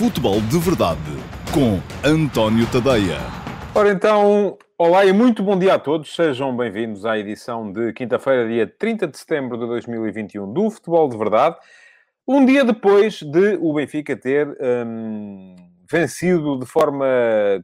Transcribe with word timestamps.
Futebol 0.00 0.40
de 0.40 0.58
Verdade 0.58 0.98
com 1.52 1.78
António 2.02 2.66
Tadeia. 2.72 3.18
Ora 3.74 3.90
então, 3.90 4.56
olá 4.78 5.04
e 5.04 5.12
muito 5.12 5.42
bom 5.42 5.58
dia 5.58 5.74
a 5.74 5.78
todos. 5.78 6.14
Sejam 6.14 6.56
bem-vindos 6.56 7.04
à 7.04 7.18
edição 7.18 7.70
de 7.70 7.92
quinta-feira, 7.92 8.48
dia 8.48 8.66
30 8.66 9.08
de 9.08 9.18
setembro 9.18 9.58
de 9.58 9.66
2021 9.66 10.50
do 10.54 10.70
Futebol 10.70 11.06
de 11.06 11.18
Verdade. 11.18 11.56
Um 12.26 12.46
dia 12.46 12.64
depois 12.64 13.20
de 13.20 13.58
o 13.60 13.74
Benfica 13.74 14.16
ter 14.16 14.48
hum, 14.58 15.54
vencido 15.86 16.58
de 16.58 16.64
forma 16.64 17.04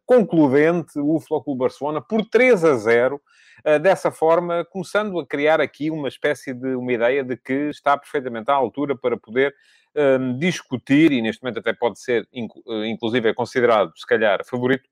concludente 0.05 0.99
o 0.99 1.19
Flóculo 1.19 1.57
Barcelona 1.57 2.03
por 2.03 2.23
3 2.23 2.65
a 2.67 2.75
0. 2.75 3.19
Uh, 3.65 3.79
dessa 3.79 4.11
forma, 4.11 4.63
começando 4.67 5.19
a 5.19 5.27
criar 5.27 5.59
aqui 5.59 5.91
uma 5.91 6.09
espécie 6.09 6.53
de 6.53 6.75
uma 6.75 6.93
ideia 6.93 7.25
de 7.25 7.35
que 7.35 7.71
está 7.71 7.97
perfeitamente 7.97 8.51
à 8.51 8.55
altura 8.55 8.95
para 8.95 9.17
poder 9.17 9.55
um, 9.97 10.39
discutir, 10.39 11.13
e 11.13 11.23
neste 11.23 11.43
momento 11.43 11.59
até 11.59 11.73
pode 11.73 11.99
ser, 11.99 12.29
inclusive, 12.33 13.31
é 13.31 13.35
considerado, 13.35 13.93
se 13.97 14.07
calhar, 14.07 14.45
favorito, 14.45 14.85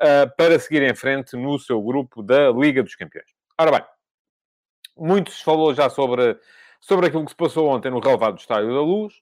uh, 0.00 0.34
para 0.36 0.58
seguir 0.58 0.82
em 0.82 0.94
frente 0.94 1.36
no 1.36 1.58
seu 1.58 1.80
grupo 1.82 2.22
da 2.22 2.50
Liga 2.50 2.82
dos 2.82 2.94
Campeões. 2.94 3.28
Ora 3.58 3.70
bem, 3.70 3.84
muito 4.96 5.30
se 5.30 5.44
falou 5.44 5.74
já 5.74 5.90
sobre, 5.90 6.38
sobre 6.80 7.06
aquilo 7.06 7.24
que 7.24 7.30
se 7.30 7.36
passou 7.36 7.68
ontem 7.68 7.90
no 7.90 8.00
relevado 8.00 8.34
do 8.34 8.40
Estádio 8.40 8.72
da 8.72 8.80
Luz. 8.80 9.14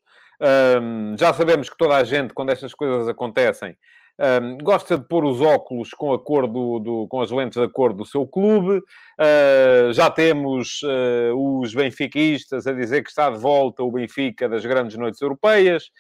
Um, 0.80 1.16
já 1.16 1.32
sabemos 1.32 1.68
que 1.68 1.76
toda 1.76 1.96
a 1.96 2.04
gente, 2.04 2.34
quando 2.34 2.50
estas 2.50 2.74
coisas 2.74 3.08
acontecem, 3.08 3.76
um, 4.18 4.58
gosta 4.58 4.96
de 4.96 5.04
pôr 5.04 5.24
os 5.24 5.40
óculos 5.40 5.90
com 5.90 6.12
a 6.12 6.18
cor 6.18 6.46
do, 6.46 6.78
do, 6.78 7.08
com 7.08 7.20
as 7.20 7.30
lentes 7.30 7.58
da 7.58 7.68
cor 7.68 7.92
do 7.92 8.06
seu 8.06 8.26
clube. 8.26 8.78
Uh, 8.78 9.92
já 9.92 10.08
temos 10.08 10.80
uh, 10.82 11.60
os 11.60 11.74
benfiquistas 11.74 12.66
a 12.66 12.72
dizer 12.72 13.02
que 13.02 13.10
está 13.10 13.30
de 13.30 13.38
volta 13.38 13.82
o 13.82 13.90
Benfica 13.90 14.48
das 14.48 14.64
grandes 14.64 14.96
noites 14.96 15.20
europeias. 15.20 15.90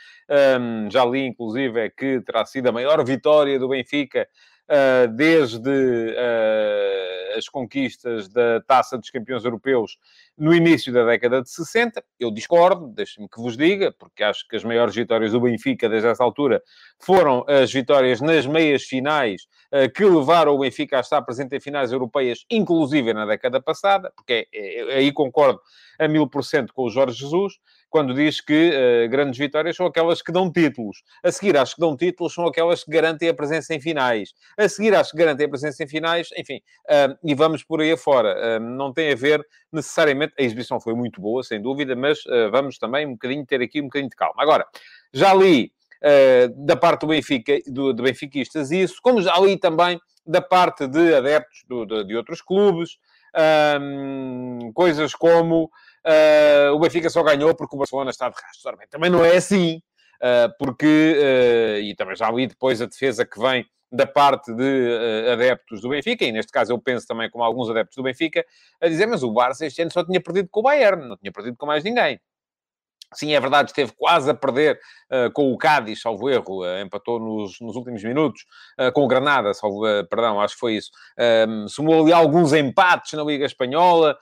Um, 0.60 0.90
já 0.90 1.04
li, 1.04 1.26
inclusive, 1.26 1.80
é 1.80 1.90
que 1.90 2.20
terá 2.20 2.44
sido 2.44 2.68
a 2.68 2.72
maior 2.72 3.04
vitória 3.04 3.58
do 3.58 3.68
Benfica 3.68 4.28
uh, 4.70 5.08
desde 5.08 6.16
as 7.36 7.48
conquistas 7.48 8.28
da 8.28 8.60
Taça 8.60 8.96
dos 8.96 9.10
Campeões 9.10 9.44
Europeus 9.44 9.98
no 10.36 10.54
início 10.54 10.92
da 10.92 11.04
década 11.04 11.42
de 11.42 11.50
60. 11.50 12.02
Eu 12.18 12.30
discordo, 12.30 12.88
deixe-me 12.88 13.28
que 13.28 13.40
vos 13.40 13.56
diga, 13.56 13.92
porque 13.92 14.22
acho 14.22 14.46
que 14.48 14.56
as 14.56 14.64
maiores 14.64 14.94
vitórias 14.94 15.32
do 15.32 15.40
Benfica 15.40 15.88
desde 15.88 16.08
essa 16.08 16.24
altura 16.24 16.62
foram 16.98 17.44
as 17.48 17.72
vitórias 17.72 18.20
nas 18.20 18.46
meias 18.46 18.82
finais 18.82 19.42
uh, 19.72 19.90
que 19.92 20.04
levaram 20.04 20.54
o 20.54 20.58
Benfica 20.58 20.98
a 20.98 21.00
estar 21.00 21.22
presente 21.22 21.56
em 21.56 21.60
finais 21.60 21.92
europeias, 21.92 22.44
inclusive 22.50 23.12
na 23.14 23.26
década 23.26 23.60
passada, 23.60 24.12
porque 24.16 24.48
é, 24.52 24.80
é, 24.80 24.96
aí 24.96 25.12
concordo 25.12 25.60
a 25.98 26.08
mil 26.08 26.28
por 26.28 26.44
cento 26.44 26.72
com 26.72 26.84
o 26.84 26.90
Jorge 26.90 27.18
Jesus 27.18 27.54
quando 27.94 28.12
diz 28.12 28.40
que 28.40 28.72
uh, 28.72 29.08
grandes 29.08 29.38
vitórias 29.38 29.76
são 29.76 29.86
aquelas 29.86 30.20
que 30.20 30.32
dão 30.32 30.50
títulos. 30.50 31.04
A 31.22 31.30
seguir, 31.30 31.56
as 31.56 31.74
que 31.74 31.80
dão 31.80 31.96
títulos 31.96 32.34
são 32.34 32.44
aquelas 32.44 32.82
que 32.82 32.90
garantem 32.90 33.28
a 33.28 33.34
presença 33.34 33.72
em 33.72 33.80
finais. 33.80 34.34
A 34.58 34.68
seguir, 34.68 34.96
as 34.96 35.12
que 35.12 35.16
garantem 35.16 35.46
a 35.46 35.48
presença 35.48 35.84
em 35.84 35.86
finais, 35.86 36.28
enfim, 36.36 36.56
uh, 36.90 37.16
e 37.22 37.36
vamos 37.36 37.62
por 37.62 37.80
aí 37.80 37.92
afora. 37.92 38.58
Uh, 38.58 38.60
não 38.60 38.92
tem 38.92 39.12
a 39.12 39.14
ver 39.14 39.46
necessariamente, 39.72 40.23
a 40.38 40.42
exibição 40.42 40.80
foi 40.80 40.94
muito 40.94 41.20
boa, 41.20 41.42
sem 41.42 41.60
dúvida, 41.60 41.94
mas 41.94 42.22
vamos 42.50 42.78
também 42.78 43.06
um 43.06 43.12
bocadinho 43.12 43.44
ter 43.46 43.60
aqui 43.60 43.80
um 43.80 43.84
bocadinho 43.84 44.10
de 44.10 44.16
calma. 44.16 44.42
Agora, 44.42 44.66
já 45.12 45.32
li 45.34 45.72
da 46.54 46.76
parte 46.76 47.00
do 47.00 47.06
Benfica, 47.06 47.58
do, 47.66 47.92
de 47.92 48.02
benfiquistas 48.02 48.70
isso, 48.70 48.96
como 49.02 49.22
já 49.22 49.38
li 49.38 49.56
também 49.56 49.98
da 50.26 50.40
parte 50.40 50.86
de 50.86 51.14
adeptos 51.14 51.64
do, 51.68 51.84
de, 51.84 52.04
de, 52.04 52.16
outros 52.16 52.40
clubes, 52.40 52.98
um, 53.80 54.72
coisas 54.72 55.14
como 55.14 55.64
uh, 55.64 56.72
o 56.72 56.78
Benfica 56.78 57.10
só 57.10 57.22
ganhou 57.22 57.54
porque 57.54 57.74
o 57.74 57.78
Barcelona 57.78 58.10
está 58.10 58.28
de 58.28 58.36
rastro. 58.40 58.76
Também 58.90 59.10
não 59.10 59.24
é 59.24 59.36
assim, 59.36 59.82
uh, 60.22 60.52
porque, 60.58 60.86
uh, 60.86 61.80
e 61.80 61.94
também 61.94 62.16
já 62.16 62.30
li 62.30 62.46
depois 62.46 62.80
a 62.80 62.86
defesa 62.86 63.24
que 63.24 63.38
vem 63.38 63.66
da 63.94 64.06
parte 64.06 64.52
de 64.52 65.28
adeptos 65.32 65.80
do 65.80 65.88
Benfica, 65.88 66.24
e 66.24 66.32
neste 66.32 66.50
caso 66.50 66.72
eu 66.72 66.78
penso 66.78 67.06
também 67.06 67.30
como 67.30 67.44
alguns 67.44 67.70
adeptos 67.70 67.96
do 67.96 68.02
Benfica, 68.02 68.44
a 68.80 68.88
dizer, 68.88 69.06
mas 69.06 69.22
o 69.22 69.32
Barça 69.32 69.64
este 69.66 69.82
ano 69.82 69.92
só 69.92 70.04
tinha 70.04 70.20
perdido 70.20 70.48
com 70.50 70.60
o 70.60 70.62
Bayern, 70.64 71.08
não 71.08 71.16
tinha 71.16 71.32
perdido 71.32 71.56
com 71.56 71.66
mais 71.66 71.84
ninguém. 71.84 72.20
Sim, 73.14 73.32
é 73.32 73.40
verdade, 73.40 73.70
esteve 73.70 73.92
quase 73.96 74.28
a 74.28 74.34
perder 74.34 74.78
uh, 75.10 75.32
com 75.32 75.52
o 75.52 75.56
Cádiz, 75.56 76.00
salvo 76.00 76.28
erro, 76.28 76.62
uh, 76.62 76.80
empatou 76.80 77.20
nos, 77.20 77.60
nos, 77.60 77.76
últimos 77.76 78.02
minutos, 78.02 78.44
uh, 78.78 78.92
com 78.92 79.04
o 79.04 79.08
Granada, 79.08 79.54
salvo, 79.54 79.82
perdão, 80.10 80.40
acho 80.40 80.54
que 80.54 80.60
foi 80.60 80.74
isso. 80.74 80.90
Uh, 81.16 81.68
somou 81.68 82.02
ali 82.02 82.12
alguns 82.12 82.52
empates 82.52 83.12
na 83.12 83.22
Liga 83.22 83.46
Espanhola, 83.46 84.18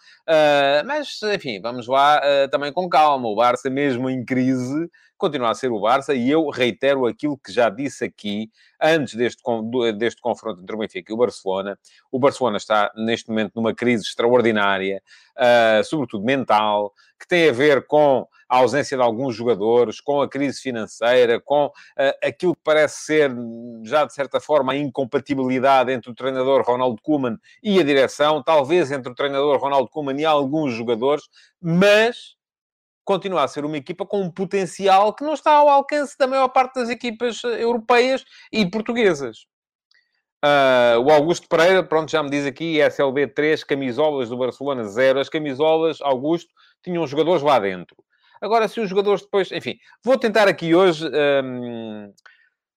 mas, 0.84 1.19
enfim, 1.34 1.60
vamos 1.60 1.87
lá 1.87 2.21
também 2.50 2.72
com 2.72 2.89
calma. 2.89 3.28
O 3.28 3.34
Barça, 3.34 3.69
mesmo 3.69 4.09
em 4.09 4.25
crise, 4.25 4.89
continua 5.22 5.50
a 5.50 5.55
ser 5.55 5.71
o 5.71 5.81
Barça, 5.81 6.12
e 6.15 6.28
eu 6.28 6.49
reitero 6.50 7.06
aquilo 7.06 7.38
que 7.38 7.53
já 7.53 7.71
disse 7.71 8.05
aqui 8.05 8.50
antes 8.81 9.15
deste, 9.15 9.41
deste 9.97 10.21
confronto 10.21 10.60
entre 10.60 10.75
o 10.75 10.78
Benfica 10.81 11.12
e 11.12 11.15
o 11.15 11.16
Barcelona. 11.16 11.78
O 12.10 12.19
Barcelona 12.19 12.56
está, 12.56 12.91
neste 12.97 13.28
momento, 13.28 13.53
numa 13.55 13.72
crise 13.72 14.03
extraordinária, 14.03 15.00
uh, 15.38 15.84
sobretudo 15.84 16.25
mental, 16.25 16.93
que 17.21 17.28
tem 17.28 17.49
a 17.49 17.53
ver 17.53 17.87
com 17.87 18.27
a 18.49 18.56
ausência 18.56 18.97
de 18.97 19.03
alguns 19.03 19.37
jogadores, 19.37 20.00
com 20.00 20.21
a 20.21 20.28
crise 20.28 20.60
financeira, 20.60 21.41
com 21.41 21.66
uh, 21.66 21.71
aquilo 22.21 22.56
que 22.56 22.62
parece 22.65 23.04
ser, 23.04 23.31
já 23.84 24.04
de 24.04 24.12
certa 24.12 24.41
forma, 24.41 24.72
a 24.72 24.77
incompatibilidade 24.77 25.93
entre 25.93 26.10
o 26.10 26.15
treinador 26.16 26.62
Ronaldo 26.62 27.00
Koeman 27.00 27.39
e 27.62 27.78
a 27.78 27.84
direção, 27.84 28.43
talvez 28.43 28.91
entre 28.91 29.12
o 29.12 29.15
treinador 29.15 29.60
Ronaldo 29.60 29.89
Koeman 29.89 30.21
e 30.21 30.25
alguns 30.25 30.72
jogadores, 30.72 31.22
mas 31.60 32.34
continua 33.05 33.45
a 33.45 33.49
ser 33.49 33.65
uma 33.65 33.77
equipa 33.77 34.07
com 34.07 34.21
um 34.21 34.31
potencial 34.31 35.15
que 35.15 35.25
não 35.25 35.35
está 35.35 35.53
ao 35.53 35.69
alcance 35.69 36.17
da 36.19 36.27
maior 36.27 36.49
parte 36.49 36.75
das 36.75 36.89
equipas 36.89 37.43
eh, 37.45 37.63
europeias 37.63 38.25
e 38.53 38.69
portuguesas. 38.69 39.47
Uh, 40.45 40.99
o 41.01 41.11
Augusto 41.13 41.49
Pereira, 41.49 41.85
pronto, 41.85 42.11
já 42.11 42.21
me 42.21 42.29
diz 42.29 42.45
aqui, 42.45 42.81
SLB 42.81 43.29
3, 43.29 43.63
camisolas 43.63 44.29
do 44.29 44.37
Barcelona 44.37 44.85
0. 44.85 45.21
As 45.21 45.29
camisolas, 45.29 46.01
Augusto, 46.01 46.51
tinham 46.83 47.07
jogadores 47.07 47.43
lá 47.43 47.61
dentro. 47.61 47.97
Agora, 48.41 48.67
se 48.67 48.81
os 48.81 48.89
jogadores 48.89 49.23
depois... 49.23 49.53
Enfim, 49.53 49.79
vou 50.05 50.19
tentar 50.19 50.49
aqui 50.49 50.75
hoje 50.75 51.09
um, 51.45 52.13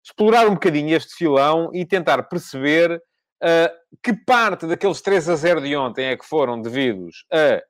explorar 0.04 0.46
um 0.48 0.54
bocadinho 0.54 0.96
este 0.96 1.16
filão 1.16 1.72
e 1.74 1.84
tentar 1.84 2.22
perceber 2.24 3.02
uh, 3.44 3.98
que 4.04 4.14
parte 4.14 4.68
daqueles 4.68 5.02
3 5.02 5.30
a 5.30 5.36
0 5.36 5.62
de 5.62 5.76
ontem 5.76 6.06
é 6.06 6.16
que 6.16 6.26
foram 6.26 6.62
devidos 6.62 7.26
a 7.34 7.64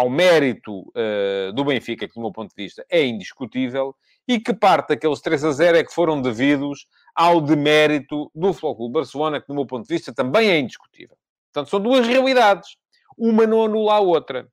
ao 0.00 0.08
mérito 0.08 0.80
uh, 0.80 1.52
do 1.52 1.62
Benfica, 1.62 2.08
que 2.08 2.14
do 2.14 2.22
meu 2.22 2.32
ponto 2.32 2.48
de 2.56 2.64
vista 2.64 2.82
é 2.88 3.04
indiscutível, 3.04 3.94
e 4.26 4.40
que 4.40 4.54
parte 4.54 4.88
daqueles 4.88 5.20
3 5.20 5.44
a 5.44 5.52
0 5.52 5.76
é 5.76 5.84
que 5.84 5.92
foram 5.92 6.22
devidos 6.22 6.86
ao 7.14 7.38
demérito 7.38 8.30
do 8.34 8.54
Futebol 8.54 8.88
Barcelona, 8.88 9.40
que 9.42 9.46
do 9.46 9.54
meu 9.54 9.66
ponto 9.66 9.86
de 9.86 9.94
vista 9.94 10.14
também 10.14 10.48
é 10.48 10.58
indiscutível. 10.58 11.18
Portanto, 11.52 11.68
são 11.68 11.80
duas 11.80 12.06
realidades. 12.06 12.76
Uma 13.18 13.46
não 13.46 13.62
anula 13.62 13.94
a 13.94 14.00
outra. 14.00 14.48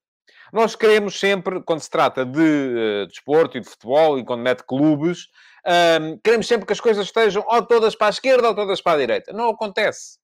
Nós 0.51 0.75
queremos 0.75 1.17
sempre, 1.17 1.61
quando 1.61 1.79
se 1.79 1.89
trata 1.89 2.25
de 2.25 2.39
uh, 2.39 3.07
desporto 3.07 3.57
e 3.57 3.61
de 3.61 3.69
futebol, 3.69 4.19
e 4.19 4.25
quando 4.25 4.41
mete 4.41 4.63
clubes, 4.63 5.27
uh, 5.65 6.19
queremos 6.21 6.45
sempre 6.45 6.65
que 6.65 6.73
as 6.73 6.81
coisas 6.81 7.05
estejam 7.05 7.45
ou 7.47 7.65
todas 7.65 7.95
para 7.95 8.07
a 8.07 8.09
esquerda 8.09 8.49
ou 8.49 8.55
todas 8.55 8.81
para 8.81 8.97
a 8.97 8.99
direita. 8.99 9.31
Não 9.31 9.47
acontece 9.49 10.17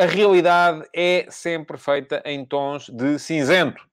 a 0.00 0.06
realidade 0.06 0.88
é 0.96 1.26
sempre 1.28 1.76
feita 1.76 2.22
em 2.24 2.42
tons 2.42 2.88
de 2.88 3.18
cinzento. 3.18 3.86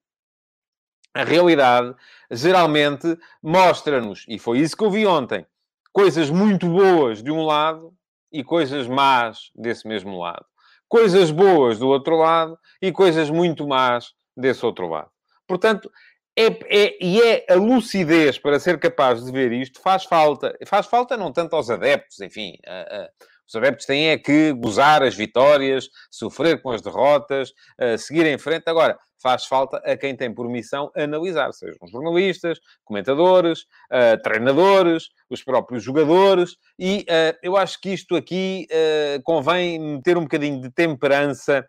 A 1.13 1.25
realidade 1.25 1.94
geralmente 2.31 3.19
mostra-nos, 3.44 4.23
e 4.25 4.40
foi 4.40 4.59
isso 4.59 4.78
que 4.78 4.85
eu 4.85 4.90
vi 4.90 5.06
ontem, 5.06 5.46
coisas 5.91 6.29
muito 6.29 6.66
boas 6.69 7.22
de 7.22 7.29
um 7.29 7.44
lado 7.44 7.94
e 8.31 8.41
coisas 8.41 8.88
más 8.88 9.51
desse 9.53 9.85
mesmo 9.85 10.17
lado. 10.17 10.46
Coisas 10.88 11.29
boas 11.29 11.78
do 11.78 11.90
outro 11.90 12.16
lado 12.16 12.57
e 12.81 12.90
coisas 12.90 13.29
muito 13.29 13.67
más 13.67 14.13
desse 14.34 14.66
outro 14.66 14.88
lado. 14.88 15.12
Portanto, 15.46 15.91
é, 16.38 16.46
é, 16.46 16.97
e 17.03 17.22
é 17.22 17.46
a 17.50 17.56
lucidez 17.56 18.40
para 18.40 18.62
ser 18.62 18.79
capaz 18.79 19.25
de 19.25 19.29
ver 19.29 19.51
isto 19.51 19.81
faz 19.81 20.06
falta. 20.06 20.57
Faz 20.66 20.85
falta 20.85 21.17
não 21.17 21.34
tanto 21.34 21.53
aos 21.53 21.70
adeptos, 21.70 22.22
enfim, 22.22 22.53
a, 22.66 23.09
os 23.47 23.55
adeptos 23.55 23.85
têm 23.85 24.09
é 24.09 24.17
que 24.17 24.52
gozar 24.53 25.03
as 25.03 25.16
vitórias, 25.16 25.90
sofrer 26.11 26.61
com 26.61 26.72
as 26.72 26.82
derrotas, 26.82 27.52
uh, 27.82 27.97
seguir 27.97 28.26
em 28.26 28.38
frente. 28.38 28.64
Agora, 28.67 28.99
faz 29.22 29.46
falta 29.46 29.78
a 29.78 29.97
quem 29.97 30.16
tem 30.16 30.34
por 30.34 30.47
missão 30.47 30.91
analisar, 30.96 31.52
sejam 31.52 31.88
jornalistas, 31.88 32.59
comentadores, 32.84 33.61
uh, 33.91 34.22
treinadores, 34.23 35.09
os 35.29 35.44
próprios 35.44 35.84
jogadores, 35.84 36.55
e 36.78 36.99
uh, 37.09 37.38
eu 37.41 37.58
acho 37.58 37.79
que 37.82 37.90
isto 37.90 38.16
aqui 38.16 38.67
uh, 38.72 39.22
convém 39.23 40.02
ter 40.02 40.17
um 40.17 40.23
bocadinho 40.23 40.61
de 40.61 40.72
temperança 40.72 41.67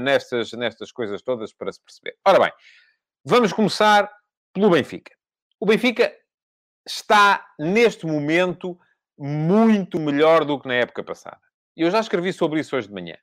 nestas, 0.00 0.52
nestas 0.52 0.90
coisas 0.90 1.20
todas 1.20 1.52
para 1.52 1.70
se 1.70 1.78
perceber. 1.84 2.16
Ora 2.26 2.40
bem, 2.40 2.52
vamos 3.22 3.52
começar 3.52 4.10
pelo 4.54 4.70
Benfica. 4.70 5.14
O 5.60 5.66
Benfica 5.66 6.10
está, 6.86 7.44
neste 7.58 8.06
momento, 8.06 8.78
muito 9.18 9.98
melhor 9.98 10.44
do 10.44 10.58
que 10.58 10.68
na 10.68 10.74
época 10.74 11.02
passada. 11.02 11.40
Eu 11.76 11.90
já 11.90 12.00
escrevi 12.00 12.32
sobre 12.32 12.60
isso 12.60 12.76
hoje 12.76 12.88
de 12.88 12.94
manhã. 12.94 13.16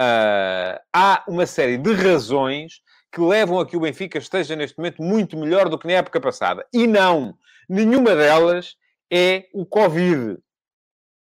Uh, 0.00 0.80
há 0.92 1.24
uma 1.28 1.46
série 1.46 1.76
de 1.76 1.92
razões 1.92 2.80
que 3.12 3.20
levam 3.20 3.60
a 3.60 3.66
que 3.66 3.76
o 3.76 3.80
Benfica 3.80 4.18
esteja 4.18 4.56
neste 4.56 4.78
momento 4.78 5.02
muito 5.02 5.36
melhor 5.36 5.68
do 5.68 5.78
que 5.78 5.86
na 5.86 5.94
época 5.94 6.20
passada. 6.20 6.66
E 6.72 6.86
não, 6.86 7.36
nenhuma 7.68 8.16
delas 8.16 8.74
é 9.12 9.48
o 9.52 9.66
Covid, 9.66 10.38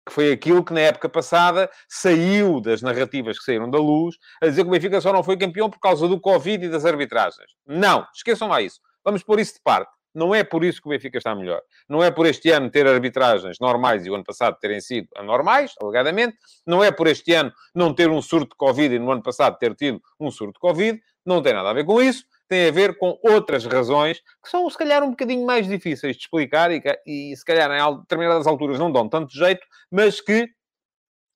que 0.07 0.13
foi 0.13 0.31
aquilo 0.31 0.63
que 0.63 0.73
na 0.73 0.81
época 0.81 1.09
passada 1.09 1.69
saiu 1.89 2.61
das 2.61 2.81
narrativas 2.83 3.39
que 3.39 3.45
saíram 3.45 3.69
da 3.69 3.79
luz, 3.79 4.15
a 4.41 4.45
dizer 4.45 4.63
que 4.63 4.69
o 4.69 4.71
Benfica 4.71 5.01
só 5.01 5.11
não 5.11 5.23
foi 5.23 5.37
campeão 5.37 5.69
por 5.69 5.79
causa 5.79 6.07
do 6.07 6.19
Covid 6.19 6.65
e 6.65 6.69
das 6.69 6.85
arbitragens. 6.85 7.51
Não, 7.65 8.05
esqueçam 8.13 8.47
lá 8.47 8.61
isso. 8.61 8.79
Vamos 9.03 9.23
pôr 9.23 9.39
isso 9.39 9.55
de 9.55 9.61
parte. 9.61 9.91
Não 10.13 10.35
é 10.35 10.43
por 10.43 10.63
isso 10.63 10.81
que 10.81 10.87
o 10.87 10.91
Benfica 10.91 11.17
está 11.17 11.33
melhor. 11.33 11.61
Não 11.87 12.03
é 12.03 12.11
por 12.11 12.25
este 12.25 12.51
ano 12.51 12.69
ter 12.69 12.85
arbitragens 12.87 13.57
normais 13.59 14.05
e 14.05 14.09
o 14.09 14.15
ano 14.15 14.23
passado 14.23 14.57
terem 14.59 14.81
sido 14.81 15.07
anormais, 15.15 15.73
alegadamente. 15.81 16.37
Não 16.65 16.83
é 16.83 16.91
por 16.91 17.07
este 17.07 17.33
ano 17.33 17.51
não 17.73 17.93
ter 17.93 18.09
um 18.09 18.21
surto 18.21 18.49
de 18.49 18.55
Covid 18.57 18.95
e 18.95 18.99
no 18.99 19.11
ano 19.11 19.23
passado 19.23 19.57
ter 19.57 19.73
tido 19.75 20.01
um 20.19 20.29
surto 20.29 20.53
de 20.53 20.59
Covid. 20.59 21.01
Não 21.25 21.41
tem 21.41 21.53
nada 21.53 21.69
a 21.69 21.73
ver 21.73 21.85
com 21.85 22.01
isso. 22.01 22.25
Tem 22.47 22.67
a 22.67 22.71
ver 22.71 22.97
com 22.97 23.17
outras 23.23 23.65
razões 23.65 24.19
que 24.43 24.49
são, 24.49 24.69
se 24.69 24.77
calhar, 24.77 25.01
um 25.03 25.11
bocadinho 25.11 25.45
mais 25.45 25.67
difíceis 25.67 26.17
de 26.17 26.23
explicar 26.23 26.69
e, 26.71 26.81
que, 26.81 27.01
e 27.05 27.33
se 27.35 27.45
calhar, 27.45 27.71
em 27.71 27.99
determinadas 27.99 28.45
alturas 28.45 28.77
não 28.77 28.91
dão 28.91 29.07
tanto 29.07 29.33
jeito, 29.33 29.65
mas 29.89 30.19
que 30.19 30.49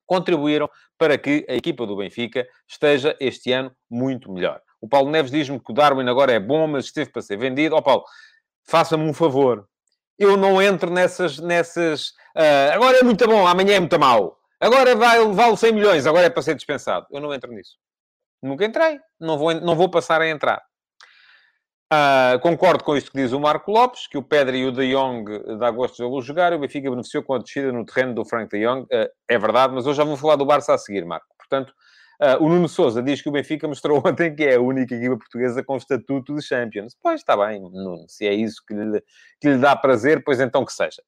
contribuíram 0.04 0.68
para 0.98 1.16
que 1.16 1.46
a 1.48 1.54
equipa 1.54 1.86
do 1.86 1.96
Benfica 1.96 2.46
esteja 2.68 3.16
este 3.18 3.50
ano 3.52 3.74
muito 3.90 4.30
melhor. 4.30 4.60
O 4.80 4.88
Paulo 4.88 5.10
Neves 5.10 5.30
diz-me 5.30 5.58
que 5.58 5.72
o 5.72 5.74
Darwin 5.74 6.08
agora 6.08 6.32
é 6.32 6.40
bom, 6.40 6.66
mas 6.66 6.86
esteve 6.86 7.10
para 7.10 7.22
ser 7.22 7.36
vendido. 7.36 7.74
Ó 7.74 7.78
oh, 7.78 7.82
Paulo, 7.82 8.04
faça-me 8.66 9.08
um 9.08 9.14
favor. 9.14 9.66
Eu 10.18 10.36
não 10.36 10.60
entro 10.60 10.90
nessas... 10.90 11.38
nessas 11.38 12.08
uh, 12.36 12.72
agora 12.74 12.98
é 12.98 13.02
muito 13.02 13.26
bom, 13.26 13.46
amanhã 13.46 13.74
é 13.76 13.80
muito 13.80 13.98
mau. 13.98 14.38
Agora 14.60 14.94
vai, 14.94 15.24
vale 15.32 15.56
100 15.56 15.72
milhões, 15.72 16.06
agora 16.06 16.26
é 16.26 16.30
para 16.30 16.42
ser 16.42 16.54
dispensado. 16.54 17.06
Eu 17.10 17.20
não 17.20 17.32
entro 17.34 17.52
nisso. 17.52 17.76
Nunca 18.42 18.64
entrei. 18.64 18.98
Não 19.20 19.36
vou, 19.36 19.54
não 19.54 19.74
vou 19.74 19.90
passar 19.90 20.20
a 20.20 20.28
entrar. 20.28 20.62
Uh, 21.92 22.38
concordo 22.40 22.82
com 22.82 22.96
isto 22.96 23.12
que 23.12 23.18
diz 23.18 23.32
o 23.32 23.38
Marco 23.38 23.70
Lopes, 23.70 24.08
que 24.08 24.18
o 24.18 24.22
Pedro 24.22 24.56
e 24.56 24.66
o 24.66 24.72
De 24.72 24.90
Jong 24.90 25.56
dá 25.56 25.70
gosto 25.70 26.02
de 26.02 26.26
jogar 26.26 26.52
e 26.52 26.56
o 26.56 26.58
Benfica 26.58 26.90
beneficiou 26.90 27.22
com 27.22 27.34
a 27.34 27.38
descida 27.38 27.70
no 27.70 27.84
terreno 27.84 28.12
do 28.12 28.24
Frank 28.24 28.50
De 28.50 28.64
Jong. 28.64 28.82
Uh, 28.82 29.08
é 29.28 29.38
verdade, 29.38 29.72
mas 29.72 29.86
hoje 29.86 29.98
já 29.98 30.04
vou 30.04 30.16
falar 30.16 30.36
do 30.36 30.44
Barça 30.44 30.74
a 30.74 30.78
seguir, 30.78 31.04
Marco. 31.04 31.26
Portanto, 31.38 31.72
Uh, 32.20 32.42
o 32.42 32.48
Nuno 32.48 32.68
Souza 32.68 33.02
diz 33.02 33.20
que 33.20 33.28
o 33.28 33.32
Benfica 33.32 33.68
mostrou 33.68 34.00
ontem 34.04 34.34
que 34.34 34.44
é 34.44 34.56
a 34.56 34.60
única 34.60 34.94
equipa 34.94 35.16
portuguesa 35.16 35.62
com 35.62 35.76
estatuto 35.76 36.34
de 36.34 36.42
Champions. 36.42 36.96
Pois 37.02 37.20
está 37.20 37.36
bem, 37.36 37.60
Nuno, 37.60 38.04
se 38.08 38.26
é 38.26 38.32
isso 38.32 38.62
que 38.66 38.74
lhe, 38.74 39.02
que 39.40 39.48
lhe 39.48 39.58
dá 39.58 39.76
prazer, 39.76 40.22
pois 40.24 40.40
então 40.40 40.64
que 40.64 40.72
seja. 40.72 41.02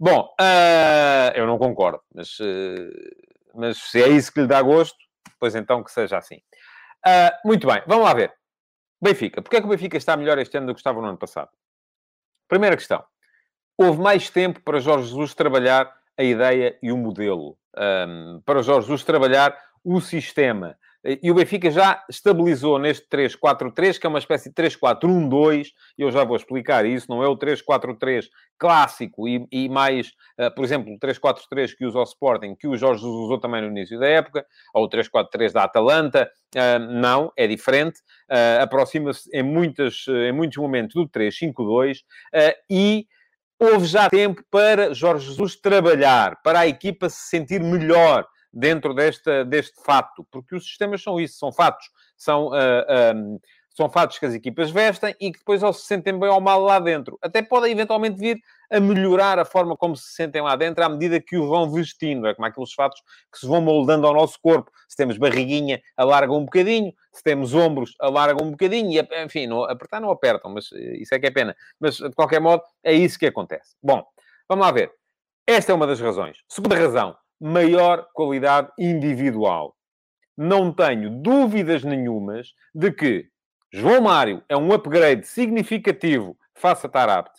Bom, 0.00 0.34
uh, 0.40 1.32
eu 1.34 1.46
não 1.46 1.58
concordo, 1.58 2.00
mas, 2.14 2.38
uh, 2.38 2.90
mas 3.54 3.78
se 3.78 4.02
é 4.02 4.08
isso 4.08 4.32
que 4.32 4.40
lhe 4.40 4.46
dá 4.46 4.62
gosto, 4.62 4.96
pois 5.38 5.54
então 5.54 5.82
que 5.82 5.90
seja 5.90 6.18
assim. 6.18 6.40
muito 7.44 7.66
bem, 7.66 7.82
vamos 7.86 8.04
lá 8.04 8.14
ver. 8.14 8.32
Benfica. 9.00 9.40
Porquê 9.40 9.56
é 9.56 9.60
que 9.60 9.66
o 9.66 9.70
Benfica 9.70 9.96
está 9.96 10.16
melhor 10.16 10.38
este 10.38 10.56
ano 10.56 10.66
do 10.66 10.74
que 10.74 10.80
estava 10.80 11.00
no 11.00 11.06
ano 11.06 11.18
passado? 11.18 11.50
Primeira 12.48 12.76
questão. 12.76 13.04
Houve 13.76 14.00
mais 14.00 14.28
tempo 14.28 14.60
para 14.62 14.80
Jorge 14.80 15.08
Jesus 15.08 15.34
trabalhar 15.34 15.92
a 16.16 16.22
ideia 16.24 16.76
e 16.82 16.90
o 16.90 16.96
modelo. 16.96 17.56
Um, 17.76 18.42
para 18.44 18.62
Jorge 18.62 18.86
Jesus 18.86 19.04
trabalhar 19.04 19.56
o 19.84 20.00
sistema. 20.00 20.76
E 21.22 21.30
o 21.30 21.34
Benfica 21.34 21.70
já 21.70 22.04
estabilizou 22.10 22.76
neste 22.76 23.08
3-4-3, 23.08 23.98
que 23.98 24.06
é 24.06 24.10
uma 24.10 24.18
espécie 24.18 24.50
de 24.50 24.54
3-4-1-2, 24.54 25.68
e 25.96 26.02
eu 26.02 26.10
já 26.10 26.24
vou 26.24 26.36
explicar 26.36 26.84
isso, 26.84 27.06
não 27.08 27.22
é 27.22 27.28
o 27.28 27.36
3-4-3 27.36 28.26
clássico 28.58 29.28
e, 29.28 29.46
e 29.52 29.68
mais, 29.68 30.08
uh, 30.38 30.52
por 30.54 30.64
exemplo, 30.64 30.92
o 30.92 30.98
3-4-3 30.98 31.74
que 31.76 31.86
usa 31.86 32.00
o 32.00 32.02
Sporting, 32.02 32.56
que 32.56 32.66
o 32.66 32.76
Jorge 32.76 33.06
usou 33.06 33.38
também 33.38 33.62
no 33.62 33.68
início 33.68 33.98
da 33.98 34.08
época, 34.08 34.44
ou 34.74 34.84
o 34.84 34.88
3-4-3 34.88 35.52
da 35.52 35.64
Atalanta, 35.64 36.28
uh, 36.56 36.78
não, 36.78 37.32
é 37.36 37.46
diferente, 37.46 38.00
uh, 38.28 38.62
aproxima-se 38.62 39.30
em, 39.32 39.40
em 39.40 40.32
muitos 40.32 40.56
momentos 40.56 40.94
do 40.94 41.08
3-5-2, 41.08 42.00
e 42.68 43.06
houve 43.58 43.86
já 43.86 44.10
tempo 44.10 44.42
para 44.50 44.92
Jorge 44.92 45.28
Jesus 45.28 45.54
trabalhar, 45.56 46.40
para 46.42 46.60
a 46.60 46.66
equipa 46.66 47.08
se 47.08 47.28
sentir 47.28 47.62
melhor, 47.62 48.26
dentro 48.52 48.94
desta, 48.94 49.44
deste 49.44 49.82
fato, 49.82 50.26
porque 50.30 50.54
os 50.54 50.64
sistemas 50.64 51.02
são 51.02 51.20
isso, 51.20 51.38
são 51.38 51.52
fatos, 51.52 51.86
são, 52.16 52.48
uh, 52.48 52.54
ah, 52.88 53.12
um, 53.14 53.38
são 53.78 53.88
fatos 53.88 54.18
que 54.18 54.26
as 54.26 54.34
equipas 54.34 54.72
vestem 54.72 55.14
e 55.20 55.30
que 55.30 55.38
depois 55.38 55.62
ou 55.62 55.72
se 55.72 55.86
sentem 55.86 56.18
bem 56.18 56.28
ou 56.28 56.40
mal 56.40 56.60
lá 56.60 56.80
dentro. 56.80 57.16
Até 57.22 57.42
podem 57.42 57.70
eventualmente 57.70 58.18
vir 58.18 58.40
a 58.72 58.80
melhorar 58.80 59.38
a 59.38 59.44
forma 59.44 59.76
como 59.76 59.96
se 59.96 60.14
sentem 60.14 60.42
lá 60.42 60.56
dentro 60.56 60.82
à 60.82 60.88
medida 60.88 61.20
que 61.20 61.36
o 61.36 61.46
vão 61.48 61.70
vestindo. 61.70 62.26
É 62.26 62.34
como 62.34 62.48
aqueles 62.48 62.72
fatos 62.72 63.00
que 63.32 63.38
se 63.38 63.46
vão 63.46 63.60
moldando 63.60 64.04
ao 64.04 64.12
nosso 64.12 64.36
corpo. 64.42 64.68
Se 64.88 64.96
temos 64.96 65.16
barriguinha, 65.16 65.80
alargam 65.96 66.38
um 66.38 66.44
bocadinho. 66.44 66.92
Se 67.12 67.22
temos 67.22 67.54
ombros, 67.54 67.94
alargam 68.00 68.48
um 68.48 68.50
bocadinho. 68.50 69.00
E, 69.00 69.24
enfim, 69.24 69.46
não, 69.46 69.62
apertar 69.62 70.00
não 70.00 70.10
apertam, 70.10 70.50
mas 70.52 70.72
eh, 70.72 70.96
isso 70.96 71.14
é 71.14 71.20
que 71.20 71.28
é 71.28 71.30
pena. 71.30 71.56
Mas, 71.78 71.98
de 71.98 72.10
qualquer 72.16 72.40
modo, 72.40 72.64
é 72.82 72.92
isso 72.92 73.16
que 73.16 73.26
acontece. 73.26 73.76
Bom, 73.80 74.04
vamos 74.48 74.66
lá 74.66 74.72
ver. 74.72 74.90
Esta 75.46 75.70
é 75.70 75.74
uma 75.76 75.86
das 75.86 76.00
razões. 76.00 76.38
Segunda 76.48 76.74
razão 76.74 77.16
maior 77.40 78.06
qualidade 78.12 78.70
individual. 78.78 79.74
Não 80.36 80.72
tenho 80.72 81.10
dúvidas 81.10 81.82
nenhumas 81.82 82.52
de 82.74 82.92
que 82.92 83.28
João 83.72 84.00
Mário 84.02 84.42
é 84.48 84.56
um 84.56 84.72
upgrade 84.72 85.26
significativo 85.26 86.36
face 86.54 86.86
a 86.86 86.88
Tarabt. 86.88 87.32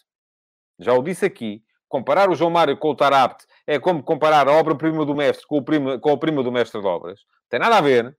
Já 0.80 0.94
o 0.94 1.04
disse 1.04 1.26
aqui. 1.26 1.64
Comparar 1.88 2.30
o 2.30 2.36
João 2.36 2.52
Mário 2.52 2.78
com 2.78 2.90
o 2.90 2.96
Tarabt 2.96 3.46
é 3.66 3.80
como 3.80 4.04
comparar 4.04 4.48
a 4.48 4.52
obra-prima 4.52 5.04
do 5.06 5.16
mestre 5.16 5.48
com 5.48 5.58
o, 5.58 5.64
prima, 5.64 5.98
com 5.98 6.12
o 6.12 6.18
prima 6.20 6.44
do 6.44 6.52
mestre 6.52 6.80
de 6.80 6.86
obras. 6.86 7.20
Não 7.22 7.50
tem 7.50 7.60
nada 7.60 7.78
a 7.78 7.82
ver. 7.82 8.16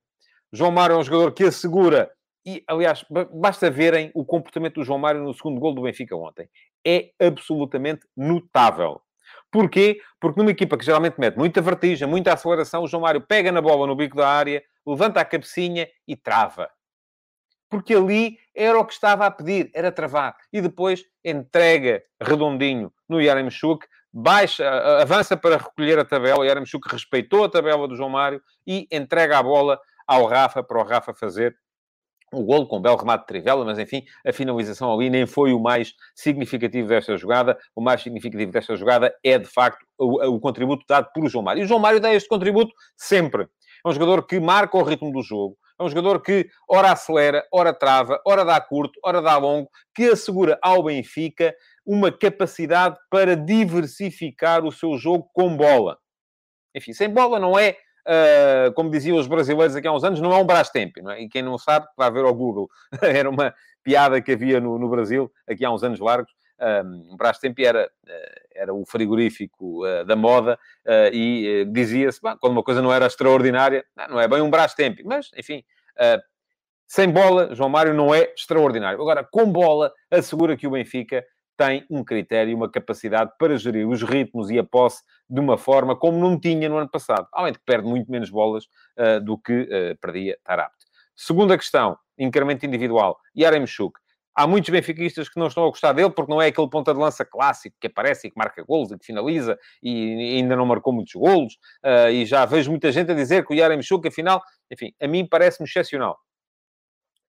João 0.51 0.71
Mário 0.71 0.95
é 0.95 0.97
um 0.97 1.03
jogador 1.03 1.31
que 1.31 1.45
assegura... 1.45 2.11
E, 2.45 2.63
aliás, 2.67 3.05
basta 3.33 3.69
verem 3.69 4.11
o 4.15 4.25
comportamento 4.25 4.75
do 4.75 4.83
João 4.83 4.97
Mário 4.97 5.23
no 5.23 5.33
segundo 5.33 5.59
gol 5.59 5.75
do 5.75 5.83
Benfica 5.83 6.15
ontem. 6.15 6.49
É 6.85 7.11
absolutamente 7.19 8.05
notável. 8.17 8.99
Porquê? 9.51 9.99
Porque 10.19 10.39
numa 10.39 10.51
equipa 10.51 10.77
que 10.77 10.85
geralmente 10.85 11.19
mete 11.19 11.37
muita 11.37 11.61
vertigem, 11.61 12.07
muita 12.07 12.33
aceleração, 12.33 12.83
o 12.83 12.87
João 12.87 13.01
Mário 13.01 13.21
pega 13.21 13.51
na 13.51 13.61
bola 13.61 13.85
no 13.85 13.95
bico 13.95 14.15
da 14.15 14.27
área, 14.27 14.63
levanta 14.87 15.19
a 15.19 15.25
cabecinha 15.25 15.87
e 16.07 16.15
trava. 16.15 16.69
Porque 17.69 17.93
ali 17.93 18.37
era 18.55 18.79
o 18.79 18.85
que 18.85 18.93
estava 18.93 19.25
a 19.25 19.31
pedir, 19.31 19.69
era 19.73 19.91
travar. 19.91 20.35
E 20.51 20.61
depois 20.61 21.03
entrega 21.23 22.01
redondinho 22.21 22.91
no 23.07 23.21
Yaremchuk, 23.21 23.85
baixa, 24.11 24.67
avança 25.01 25.35
para 25.35 25.57
recolher 25.57 25.99
a 25.99 26.05
tabela. 26.05 26.39
O 26.39 26.45
Yaremchuk 26.45 26.87
respeitou 26.89 27.43
a 27.43 27.49
tabela 27.49 27.87
do 27.87 27.95
João 27.95 28.09
Mário 28.09 28.41
e 28.65 28.87
entrega 28.91 29.37
a 29.37 29.43
bola 29.43 29.79
ao 30.07 30.25
Rafa, 30.25 30.63
para 30.63 30.79
o 30.79 30.83
Rafa 30.83 31.13
fazer 31.13 31.55
o 32.31 32.43
golo 32.43 32.65
com 32.65 32.77
um 32.77 32.81
belo 32.81 32.95
remate 32.95 33.23
de 33.23 33.27
Trivela, 33.27 33.65
mas 33.65 33.77
enfim, 33.77 34.03
a 34.25 34.31
finalização 34.31 34.93
ali 34.93 35.09
nem 35.09 35.25
foi 35.25 35.53
o 35.53 35.59
mais 35.59 35.93
significativo 36.15 36.87
desta 36.87 37.17
jogada. 37.17 37.57
O 37.75 37.81
mais 37.81 38.01
significativo 38.01 38.51
desta 38.51 38.75
jogada 38.75 39.13
é, 39.23 39.37
de 39.37 39.47
facto, 39.47 39.85
o, 39.97 40.35
o 40.35 40.39
contributo 40.39 40.85
dado 40.87 41.09
por 41.13 41.27
João 41.27 41.43
Mário. 41.43 41.61
E 41.61 41.65
o 41.65 41.67
João 41.67 41.79
Mário 41.79 41.99
dá 41.99 42.13
este 42.13 42.29
contributo 42.29 42.73
sempre. 42.97 43.47
É 43.85 43.89
um 43.89 43.91
jogador 43.91 44.25
que 44.25 44.39
marca 44.39 44.77
o 44.77 44.83
ritmo 44.83 45.11
do 45.11 45.21
jogo. 45.21 45.57
É 45.79 45.83
um 45.83 45.89
jogador 45.89 46.21
que 46.21 46.47
ora 46.69 46.91
acelera, 46.91 47.43
ora 47.51 47.73
trava, 47.73 48.21
ora 48.25 48.45
dá 48.45 48.61
curto, 48.61 48.99
ora 49.03 49.21
dá 49.21 49.35
longo, 49.37 49.67
que 49.95 50.05
assegura 50.05 50.59
ao 50.61 50.83
Benfica 50.83 51.55
uma 51.83 52.11
capacidade 52.11 52.95
para 53.09 53.35
diversificar 53.35 54.63
o 54.63 54.71
seu 54.71 54.95
jogo 54.97 55.27
com 55.33 55.57
bola. 55.57 55.97
Enfim, 56.75 56.93
sem 56.93 57.09
bola 57.09 57.39
não 57.39 57.57
é 57.57 57.75
uh, 58.07 58.73
como 58.73 58.89
diziam 58.89 59.17
os 59.17 59.27
brasileiros 59.27 59.75
aqui 59.75 59.87
há 59.87 59.91
uns 59.91 60.03
anos, 60.03 60.19
não 60.19 60.31
é 60.31 60.37
um 60.37 60.45
Brastemp, 60.45 60.97
não 60.97 61.11
é? 61.11 61.21
E 61.21 61.29
quem 61.29 61.41
não 61.41 61.57
sabe, 61.57 61.87
vai 61.97 62.11
ver 62.11 62.25
ao 62.25 62.33
Google. 62.33 62.69
era 63.01 63.29
uma 63.29 63.53
piada 63.83 64.21
que 64.21 64.31
havia 64.31 64.59
no, 64.59 64.77
no 64.77 64.89
Brasil, 64.89 65.31
aqui 65.47 65.65
há 65.65 65.71
uns 65.71 65.83
anos 65.83 65.99
largos. 65.99 66.31
Um, 66.61 67.17
Brastemp 67.17 67.57
era, 67.59 67.91
uh, 68.07 68.41
era 68.53 68.73
o 68.73 68.85
frigorífico 68.85 69.83
uh, 69.83 70.05
da 70.05 70.15
moda 70.15 70.59
uh, 70.85 71.13
e 71.13 71.65
dizia-se, 71.71 72.19
quando 72.21 72.53
uma 72.53 72.63
coisa 72.63 72.81
não 72.81 72.93
era 72.93 73.07
extraordinária, 73.07 73.83
não, 73.95 74.09
não 74.09 74.19
é 74.19 74.27
bem 74.27 74.41
um 74.41 74.49
Brastemp, 74.49 74.99
mas, 75.03 75.31
enfim, 75.35 75.63
sem 76.87 77.09
bola, 77.09 77.55
João 77.55 77.69
Mário 77.69 77.93
não 77.93 78.13
é 78.13 78.33
extraordinário. 78.35 79.01
Agora, 79.01 79.23
com 79.23 79.51
bola, 79.51 79.91
assegura 80.11 80.57
que 80.57 80.67
o 80.67 80.71
Benfica 80.71 81.25
tem 81.61 81.85
um 81.91 82.03
critério, 82.03 82.57
uma 82.57 82.67
capacidade 82.67 83.31
para 83.37 83.55
gerir 83.55 83.87
os 83.87 84.01
ritmos 84.01 84.49
e 84.49 84.57
a 84.57 84.63
posse 84.63 85.03
de 85.29 85.39
uma 85.39 85.59
forma 85.59 85.95
como 85.95 86.17
não 86.17 86.39
tinha 86.39 86.67
no 86.67 86.77
ano 86.77 86.89
passado. 86.89 87.27
Além 87.31 87.53
de 87.53 87.59
que 87.59 87.65
perde 87.65 87.87
muito 87.87 88.09
menos 88.09 88.31
bolas 88.31 88.65
uh, 88.97 89.23
do 89.23 89.37
que 89.37 89.61
uh, 89.61 89.97
perdia 90.01 90.39
Tarabt. 90.43 90.75
Segunda 91.15 91.55
questão, 91.55 91.95
incremento 92.17 92.65
individual. 92.65 93.19
Yaremchuk. 93.37 93.99
Há 94.33 94.47
muitos 94.47 94.71
benfiquistas 94.71 95.29
que 95.29 95.39
não 95.39 95.47
estão 95.47 95.63
a 95.65 95.67
gostar 95.67 95.93
dele 95.93 96.09
porque 96.09 96.31
não 96.31 96.41
é 96.41 96.47
aquele 96.47 96.67
ponta 96.67 96.93
de 96.93 96.99
lança 96.99 97.23
clássico 97.23 97.75
que 97.79 97.85
aparece 97.85 98.27
e 98.27 98.31
que 98.31 98.37
marca 98.37 98.63
golos 98.63 98.89
e 98.91 98.97
que 98.97 99.05
finaliza 99.05 99.59
e 99.83 100.37
ainda 100.39 100.55
não 100.55 100.65
marcou 100.65 100.91
muitos 100.91 101.13
golos. 101.13 101.53
Uh, 101.85 102.09
e 102.09 102.25
já 102.25 102.43
vejo 102.45 102.71
muita 102.71 102.91
gente 102.91 103.11
a 103.11 103.13
dizer 103.13 103.45
que 103.45 103.53
o 103.53 103.55
Yaremchuk, 103.55 104.07
afinal, 104.07 104.41
enfim, 104.71 104.95
a 104.99 105.07
mim 105.07 105.27
parece-me 105.27 105.69
excepcional. 105.69 106.17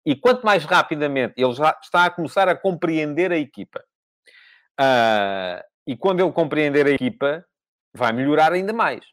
E 0.07 0.17
quanto 0.17 0.47
mais 0.47 0.65
rapidamente 0.65 1.35
ele 1.37 1.53
já 1.53 1.79
está 1.83 2.07
a 2.07 2.11
começar 2.11 2.49
a 2.49 2.57
compreender 2.57 3.31
a 3.31 3.37
equipa, 3.37 3.85
Uh, 4.83 5.63
e 5.87 5.97
quando 5.97 6.21
ele 6.21 6.33
compreender 6.33 6.87
a 6.87 6.91
equipa, 6.91 7.45
vai 7.95 8.13
melhorar 8.13 8.53
ainda 8.53 8.73
mais. 8.73 9.05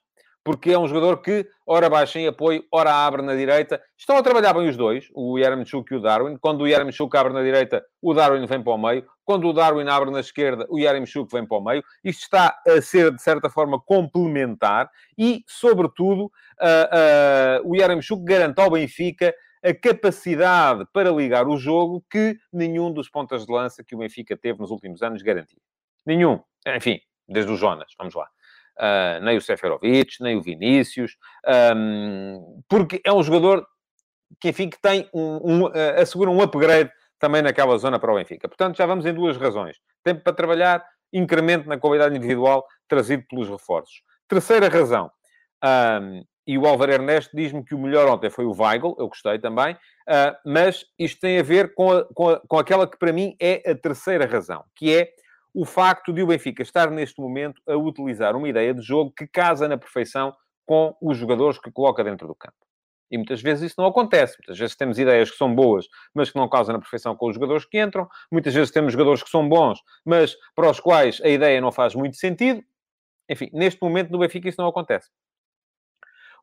porque 0.50 0.72
é 0.72 0.80
um 0.80 0.88
jogador 0.88 1.22
que, 1.22 1.46
ora 1.68 1.88
baixa 1.88 2.20
em 2.20 2.28
apoio, 2.28 2.64
ora 2.72 2.92
abre 2.92 3.22
na 3.22 3.36
direita. 3.36 3.80
Estão 3.96 4.18
a 4.18 4.24
trabalhar 4.24 4.52
bem 4.54 4.68
os 4.68 4.76
dois, 4.76 5.08
o 5.14 5.38
Yaremchuk 5.38 5.94
e 5.94 5.98
o 5.98 6.02
Darwin. 6.02 6.38
Quando 6.38 6.62
o 6.62 6.68
Yaremchuk 6.68 7.16
abre 7.16 7.34
na 7.34 7.44
direita, 7.44 7.84
o 8.02 8.16
Darwin 8.16 8.46
vem 8.48 8.64
para 8.64 8.74
o 8.74 8.78
meio. 8.78 9.06
Quando 9.24 9.48
o 9.48 9.54
Darwin 9.54 9.88
abre 9.88 10.10
na 10.10 10.22
esquerda, 10.22 10.66
o 10.70 10.80
Yaremchuk 10.80 11.32
vem 11.32 11.46
para 11.46 11.58
o 11.58 11.64
meio. 11.64 11.84
Isto 12.04 12.24
está 12.24 12.60
a 12.68 12.82
ser, 12.82 13.12
de 13.14 13.22
certa 13.22 13.48
forma, 13.48 13.80
complementar 13.80 14.90
e, 15.16 15.44
sobretudo, 15.46 16.24
uh, 16.26 17.62
uh, 17.64 17.70
o 17.70 17.76
Yaremchuk 17.76 18.24
garante 18.24 18.60
ao 18.60 18.72
Benfica 18.72 19.32
a 19.64 19.74
capacidade 19.74 20.86
para 20.94 21.12
ligar 21.12 21.48
o 21.48 21.58
jogo 21.58 22.04
que 22.10 22.38
nenhum 22.52 22.92
dos 22.92 23.10
pontas 23.10 23.46
de 23.46 23.52
lança 23.52 23.84
que 23.84 23.96
o 23.96 24.00
Benfica 24.00 24.38
teve 24.38 24.60
nos 24.60 24.72
últimos 24.72 25.02
anos 25.02 25.22
garantia. 25.22 25.60
Nenhum. 26.06 26.42
Enfim, 26.68 27.00
desde 27.28 27.52
o 27.52 27.56
Jonas, 27.56 27.94
vamos 27.98 28.16
lá. 28.16 28.30
Uh, 28.78 29.24
nem 29.24 29.38
o 29.38 29.42
Seferovic, 29.42 30.22
nem 30.22 30.38
o 30.38 30.42
Vinícius, 30.42 31.18
um, 31.76 32.62
porque 32.70 33.02
é 33.04 33.12
um 33.12 33.22
jogador 33.22 33.68
que, 34.40 34.50
enfim, 34.50 34.70
que 34.70 34.82
tem 34.82 35.10
um, 35.14 35.40
um, 35.44 35.66
uh, 35.66 36.02
assegura 36.02 36.30
um 36.30 36.42
upgrade 36.42 36.90
também 37.20 37.42
naquela 37.42 37.78
zona 37.78 38.00
para 38.00 38.12
o 38.12 38.16
Benfica. 38.16 38.48
Portanto, 38.48 38.78
já 38.78 38.86
vamos 38.86 39.06
em 39.06 39.14
duas 39.14 39.36
razões. 39.36 39.78
Tempo 40.02 40.22
para 40.24 40.32
trabalhar, 40.32 40.86
incremento 41.12 41.68
na 41.68 41.78
qualidade 41.78 42.16
individual 42.16 42.66
trazido 42.88 43.26
pelos 43.28 43.50
reforços. 43.50 44.02
Terceira 44.30 44.70
razão, 44.70 45.12
um, 46.02 46.24
e 46.50 46.58
o 46.58 46.66
Álvaro 46.66 46.92
Ernesto 46.92 47.38
diz-me 47.38 47.64
que 47.64 47.76
o 47.76 47.78
melhor 47.78 48.10
ontem 48.10 48.28
foi 48.28 48.44
o 48.44 48.60
Weigl, 48.60 48.96
eu 48.98 49.08
gostei 49.08 49.38
também, 49.38 49.76
uh, 49.76 50.36
mas 50.44 50.84
isto 50.98 51.22
tem 51.22 51.38
a 51.38 51.44
ver 51.44 51.76
com, 51.76 51.92
a, 51.92 52.04
com, 52.06 52.28
a, 52.28 52.40
com 52.40 52.58
aquela 52.58 52.88
que 52.90 52.98
para 52.98 53.14
mim 53.14 53.36
é 53.40 53.70
a 53.70 53.76
terceira 53.76 54.26
razão, 54.26 54.64
que 54.76 54.92
é 54.92 55.12
o 55.54 55.64
facto 55.64 56.12
de 56.12 56.24
o 56.24 56.26
Benfica 56.26 56.64
estar 56.64 56.90
neste 56.90 57.22
momento 57.22 57.62
a 57.68 57.76
utilizar 57.76 58.36
uma 58.36 58.50
ideia 58.50 58.74
de 58.74 58.82
jogo 58.82 59.14
que 59.16 59.28
casa 59.28 59.68
na 59.68 59.78
perfeição 59.78 60.36
com 60.66 60.98
os 61.00 61.20
jogadores 61.20 61.60
que 61.60 61.72
coloca 61.72 62.04
dentro 62.04 62.28
do 62.28 62.34
campo. 62.34 62.58
E 63.12 63.18
muitas 63.18 63.44
vezes 63.44 63.70
isso 63.70 63.76
não 63.78 63.86
acontece. 63.86 64.36
Muitas 64.40 64.58
vezes 64.58 64.76
temos 64.76 64.98
ideias 64.98 65.30
que 65.30 65.38
são 65.38 65.54
boas, 65.54 65.86
mas 66.16 66.32
que 66.32 66.36
não 66.36 66.50
causam 66.50 66.74
na 66.74 66.80
perfeição 66.80 67.16
com 67.16 67.28
os 67.28 67.36
jogadores 67.36 67.66
que 67.66 67.80
entram. 67.80 68.08
Muitas 68.32 68.56
vezes 68.56 68.72
temos 68.72 68.94
jogadores 68.94 69.22
que 69.22 69.30
são 69.30 69.48
bons, 69.48 69.80
mas 70.04 70.36
para 70.56 70.72
os 70.72 70.80
quais 70.80 71.22
a 71.24 71.28
ideia 71.30 71.62
não 71.62 71.72
faz 71.72 71.94
muito 71.94 72.18
sentido. 72.18 72.64
Enfim, 73.30 73.52
neste 73.54 73.80
momento 73.84 74.12
no 74.12 74.18
Benfica 74.18 74.50
isso 74.50 74.60
não 74.60 74.68
acontece. 74.68 75.10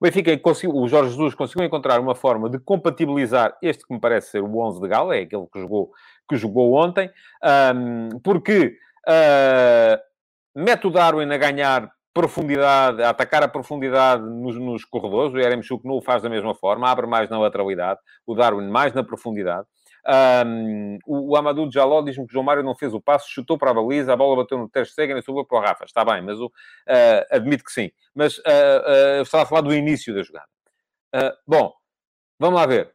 O 0.00 0.04
Benfica, 0.04 0.30
o 0.68 0.88
Jorge 0.88 1.10
Jesus 1.10 1.34
conseguiu 1.34 1.64
encontrar 1.64 2.00
uma 2.00 2.14
forma 2.14 2.50
de 2.50 2.58
compatibilizar 2.58 3.56
este 3.62 3.86
que 3.86 3.94
me 3.94 4.00
parece 4.00 4.30
ser 4.30 4.42
o 4.42 4.58
11 4.58 4.80
de 4.80 4.88
Galo, 4.88 5.12
é 5.12 5.20
aquele 5.20 5.46
que 5.52 5.60
jogou, 5.60 5.90
que 6.28 6.36
jogou 6.36 6.74
ontem, 6.74 7.10
um, 7.74 8.18
porque 8.20 8.76
Uh, 9.06 10.02
mete 10.52 10.88
o 10.88 10.90
Darwin 10.90 11.32
a 11.32 11.38
ganhar 11.38 11.92
profundidade, 12.12 13.02
a 13.02 13.10
atacar 13.10 13.42
a 13.44 13.48
profundidade 13.48 14.22
nos, 14.22 14.56
nos 14.56 14.84
corredores. 14.84 15.32
O 15.32 15.38
Yaremchuk 15.38 15.86
não 15.86 15.94
o 15.96 16.02
faz 16.02 16.22
da 16.22 16.28
mesma 16.28 16.54
forma, 16.54 16.90
abre 16.90 17.06
mais 17.06 17.30
na 17.30 17.38
lateralidade. 17.38 18.00
O 18.26 18.34
Darwin 18.34 18.68
mais 18.68 18.92
na 18.92 19.04
profundidade. 19.04 19.66
Um, 20.08 20.98
o, 21.06 21.36
Amadou 21.36 21.70
Jaló 21.70 22.00
diz-me 22.02 22.26
que 22.26 22.32
João 22.32 22.44
Mário 22.44 22.62
não 22.62 22.74
fez 22.74 22.94
o 22.94 23.00
passo, 23.00 23.28
chutou 23.28 23.58
para 23.58 23.72
a 23.72 23.74
baliza, 23.74 24.12
a 24.12 24.16
bola 24.16 24.42
bateu 24.42 24.56
no 24.56 24.68
Ter 24.68 24.86
Stegen 24.86 25.18
e 25.18 25.22
subiu 25.22 25.44
para 25.44 25.58
o 25.58 25.60
Rafa. 25.60 25.84
Está 25.84 26.04
bem, 26.04 26.22
mas 26.22 26.38
o, 26.38 26.46
uh, 26.46 26.50
admito 27.30 27.64
que 27.64 27.72
sim. 27.72 27.90
Mas 28.14 28.38
uh, 28.38 28.42
uh, 29.18 29.22
estava 29.22 29.42
a 29.42 29.46
falar 29.46 29.62
do 29.62 29.74
início 29.74 30.14
da 30.14 30.22
jogada. 30.22 30.48
bom, 31.46 31.72
vamos 32.38 32.60
lá 32.60 32.66
ver. 32.66 32.92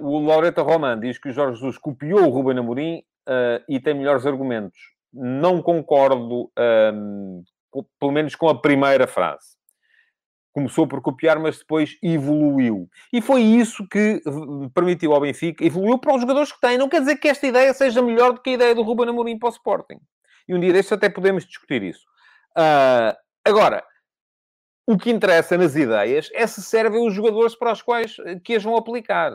o 0.00 0.20
Laureta 0.20 0.62
Roman 0.62 0.98
diz 1.00 1.18
que 1.18 1.30
o 1.30 1.32
Jorge 1.32 1.54
Jesus 1.54 1.78
copiou 1.78 2.26
o 2.26 2.30
Ruben 2.30 2.58
Amorim 2.58 3.02
e 3.68 3.80
tem 3.80 3.94
melhores 3.94 4.26
argumentos 4.26 4.94
não 5.14 5.62
concordo, 5.62 6.50
um, 6.92 7.44
pelo 8.00 8.12
menos 8.12 8.34
com 8.34 8.48
a 8.48 8.60
primeira 8.60 9.06
frase. 9.06 9.53
Começou 10.54 10.86
por 10.86 11.02
copiar, 11.02 11.36
mas 11.40 11.58
depois 11.58 11.98
evoluiu. 12.00 12.88
E 13.12 13.20
foi 13.20 13.42
isso 13.42 13.86
que 13.88 14.22
permitiu 14.72 15.12
ao 15.12 15.20
Benfica, 15.20 15.64
evoluiu 15.64 15.98
para 15.98 16.14
os 16.14 16.20
jogadores 16.20 16.52
que 16.52 16.60
têm. 16.60 16.78
Não 16.78 16.88
quer 16.88 17.00
dizer 17.00 17.16
que 17.16 17.26
esta 17.26 17.44
ideia 17.44 17.74
seja 17.74 18.00
melhor 18.00 18.32
do 18.32 18.40
que 18.40 18.50
a 18.50 18.52
ideia 18.52 18.74
do 18.74 18.82
Ruben 18.82 19.08
Amorim 19.08 19.36
para 19.36 19.48
o 19.48 19.52
Sporting. 19.52 19.98
E 20.46 20.54
um 20.54 20.60
dia 20.60 20.72
destes 20.72 20.92
até 20.92 21.08
podemos 21.08 21.44
discutir 21.44 21.82
isso. 21.82 22.06
Uh, 22.56 23.16
agora, 23.44 23.84
o 24.86 24.96
que 24.96 25.10
interessa 25.10 25.58
nas 25.58 25.74
ideias 25.74 26.30
é 26.32 26.46
se 26.46 26.62
servem 26.62 27.04
os 27.04 27.12
jogadores 27.12 27.56
para 27.56 27.72
os 27.72 27.82
quais 27.82 28.14
que 28.44 28.54
as 28.54 28.62
vão 28.62 28.76
aplicar. 28.76 29.32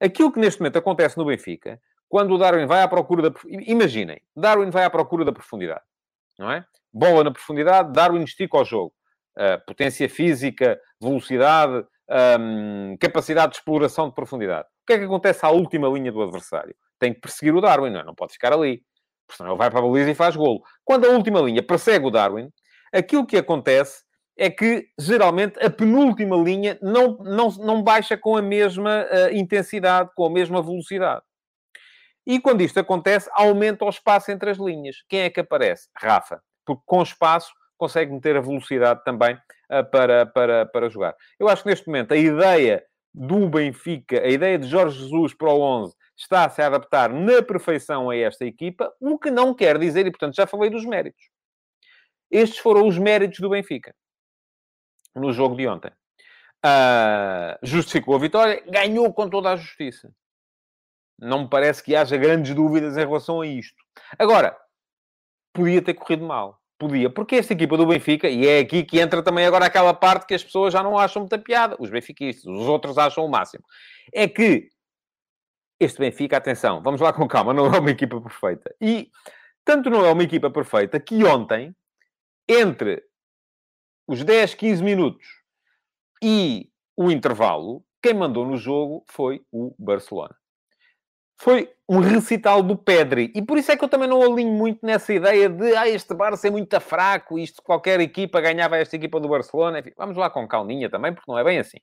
Aquilo 0.00 0.32
que 0.32 0.40
neste 0.40 0.60
momento 0.60 0.78
acontece 0.78 1.16
no 1.16 1.24
Benfica 1.24 1.80
quando 2.08 2.34
o 2.34 2.38
Darwin 2.38 2.66
vai 2.66 2.82
à 2.82 2.88
procura 2.88 3.30
da... 3.30 3.40
Imaginem, 3.48 4.20
Darwin 4.34 4.70
vai 4.70 4.84
à 4.84 4.90
procura 4.90 5.24
da 5.24 5.32
profundidade, 5.32 5.84
não 6.36 6.50
é? 6.50 6.64
Bola 6.92 7.22
na 7.22 7.30
profundidade, 7.30 7.92
Darwin 7.92 8.24
estica 8.24 8.58
o 8.58 8.64
jogo. 8.64 8.92
Potência 9.66 10.08
física, 10.08 10.78
velocidade, 11.00 11.84
um, 12.40 12.96
capacidade 12.98 13.52
de 13.52 13.58
exploração 13.58 14.08
de 14.08 14.14
profundidade. 14.14 14.66
O 14.82 14.86
que 14.86 14.94
é 14.94 14.98
que 14.98 15.04
acontece 15.04 15.44
à 15.46 15.50
última 15.50 15.88
linha 15.88 16.10
do 16.10 16.22
adversário? 16.22 16.74
Tem 16.98 17.14
que 17.14 17.20
perseguir 17.20 17.54
o 17.54 17.60
Darwin, 17.60 17.90
não, 17.90 18.00
é? 18.00 18.04
não 18.04 18.14
pode 18.14 18.32
ficar 18.32 18.52
ali. 18.52 18.82
Porque 19.26 19.36
senão 19.36 19.50
ele 19.50 19.58
vai 19.58 19.70
para 19.70 19.78
a 19.78 19.82
baliza 19.82 20.10
e 20.10 20.14
faz 20.14 20.34
golo. 20.34 20.60
Quando 20.84 21.06
a 21.06 21.10
última 21.10 21.40
linha 21.40 21.62
persegue 21.62 22.04
o 22.06 22.10
Darwin, 22.10 22.50
aquilo 22.92 23.26
que 23.26 23.36
acontece 23.36 24.02
é 24.36 24.50
que, 24.50 24.88
geralmente, 24.98 25.62
a 25.64 25.70
penúltima 25.70 26.36
linha 26.36 26.78
não, 26.82 27.18
não, 27.18 27.48
não 27.58 27.82
baixa 27.82 28.16
com 28.16 28.36
a 28.36 28.42
mesma 28.42 29.04
uh, 29.04 29.34
intensidade, 29.34 30.10
com 30.16 30.24
a 30.24 30.30
mesma 30.30 30.62
velocidade. 30.62 31.22
E 32.26 32.40
quando 32.40 32.62
isto 32.62 32.80
acontece, 32.80 33.30
aumenta 33.32 33.84
o 33.84 33.88
espaço 33.88 34.30
entre 34.30 34.50
as 34.50 34.58
linhas. 34.58 34.96
Quem 35.08 35.20
é 35.20 35.30
que 35.30 35.40
aparece? 35.40 35.88
Rafa. 35.96 36.42
Porque 36.64 36.82
com 36.86 37.02
espaço 37.02 37.52
consegue 37.80 38.12
meter 38.12 38.36
a 38.36 38.40
velocidade 38.40 39.02
também 39.02 39.34
uh, 39.34 39.84
para, 39.90 40.26
para, 40.26 40.66
para 40.66 40.90
jogar. 40.90 41.16
Eu 41.38 41.48
acho 41.48 41.62
que 41.62 41.70
neste 41.70 41.86
momento 41.86 42.12
a 42.12 42.16
ideia 42.16 42.84
do 43.12 43.48
Benfica, 43.48 44.20
a 44.20 44.28
ideia 44.28 44.58
de 44.58 44.68
Jorge 44.68 45.00
Jesus 45.00 45.34
para 45.34 45.50
o 45.50 45.60
11, 45.60 45.96
está 46.16 46.44
a 46.44 46.50
se 46.50 46.60
adaptar 46.60 47.10
na 47.10 47.42
perfeição 47.42 48.10
a 48.10 48.16
esta 48.16 48.44
equipa, 48.44 48.92
o 49.00 49.18
que 49.18 49.30
não 49.30 49.54
quer 49.54 49.78
dizer, 49.78 50.06
e 50.06 50.10
portanto 50.10 50.36
já 50.36 50.46
falei 50.46 50.70
dos 50.70 50.84
méritos. 50.84 51.30
Estes 52.30 52.58
foram 52.58 52.86
os 52.86 52.98
méritos 52.98 53.40
do 53.40 53.50
Benfica 53.50 53.94
no 55.16 55.32
jogo 55.32 55.56
de 55.56 55.66
ontem. 55.66 55.90
Uh, 56.64 57.58
justificou 57.62 58.14
a 58.14 58.18
vitória, 58.18 58.62
ganhou 58.68 59.12
com 59.12 59.28
toda 59.28 59.50
a 59.50 59.56
justiça. 59.56 60.14
Não 61.18 61.42
me 61.42 61.50
parece 61.50 61.82
que 61.82 61.96
haja 61.96 62.16
grandes 62.16 62.54
dúvidas 62.54 62.96
em 62.96 63.00
relação 63.00 63.40
a 63.40 63.46
isto. 63.46 63.82
Agora, 64.18 64.56
podia 65.52 65.82
ter 65.82 65.94
corrido 65.94 66.24
mal. 66.24 66.59
Podia, 66.80 67.10
porque 67.10 67.36
esta 67.36 67.52
equipa 67.52 67.76
do 67.76 67.86
Benfica, 67.86 68.26
e 68.26 68.46
é 68.46 68.60
aqui 68.60 68.82
que 68.82 68.98
entra 68.98 69.22
também 69.22 69.44
agora 69.44 69.66
aquela 69.66 69.92
parte 69.92 70.26
que 70.26 70.32
as 70.32 70.42
pessoas 70.42 70.72
já 70.72 70.82
não 70.82 70.98
acham 70.98 71.20
muita 71.20 71.38
piada, 71.38 71.76
os 71.78 71.90
benfiquistas, 71.90 72.46
os 72.46 72.66
outros 72.66 72.96
acham 72.96 73.22
o 73.22 73.28
máximo, 73.28 73.62
é 74.10 74.26
que 74.26 74.70
este 75.78 75.98
Benfica, 75.98 76.38
atenção, 76.38 76.82
vamos 76.82 77.02
lá 77.02 77.12
com 77.12 77.28
calma, 77.28 77.52
não 77.52 77.66
é 77.66 77.78
uma 77.78 77.90
equipa 77.90 78.18
perfeita. 78.18 78.74
E 78.80 79.10
tanto 79.62 79.90
não 79.90 80.06
é 80.06 80.10
uma 80.10 80.22
equipa 80.22 80.50
perfeita 80.50 80.98
que 80.98 81.22
ontem, 81.22 81.76
entre 82.48 83.04
os 84.08 84.24
10, 84.24 84.54
15 84.54 84.82
minutos 84.82 85.26
e 86.22 86.70
o 86.96 87.10
intervalo, 87.10 87.84
quem 88.02 88.14
mandou 88.14 88.46
no 88.46 88.56
jogo 88.56 89.04
foi 89.06 89.44
o 89.52 89.74
Barcelona 89.78 90.39
foi 91.40 91.72
um 91.88 92.00
recital 92.00 92.62
do 92.62 92.76
Pedri. 92.76 93.32
E 93.34 93.40
por 93.40 93.56
isso 93.56 93.72
é 93.72 93.76
que 93.76 93.82
eu 93.82 93.88
também 93.88 94.06
não 94.06 94.20
alinho 94.22 94.52
muito 94.52 94.84
nessa 94.84 95.10
ideia 95.12 95.48
de 95.48 95.74
ah, 95.74 95.88
este 95.88 96.12
Barça 96.12 96.48
é 96.48 96.50
muito 96.50 96.78
fraco, 96.80 97.38
isto 97.38 97.62
qualquer 97.62 97.98
equipa 97.98 98.42
ganhava 98.42 98.76
esta 98.76 98.94
equipa 98.94 99.18
do 99.18 99.26
Barcelona. 99.26 99.78
Enfim, 99.78 99.92
vamos 99.96 100.18
lá 100.18 100.28
com 100.28 100.46
calminha 100.46 100.90
também, 100.90 101.14
porque 101.14 101.30
não 101.30 101.38
é 101.38 101.42
bem 101.42 101.58
assim. 101.58 101.78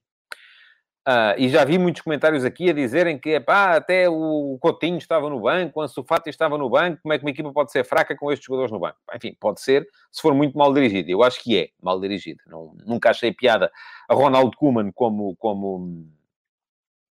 Uh, 1.07 1.33
e 1.39 1.49
já 1.49 1.65
vi 1.65 1.79
muitos 1.79 2.03
comentários 2.03 2.45
aqui 2.45 2.69
a 2.69 2.73
dizerem 2.73 3.17
que 3.17 3.29
epá, 3.29 3.77
até 3.77 4.07
o 4.07 4.59
Coutinho 4.61 4.99
estava 4.99 5.27
no 5.27 5.39
banco, 5.39 5.79
o 5.79 5.81
Ansu 5.81 6.03
Fati 6.03 6.29
estava 6.29 6.55
no 6.55 6.69
banco, 6.69 6.99
como 7.01 7.13
é 7.13 7.17
que 7.17 7.23
uma 7.23 7.31
equipa 7.31 7.51
pode 7.51 7.71
ser 7.71 7.83
fraca 7.83 8.15
com 8.15 8.31
estes 8.31 8.45
jogadores 8.45 8.71
no 8.71 8.79
banco? 8.79 8.97
Enfim, 9.15 9.35
pode 9.39 9.59
ser 9.59 9.87
se 10.11 10.21
for 10.21 10.35
muito 10.35 10.55
mal 10.55 10.71
dirigida. 10.71 11.09
Eu 11.09 11.23
acho 11.23 11.41
que 11.41 11.57
é 11.57 11.69
mal 11.81 11.99
dirigida. 11.99 12.43
Nunca 12.85 13.09
achei 13.09 13.33
piada 13.33 13.71
a 14.07 14.13
Ronald 14.13 14.55
Koeman 14.55 14.91
como, 14.91 15.35
como, 15.37 16.05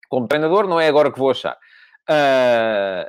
como 0.08 0.28
treinador, 0.28 0.68
não 0.68 0.78
é 0.78 0.86
agora 0.86 1.10
que 1.10 1.18
vou 1.18 1.30
achar. 1.30 1.58
Uh, 2.08 3.08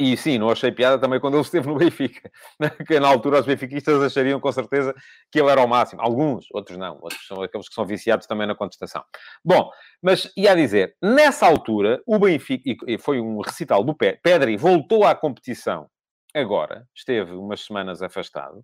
e 0.00 0.16
sim, 0.16 0.38
não 0.38 0.48
achei 0.48 0.70
piada 0.70 0.96
também 0.96 1.18
quando 1.18 1.34
ele 1.34 1.42
esteve 1.42 1.66
no 1.66 1.74
Benfica. 1.74 2.30
que 2.86 3.00
na 3.00 3.08
altura 3.08 3.40
os 3.40 3.46
benfiquistas 3.46 4.00
achariam 4.00 4.38
com 4.38 4.52
certeza 4.52 4.94
que 5.32 5.40
ele 5.40 5.50
era 5.50 5.60
o 5.60 5.66
máximo. 5.66 6.00
Alguns, 6.00 6.46
outros 6.52 6.78
não. 6.78 6.98
Outros 7.00 7.26
são 7.26 7.42
aqueles 7.42 7.68
que 7.68 7.74
são 7.74 7.84
viciados 7.84 8.24
também 8.24 8.46
na 8.46 8.54
contestação. 8.54 9.02
Bom, 9.44 9.70
mas 10.00 10.32
ia 10.36 10.52
a 10.52 10.54
dizer, 10.54 10.94
nessa 11.02 11.46
altura, 11.46 12.00
o 12.06 12.16
Benfica, 12.16 12.76
e 12.86 12.96
foi 12.96 13.20
um 13.20 13.40
recital 13.40 13.82
do 13.82 13.92
Pedri, 13.92 14.56
voltou 14.56 15.04
à 15.04 15.16
competição 15.16 15.88
agora, 16.32 16.86
esteve 16.94 17.32
umas 17.32 17.64
semanas 17.64 18.00
afastado. 18.00 18.58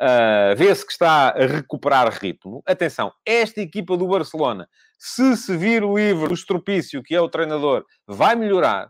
Uh, 0.00 0.54
Vê-se 0.56 0.86
que 0.86 0.92
está 0.92 1.30
a 1.30 1.46
recuperar 1.46 2.12
ritmo. 2.12 2.62
Atenção, 2.64 3.12
esta 3.26 3.60
equipa 3.60 3.96
do 3.96 4.06
Barcelona, 4.06 4.68
se 4.98 5.36
se 5.36 5.56
vir 5.56 5.82
o 5.82 5.96
livro 5.96 6.28
do 6.28 6.34
Estropício, 6.34 7.02
que 7.02 7.14
é 7.14 7.20
o 7.20 7.28
treinador, 7.28 7.84
vai 8.06 8.36
melhorar 8.36 8.88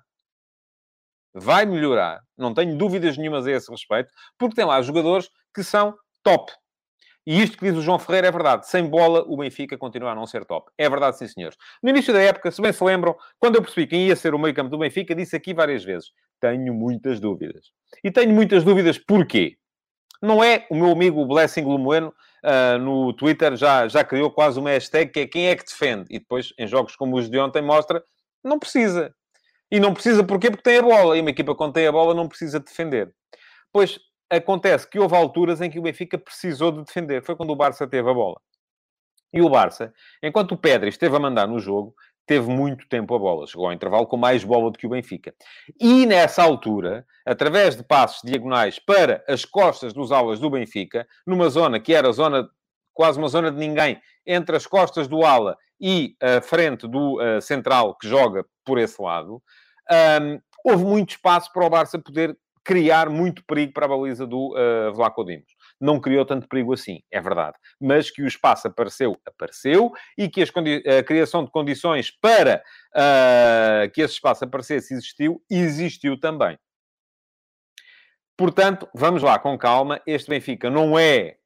vai 1.39 1.67
melhorar, 1.67 2.21
não 2.37 2.55
tenho 2.55 2.77
dúvidas 2.77 3.17
nenhumas 3.17 3.47
a 3.47 3.53
esse 3.53 3.71
respeito, 3.71 4.11
porque 4.39 4.57
tem 4.57 4.65
lá 4.65 4.81
jogadores 4.81 5.29
que 5.55 5.63
são 5.63 5.95
top. 6.23 6.53
E 7.27 7.43
isto 7.43 7.59
que 7.59 7.65
diz 7.65 7.77
o 7.77 7.83
João 7.83 7.99
Ferreira 7.99 8.29
é 8.29 8.31
verdade. 8.31 8.69
Sem 8.69 8.89
bola, 8.89 9.25
o 9.27 9.37
Benfica 9.37 9.77
continua 9.77 10.13
a 10.13 10.15
não 10.15 10.27
ser 10.27 10.45
top. 10.45 10.71
É 10.79 10.89
verdade, 10.89 11.19
sim, 11.19 11.27
senhores. 11.27 11.59
No 11.83 11.91
início 11.91 12.15
da 12.15 12.21
época, 12.21 12.53
se 12.53 12.63
bem 12.63 12.73
se 12.73 12.83
lembram, 12.85 13.17
quando 13.41 13.57
eu 13.57 13.63
percebi 13.63 13.87
quem 13.89 14.07
ia 14.07 14.15
ser 14.15 14.33
o 14.33 14.39
meio-campo 14.39 14.71
do 14.71 14.79
Benfica, 14.79 15.13
disse 15.13 15.35
aqui 15.35 15.53
várias 15.53 15.83
vezes: 15.83 16.13
tenho 16.41 16.73
muitas 16.73 17.19
dúvidas. 17.19 17.73
E 18.05 18.13
tenho 18.13 18.33
muitas 18.33 18.63
dúvidas 18.63 18.97
porquê? 18.97 19.57
Não 20.23 20.43
é 20.43 20.67
o 20.71 20.77
meu 20.77 20.93
amigo 20.93 21.27
Blessing 21.27 21.65
Lumoeno 21.65 22.15
uh, 22.45 22.79
no 22.79 23.13
Twitter 23.13 23.57
já, 23.57 23.89
já 23.89 24.05
criou 24.05 24.31
quase 24.31 24.59
uma 24.59 24.71
hashtag 24.71 25.11
que 25.11 25.21
é 25.21 25.27
quem 25.27 25.49
é 25.49 25.57
que 25.57 25.65
defende. 25.65 26.07
E 26.09 26.21
depois, 26.21 26.55
em 26.57 26.67
jogos 26.67 26.95
como 26.95 27.17
os 27.17 27.29
de 27.29 27.39
ontem, 27.39 27.61
mostra 27.61 28.03
não 28.43 28.59
precisa. 28.59 29.13
E 29.71 29.81
não 29.81 29.93
precisa 29.93 30.23
porquê? 30.23 30.51
Porque 30.51 30.63
tem 30.63 30.79
a 30.79 30.83
bola. 30.83 31.17
E 31.17 31.21
uma 31.21 31.31
equipa 31.31 31.55
quando 31.55 31.75
tem 31.75 31.87
a 31.87 31.93
bola 31.93 32.15
não 32.15 32.29
precisa 32.29 32.61
defender. 32.61 33.13
Pois 33.73 33.99
acontece 34.31 34.89
que 34.89 34.99
houve 34.99 35.17
alturas 35.17 35.61
em 35.61 35.71
que 35.71 35.79
o 35.79 35.83
Benfica 35.83 36.19
precisou 36.19 36.73
de 36.73 36.85
defender. 36.85 37.23
Foi 37.23 37.37
quando 37.37 37.51
o 37.51 37.57
Barça 37.57 37.87
teve 37.87 38.09
a 38.09 38.15
bola. 38.15 38.41
E 39.33 39.41
o 39.41 39.49
Barça, 39.49 39.93
enquanto 40.23 40.53
o 40.53 40.57
Pedri 40.57 40.89
esteve 40.89 41.17
a 41.17 41.21
mandar 41.21 41.47
no 41.47 41.59
jogo, 41.59 41.95
teve 42.27 42.49
muito 42.51 42.89
tempo 42.89 43.15
a 43.15 43.19
bola. 43.19 43.47
Chegou 43.47 43.67
ao 43.67 43.73
intervalo 43.73 44.07
com 44.07 44.17
mais 44.17 44.43
bola 44.43 44.71
do 44.71 44.79
que 44.79 44.87
o 44.87 44.91
Benfica. 44.91 45.35
E 45.81 46.07
nessa 46.07 46.43
altura, 46.43 47.07
através 47.25 47.77
de 47.77 47.85
passos 47.85 48.23
diagonais 48.25 48.79
para 48.79 49.25
as 49.29 49.45
costas 49.45 49.93
dos 49.93 50.11
alas 50.11 50.41
do 50.41 50.51
Benfica, 50.51 51.07
numa 51.27 51.49
zona 51.49 51.79
que 51.79 51.95
era 51.95 52.11
zona, 52.13 52.49
quase 52.93 53.19
uma 53.19 53.29
zona 53.29 53.51
de 53.51 53.59
ninguém, 53.59 54.01
entre 54.27 54.57
as 54.57 54.67
costas 54.67 55.07
do 55.07 55.25
ala 55.25 55.57
e 55.81 56.17
a 56.21 56.41
frente 56.41 56.87
do 56.89 57.21
uh, 57.21 57.41
central 57.41 57.97
que 57.97 58.09
joga 58.09 58.45
por 58.65 58.79
esse 58.79 59.01
lado, 59.01 59.43
um, 60.23 60.41
houve 60.65 60.85
muito 60.85 61.11
espaço 61.11 61.53
para 61.53 61.65
o 61.65 61.71
Barça 61.71 61.99
poder 61.99 62.37
criar 62.65 63.09
muito 63.09 63.45
perigo 63.47 63.73
para 63.73 63.87
a 63.87 63.89
baliza 63.89 64.27
do 64.27 64.53
uh, 64.57 64.93
Vlaco 64.93 65.25
Dimos. 65.25 65.55
Não 65.81 66.01
criou 66.01 66.27
tanto 66.27 66.49
perigo 66.49 66.73
assim, 66.75 67.01
é 67.13 67.21
verdade. 67.21 67.57
Mas 67.81 68.11
que 68.11 68.23
o 68.23 68.27
espaço 68.27 68.67
apareceu, 68.67 69.17
apareceu, 69.25 69.93
e 70.19 70.29
que 70.29 70.43
a 70.43 71.03
criação 71.05 71.45
de 71.45 71.51
condições 71.53 72.11
para 72.11 72.63
uh, 72.93 73.91
que 73.93 74.01
esse 74.01 74.15
espaço 74.15 74.45
aparecesse 74.45 74.95
existiu, 74.95 75.41
existiu 75.49 76.19
também. 76.19 76.59
Portanto, 78.37 78.89
vamos 78.93 79.23
lá 79.23 79.39
com 79.39 79.57
calma. 79.57 80.03
Este 80.05 80.29
Benfica 80.29 80.69
não 80.69 80.99
é 80.99 81.37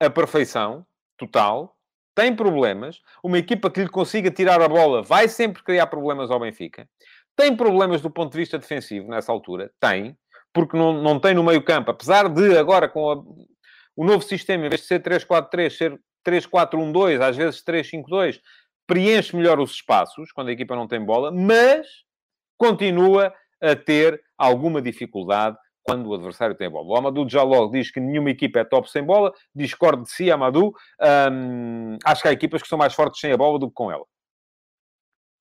a 0.00 0.10
perfeição 0.10 0.84
total, 1.16 1.73
tem 2.14 2.34
problemas. 2.34 3.00
Uma 3.22 3.38
equipa 3.38 3.70
que 3.70 3.80
lhe 3.80 3.88
consiga 3.88 4.30
tirar 4.30 4.60
a 4.60 4.68
bola 4.68 5.02
vai 5.02 5.28
sempre 5.28 5.62
criar 5.62 5.86
problemas 5.86 6.30
ao 6.30 6.40
Benfica. 6.40 6.88
Tem 7.36 7.56
problemas 7.56 8.00
do 8.00 8.10
ponto 8.10 8.32
de 8.32 8.38
vista 8.38 8.58
defensivo 8.58 9.08
nessa 9.08 9.32
altura? 9.32 9.72
Tem, 9.80 10.16
porque 10.52 10.76
não, 10.76 10.92
não 11.02 11.18
tem 11.18 11.34
no 11.34 11.42
meio-campo, 11.42 11.90
apesar 11.90 12.28
de 12.28 12.56
agora 12.56 12.88
com 12.88 13.10
a, 13.10 13.16
o 13.96 14.04
novo 14.04 14.22
sistema, 14.22 14.66
em 14.66 14.68
vez 14.68 14.82
de 14.82 14.86
ser 14.86 15.02
3-4-3, 15.02 15.70
ser 15.70 16.00
3-4-1-2, 16.24 17.20
às 17.20 17.36
vezes 17.36 17.62
3-5-2, 17.64 18.40
preenche 18.86 19.34
melhor 19.36 19.58
os 19.58 19.72
espaços 19.72 20.30
quando 20.30 20.48
a 20.48 20.52
equipa 20.52 20.76
não 20.76 20.86
tem 20.86 21.04
bola, 21.04 21.32
mas 21.32 21.86
continua 22.56 23.34
a 23.60 23.74
ter 23.74 24.22
alguma 24.38 24.80
dificuldade 24.80 25.56
quando 25.84 26.08
o 26.08 26.14
adversário 26.14 26.56
tem 26.56 26.68
bola. 26.68 26.86
O 26.88 26.96
Amadou 26.96 27.28
já 27.28 27.42
logo 27.42 27.70
diz 27.70 27.90
que 27.90 28.00
nenhuma 28.00 28.30
equipa 28.30 28.58
é 28.58 28.64
top 28.64 28.90
sem 28.90 29.04
bola, 29.04 29.32
discordo 29.54 30.02
de 30.02 30.10
si, 30.10 30.30
Amadou. 30.30 30.74
Acho 32.04 32.22
que 32.22 32.28
há 32.28 32.32
equipas 32.32 32.62
que 32.62 32.68
são 32.68 32.78
mais 32.78 32.94
fortes 32.94 33.20
sem 33.20 33.30
a 33.30 33.36
bola 33.36 33.58
do 33.58 33.68
que 33.68 33.74
com 33.74 33.92
ela. 33.92 34.04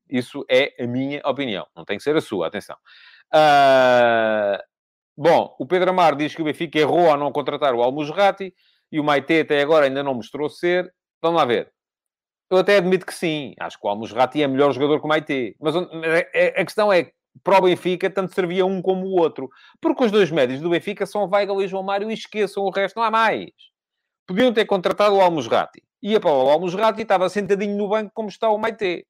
Isso 0.09 0.45
é 0.50 0.73
a 0.79 0.85
minha 0.85 1.21
opinião. 1.25 1.65
Não 1.75 1.85
tem 1.85 1.97
que 1.97 2.03
ser 2.03 2.15
a 2.15 2.21
sua, 2.21 2.47
atenção. 2.47 2.75
Uh, 3.33 4.62
bom, 5.17 5.55
o 5.57 5.65
Pedro 5.65 5.89
Amar 5.89 6.15
diz 6.15 6.35
que 6.35 6.41
o 6.41 6.45
Benfica 6.45 6.77
errou 6.77 7.09
ao 7.09 7.17
não 7.17 7.31
contratar 7.31 7.73
o 7.73 7.81
Almusrati 7.81 8.53
e 8.91 9.00
o 9.00 9.03
Maite 9.03 9.39
até 9.39 9.62
agora 9.62 9.85
ainda 9.85 10.03
não 10.03 10.13
mostrou 10.13 10.50
ser. 10.50 10.93
Vamos 11.21 11.39
lá 11.39 11.45
ver. 11.45 11.71
Eu 12.51 12.57
até 12.57 12.77
admito 12.77 13.05
que 13.05 13.13
sim. 13.13 13.55
Acho 13.59 13.79
que 13.79 13.88
o 13.88 13.89
Almusrati 13.89 14.43
é 14.43 14.47
melhor 14.47 14.71
jogador 14.73 15.00
que 15.00 15.05
o 15.05 15.09
Maite. 15.09 15.55
Mas 15.59 15.75
a 15.75 16.63
questão 16.63 16.93
é 16.93 17.12
para 17.43 17.57
o 17.57 17.61
Benfica, 17.61 18.09
tanto 18.09 18.33
servia 18.33 18.65
um 18.65 18.81
como 18.81 19.05
o 19.05 19.19
outro. 19.19 19.49
Porque 19.81 20.03
os 20.05 20.11
dois 20.11 20.29
médios 20.29 20.61
do 20.61 20.69
Benfica 20.69 21.05
são 21.05 21.29
Weigl 21.29 21.61
e 21.61 21.67
João 21.67 21.83
Mário 21.83 22.11
e 22.11 22.13
esqueçam 22.13 22.63
o 22.63 22.69
resto, 22.69 22.97
não 22.97 23.03
há 23.03 23.11
mais. 23.11 23.51
Podiam 24.27 24.53
ter 24.53 24.65
contratado 24.65 25.15
o 25.15 25.21
Almusrati. 25.21 25.83
Ia 26.01 26.19
para 26.19 26.31
o 26.31 26.49
Almusrati 26.49 27.00
e 27.00 27.03
estava 27.03 27.29
sentadinho 27.29 27.77
no 27.77 27.89
banco 27.89 28.11
como 28.13 28.29
está 28.29 28.50
o 28.50 28.57
Maite 28.57 29.05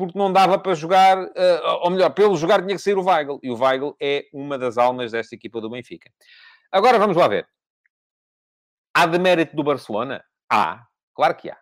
porque 0.00 0.18
não 0.18 0.32
dava 0.32 0.58
para 0.58 0.74
jogar, 0.74 1.18
uh, 1.18 1.82
ou 1.82 1.90
melhor, 1.90 2.08
pelo 2.14 2.34
jogar 2.34 2.62
tinha 2.62 2.74
que 2.74 2.80
sair 2.80 2.96
o 2.96 3.04
Weigl. 3.04 3.38
E 3.42 3.50
o 3.50 3.62
Weigl 3.62 3.94
é 4.00 4.24
uma 4.32 4.56
das 4.56 4.78
almas 4.78 5.12
desta 5.12 5.34
equipa 5.34 5.60
do 5.60 5.68
Benfica. 5.68 6.10
Agora 6.72 6.98
vamos 6.98 7.18
lá 7.18 7.28
ver. 7.28 7.46
Há 8.94 9.04
demérito 9.04 9.54
do 9.54 9.62
Barcelona? 9.62 10.24
Há. 10.50 10.86
Claro 11.14 11.34
que 11.34 11.50
há. 11.50 11.59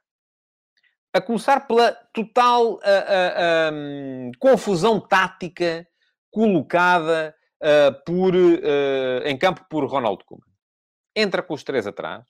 A 1.12 1.20
começar 1.20 1.66
pela 1.66 1.92
total 2.12 2.74
uh, 2.74 2.78
uh, 2.78 3.72
um, 3.72 4.30
confusão 4.38 5.00
tática 5.00 5.86
colocada 6.30 7.34
por, 8.06 8.34
em 9.24 9.36
campo 9.36 9.66
por 9.68 9.84
Ronaldo 9.84 10.24
Koeman. 10.24 10.44
Entra 11.16 11.42
com 11.42 11.54
os 11.54 11.64
três 11.64 11.88
atrás, 11.88 12.24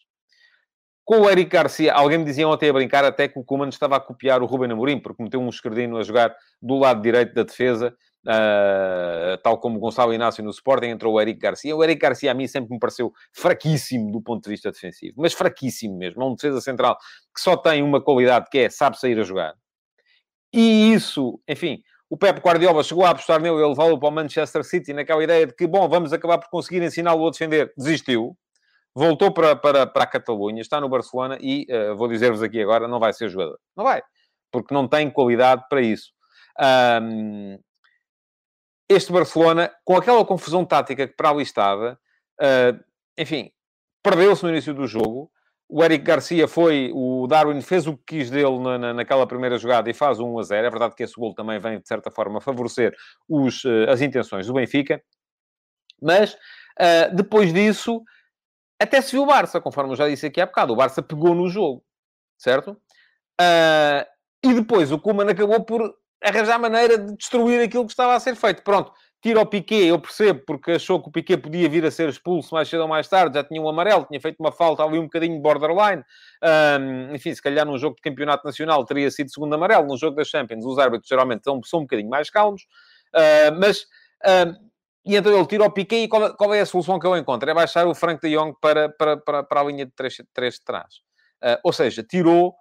com 1.09 1.23
o 1.23 1.31
Eric 1.31 1.51
Garcia, 1.51 1.95
alguém 1.95 2.19
me 2.19 2.25
dizia 2.27 2.47
ontem 2.47 2.69
a 2.69 2.73
brincar 2.75 3.03
até 3.03 3.27
que 3.27 3.39
o 3.39 3.43
Koeman 3.43 3.71
estava 3.71 3.97
a 3.97 4.01
copiar 4.01 4.43
o 4.43 4.47
Ruben 4.47 4.71
Amorim, 4.71 5.01
porque 5.01 5.23
meteu 5.23 5.41
um 5.41 5.49
esquerdino 5.49 5.97
a 5.97 6.03
jogar 6.03 6.37
do 6.61 6.77
lado 6.77 7.01
direito 7.01 7.33
da 7.33 7.45
defesa, 7.45 7.97
uh, 8.27 9.39
tal 9.43 9.59
como 9.59 9.79
Gonçalo 9.79 10.13
Inácio 10.13 10.43
no 10.43 10.51
Sporting, 10.51 10.87
entrou 10.87 11.15
o 11.15 11.21
Eric 11.21 11.39
Garcia. 11.39 11.77
O 11.77 11.83
Eric 11.83 12.01
Garcia 12.01 12.31
a 12.31 12.35
mim 12.35 12.47
sempre 12.47 12.71
me 12.73 12.79
pareceu 12.79 13.13
fraquíssimo 13.33 14.11
do 14.11 14.21
ponto 14.21 14.45
de 14.45 14.51
vista 14.51 14.71
defensivo, 14.71 15.15
mas 15.19 15.33
fraquíssimo 15.33 15.97
mesmo. 15.97 16.23
É 16.23 16.27
um 16.27 16.35
defesa 16.35 16.61
central 16.61 16.97
que 17.35 17.41
só 17.41 17.57
tem 17.57 17.83
uma 17.83 18.01
qualidade 18.03 18.47
que 18.51 18.59
é 18.59 18.71
sabe 18.71 18.99
sair 18.99 19.19
a 19.19 19.23
jogar. 19.23 19.55
E 20.53 20.93
isso, 20.95 21.41
enfim, 21.47 21.83
o 22.09 22.17
Pep 22.17 22.41
Guardiola 22.41 22.83
chegou 22.83 23.05
a 23.05 23.11
apostar 23.11 23.41
nele 23.41 23.57
e 23.57 23.67
levá-lo 23.67 23.99
para 23.99 24.09
o 24.09 24.13
Manchester 24.13 24.65
City 24.65 24.93
naquela 24.93 25.23
ideia 25.23 25.47
de 25.47 25.55
que, 25.55 25.67
bom, 25.67 25.89
vamos 25.89 26.13
acabar 26.13 26.39
por 26.39 26.49
conseguir 26.49 26.83
ensiná-lo 26.83 27.27
a 27.27 27.31
defender. 27.31 27.73
Desistiu 27.77 28.37
voltou 28.99 29.33
para, 29.33 29.55
para, 29.55 29.87
para 29.87 30.05
a 30.05 30.07
Catalunha, 30.07 30.61
está 30.61 30.81
no 30.81 30.89
Barcelona 30.89 31.39
e, 31.41 31.67
uh, 31.71 31.97
vou 31.97 32.09
dizer-vos 32.09 32.43
aqui 32.43 32.61
agora, 32.61 32.89
não 32.89 32.99
vai 32.99 33.13
ser 33.13 33.29
jogador. 33.29 33.59
Não 33.77 33.85
vai, 33.85 34.03
porque 34.51 34.75
não 34.75 34.89
tem 34.89 35.09
qualidade 35.09 35.65
para 35.69 35.81
isso. 35.81 36.11
Um, 37.01 37.59
este 38.89 39.13
Barcelona, 39.13 39.71
com 39.85 39.97
aquela 39.97 40.25
confusão 40.25 40.65
tática 40.65 41.07
que 41.07 41.15
para 41.15 41.31
ali 41.31 41.43
estava, 41.43 41.99
uh, 42.41 42.85
enfim, 43.19 43.51
perdeu-se 44.03 44.43
no 44.43 44.49
início 44.49 44.73
do 44.73 44.87
jogo. 44.87 45.31
O 45.69 45.85
Eric 45.85 46.03
Garcia 46.03 46.49
foi, 46.49 46.91
o 46.95 47.27
Darwin 47.27 47.61
fez 47.61 47.87
o 47.87 47.95
que 47.95 48.19
quis 48.19 48.31
dele 48.31 48.59
na, 48.59 48.79
na, 48.79 48.95
naquela 48.95 49.27
primeira 49.27 49.59
jogada 49.59 49.91
e 49.91 49.95
faz 49.95 50.19
1 50.19 50.39
a 50.39 50.43
0. 50.43 50.67
É 50.67 50.71
verdade 50.71 50.95
que 50.95 51.03
esse 51.03 51.15
gol 51.15 51.35
também 51.35 51.59
vem, 51.59 51.79
de 51.79 51.87
certa 51.87 52.11
forma, 52.11 52.41
favorecer 52.41 52.97
os, 53.29 53.63
uh, 53.65 53.91
as 53.91 54.01
intenções 54.01 54.47
do 54.47 54.55
Benfica. 54.55 55.03
Mas, 56.01 56.33
uh, 56.33 57.15
depois 57.15 57.53
disso, 57.53 58.03
até 58.81 59.03
se 59.03 59.13
viu 59.13 59.25
o 59.25 59.27
Barça, 59.27 59.61
conforme 59.61 59.93
eu 59.93 59.97
já 59.97 60.09
disse 60.09 60.27
aqui 60.27 60.41
há 60.41 60.47
bocado. 60.47 60.73
O 60.73 60.77
Barça 60.77 61.03
pegou 61.03 61.35
no 61.35 61.49
jogo, 61.49 61.85
certo? 62.39 62.81
E 64.43 64.55
depois 64.55 64.91
o 64.91 64.99
Kuman 64.99 65.29
acabou 65.29 65.65
por 65.65 65.95
arranjar 66.23 66.59
maneira 66.59 66.99
de 66.99 67.17
destruir 67.17 67.63
aquilo 67.63 67.85
que 67.85 67.93
estava 67.93 68.15
a 68.15 68.21
ser 68.21 68.35
feito. 68.35 68.63
Pronto, 68.63 68.93
tira 69.21 69.41
o 69.41 69.47
Piquet, 69.47 69.87
eu 69.87 69.99
percebo, 69.99 70.43
porque 70.47 70.73
achou 70.73 71.01
que 71.03 71.09
o 71.09 71.13
Piquet 71.13 71.37
podia 71.37 71.69
vir 71.69 71.85
a 71.85 71.91
ser 71.91 72.09
expulso 72.09 72.55
mais 72.55 72.69
cedo 72.69 72.83
ou 72.83 72.89
mais 72.89 73.09
tarde, 73.09 73.37
já 73.37 73.45
tinha 73.45 73.61
um 73.61 73.69
amarelo, 73.69 74.05
tinha 74.05 74.21
feito 74.21 74.39
uma 74.41 74.53
falta 74.53 74.83
ali 74.83 74.99
um 74.99 75.05
bocadinho 75.05 75.41
borderline. 75.41 76.03
Um, 76.43 77.15
enfim, 77.15 77.35
se 77.35 77.43
calhar 77.43 77.67
num 77.67 77.79
jogo 77.79 77.97
de 77.97 78.03
campeonato 78.03 78.45
nacional 78.45 78.85
teria 78.85 79.11
sido 79.11 79.31
segundo 79.31 79.55
amarelo, 79.55 79.87
num 79.87 79.97
jogo 79.97 80.17
da 80.17 80.25
Champions 80.25 80.65
os 80.65 80.79
árbitros 80.79 81.09
geralmente 81.09 81.45
são, 81.45 81.61
são 81.63 81.81
um 81.81 81.83
bocadinho 81.83 82.11
mais 82.11 82.31
calmos. 82.31 82.63
Uh, 83.15 83.59
mas... 83.59 83.87
E 85.07 85.17
então 85.17 85.33
ele 85.35 85.47
tira 85.47 85.65
o 85.65 85.71
Piquet 85.71 86.05
e 86.05 86.09
qual, 86.09 86.37
qual, 86.37 86.53
é 86.53 86.61
a 86.61 86.67
solução 86.67 86.99
que 86.99 87.07
eu 87.07 87.17
encontro? 87.17 87.49
É 87.49 87.55
baixar 87.55 87.87
o 87.87 87.95
Frank 87.95 88.21
de 88.21 88.37
Jong 88.37 88.55
para, 88.61 88.91
para, 88.91 89.17
para, 89.17 89.43
para 89.43 89.61
a 89.63 89.65
linha 89.65 89.87
de 89.87 89.93
3, 89.93 90.23
três 90.35 90.55
de 90.57 90.65
trás. 90.65 90.97
Uh, 91.43 91.57
ou 91.65 91.73
seja, 91.73 92.03
tirou 92.03 92.55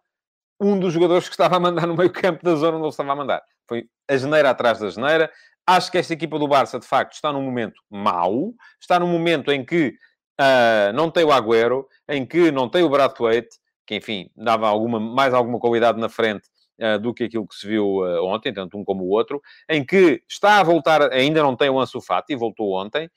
um 0.60 0.80
dos 0.80 0.94
jogadores 0.94 1.28
que 1.28 1.34
estava 1.34 1.58
a 1.58 1.60
mandar 1.60 1.86
no 1.88 1.96
meio 1.96 2.12
campo 2.12 2.44
da 2.44 2.56
zona 2.56 2.78
onde 2.78 2.86
ele 2.86 2.90
estava 2.90 3.12
a 3.12 3.16
mandar. 3.16 3.42
Foi 3.68 3.86
a 4.08 4.18
geneira 4.18 4.50
atrás 4.50 4.80
da 4.80 4.90
geneira. 4.90 5.32
Acho 5.66 5.92
que 5.92 5.98
esta 5.98 6.14
equipa 6.14 6.40
do 6.40 6.48
Barça, 6.48 6.80
de 6.80 6.88
facto, 6.88 7.14
está 7.14 7.32
num 7.32 7.42
momento 7.42 7.82
mau. 7.90 8.54
Está 8.82 9.00
num 9.00 9.08
momento 9.08 9.52
em 9.52 9.66
que 9.66 9.96
uh, 10.40 10.94
não 10.94 11.12
tem 11.12 11.24
o 11.24 11.32
Agüero, 11.32 11.86
em 12.08 12.26
que 12.26 12.52
não 12.52 12.70
tem 12.70 12.84
o 12.84 12.90
Brathwaite, 12.90 13.58
que, 13.86 13.96
enfim, 13.96 14.30
dava 14.36 14.68
alguma, 14.68 15.00
mais 15.00 15.34
alguma 15.34 15.60
qualidade 15.60 16.00
na 16.00 16.10
frente 16.10 16.48
uh, 16.82 16.98
do 17.00 17.14
que 17.14 17.26
aquilo 17.26 17.48
que 17.48 17.56
se 17.56 17.68
viu 17.68 17.86
uh, 17.86 18.24
ontem, 18.24 18.54
tanto 18.54 18.78
um 18.78 18.84
como 18.84 19.04
o 19.04 19.10
outro, 19.10 19.42
em 19.70 19.86
que 19.86 20.24
está 20.30 20.60
a 20.60 20.64
voltar, 20.64 21.12
ainda 21.12 21.44
não 21.44 21.56
tem 21.56 21.70
o 21.70 21.80
Ansu 21.80 22.00
Fati, 22.02 22.36
voltou 22.36 22.74
ontem, 22.74 23.10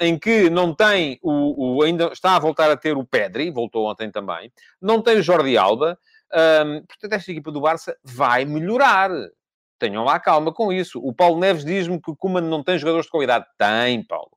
em 0.00 0.18
que 0.18 0.48
não 0.48 0.74
tem 0.74 1.18
o, 1.22 1.78
o, 1.78 1.82
ainda 1.82 2.06
está 2.12 2.36
a 2.36 2.38
voltar 2.38 2.70
a 2.70 2.76
ter 2.76 2.96
o 2.96 3.04
Pedri, 3.04 3.50
voltou 3.50 3.90
ontem 3.90 4.10
também, 4.10 4.52
não 4.80 5.02
tem 5.02 5.18
o 5.18 5.22
Jordi 5.22 5.58
Alba, 5.58 5.98
um, 6.34 6.84
portanto 6.86 7.12
esta 7.12 7.30
equipa 7.30 7.50
do 7.50 7.60
Barça 7.60 7.96
vai 8.02 8.44
melhorar. 8.44 9.10
Tenham 9.78 10.04
lá 10.04 10.20
calma 10.20 10.52
com 10.52 10.72
isso. 10.72 11.00
O 11.00 11.12
Paulo 11.12 11.40
Neves 11.40 11.64
diz-me 11.64 12.00
que 12.00 12.10
o 12.10 12.16
Kuman 12.16 12.42
não 12.42 12.62
tem 12.62 12.78
jogadores 12.78 13.06
de 13.06 13.10
qualidade. 13.10 13.44
Tem, 13.58 14.04
Paulo. 14.06 14.30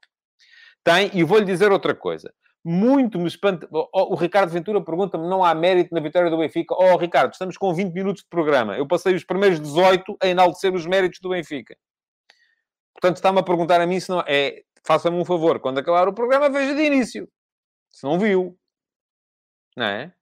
Tem, 0.83 1.11
e 1.13 1.23
vou-lhe 1.23 1.45
dizer 1.45 1.71
outra 1.71 1.95
coisa. 1.95 2.33
muito 2.63 3.19
me 3.19 3.27
espanta. 3.27 3.67
O 3.71 4.15
Ricardo 4.15 4.49
Ventura 4.49 4.83
pergunta-me: 4.83 5.27
não 5.27 5.43
há 5.43 5.53
mérito 5.53 5.93
na 5.93 6.01
vitória 6.01 6.31
do 6.31 6.37
Benfica? 6.37 6.73
Oh, 6.75 6.97
Ricardo, 6.97 7.31
estamos 7.31 7.57
com 7.57 7.71
20 7.73 7.93
minutos 7.93 8.23
de 8.23 8.29
programa. 8.29 8.75
Eu 8.75 8.87
passei 8.87 9.13
os 9.13 9.23
primeiros 9.23 9.59
18 9.61 10.17
a 10.21 10.27
enaltecer 10.27 10.73
os 10.73 10.85
méritos 10.87 11.19
do 11.21 11.29
Benfica. 11.29 11.77
Portanto, 12.93 13.17
está-me 13.17 13.39
a 13.39 13.43
perguntar 13.43 13.81
a 13.81 13.85
mim 13.85 13.99
se 13.99 14.09
não. 14.09 14.23
É, 14.27 14.63
faça-me 14.83 15.17
um 15.17 15.25
favor, 15.25 15.59
quando 15.59 15.77
acabar 15.79 16.07
o 16.07 16.13
programa, 16.13 16.49
veja 16.49 16.73
de 16.73 16.81
início. 16.81 17.29
Se 17.91 18.03
não 18.03 18.17
viu. 18.19 18.57
Não 19.77 19.85
é? 19.85 20.14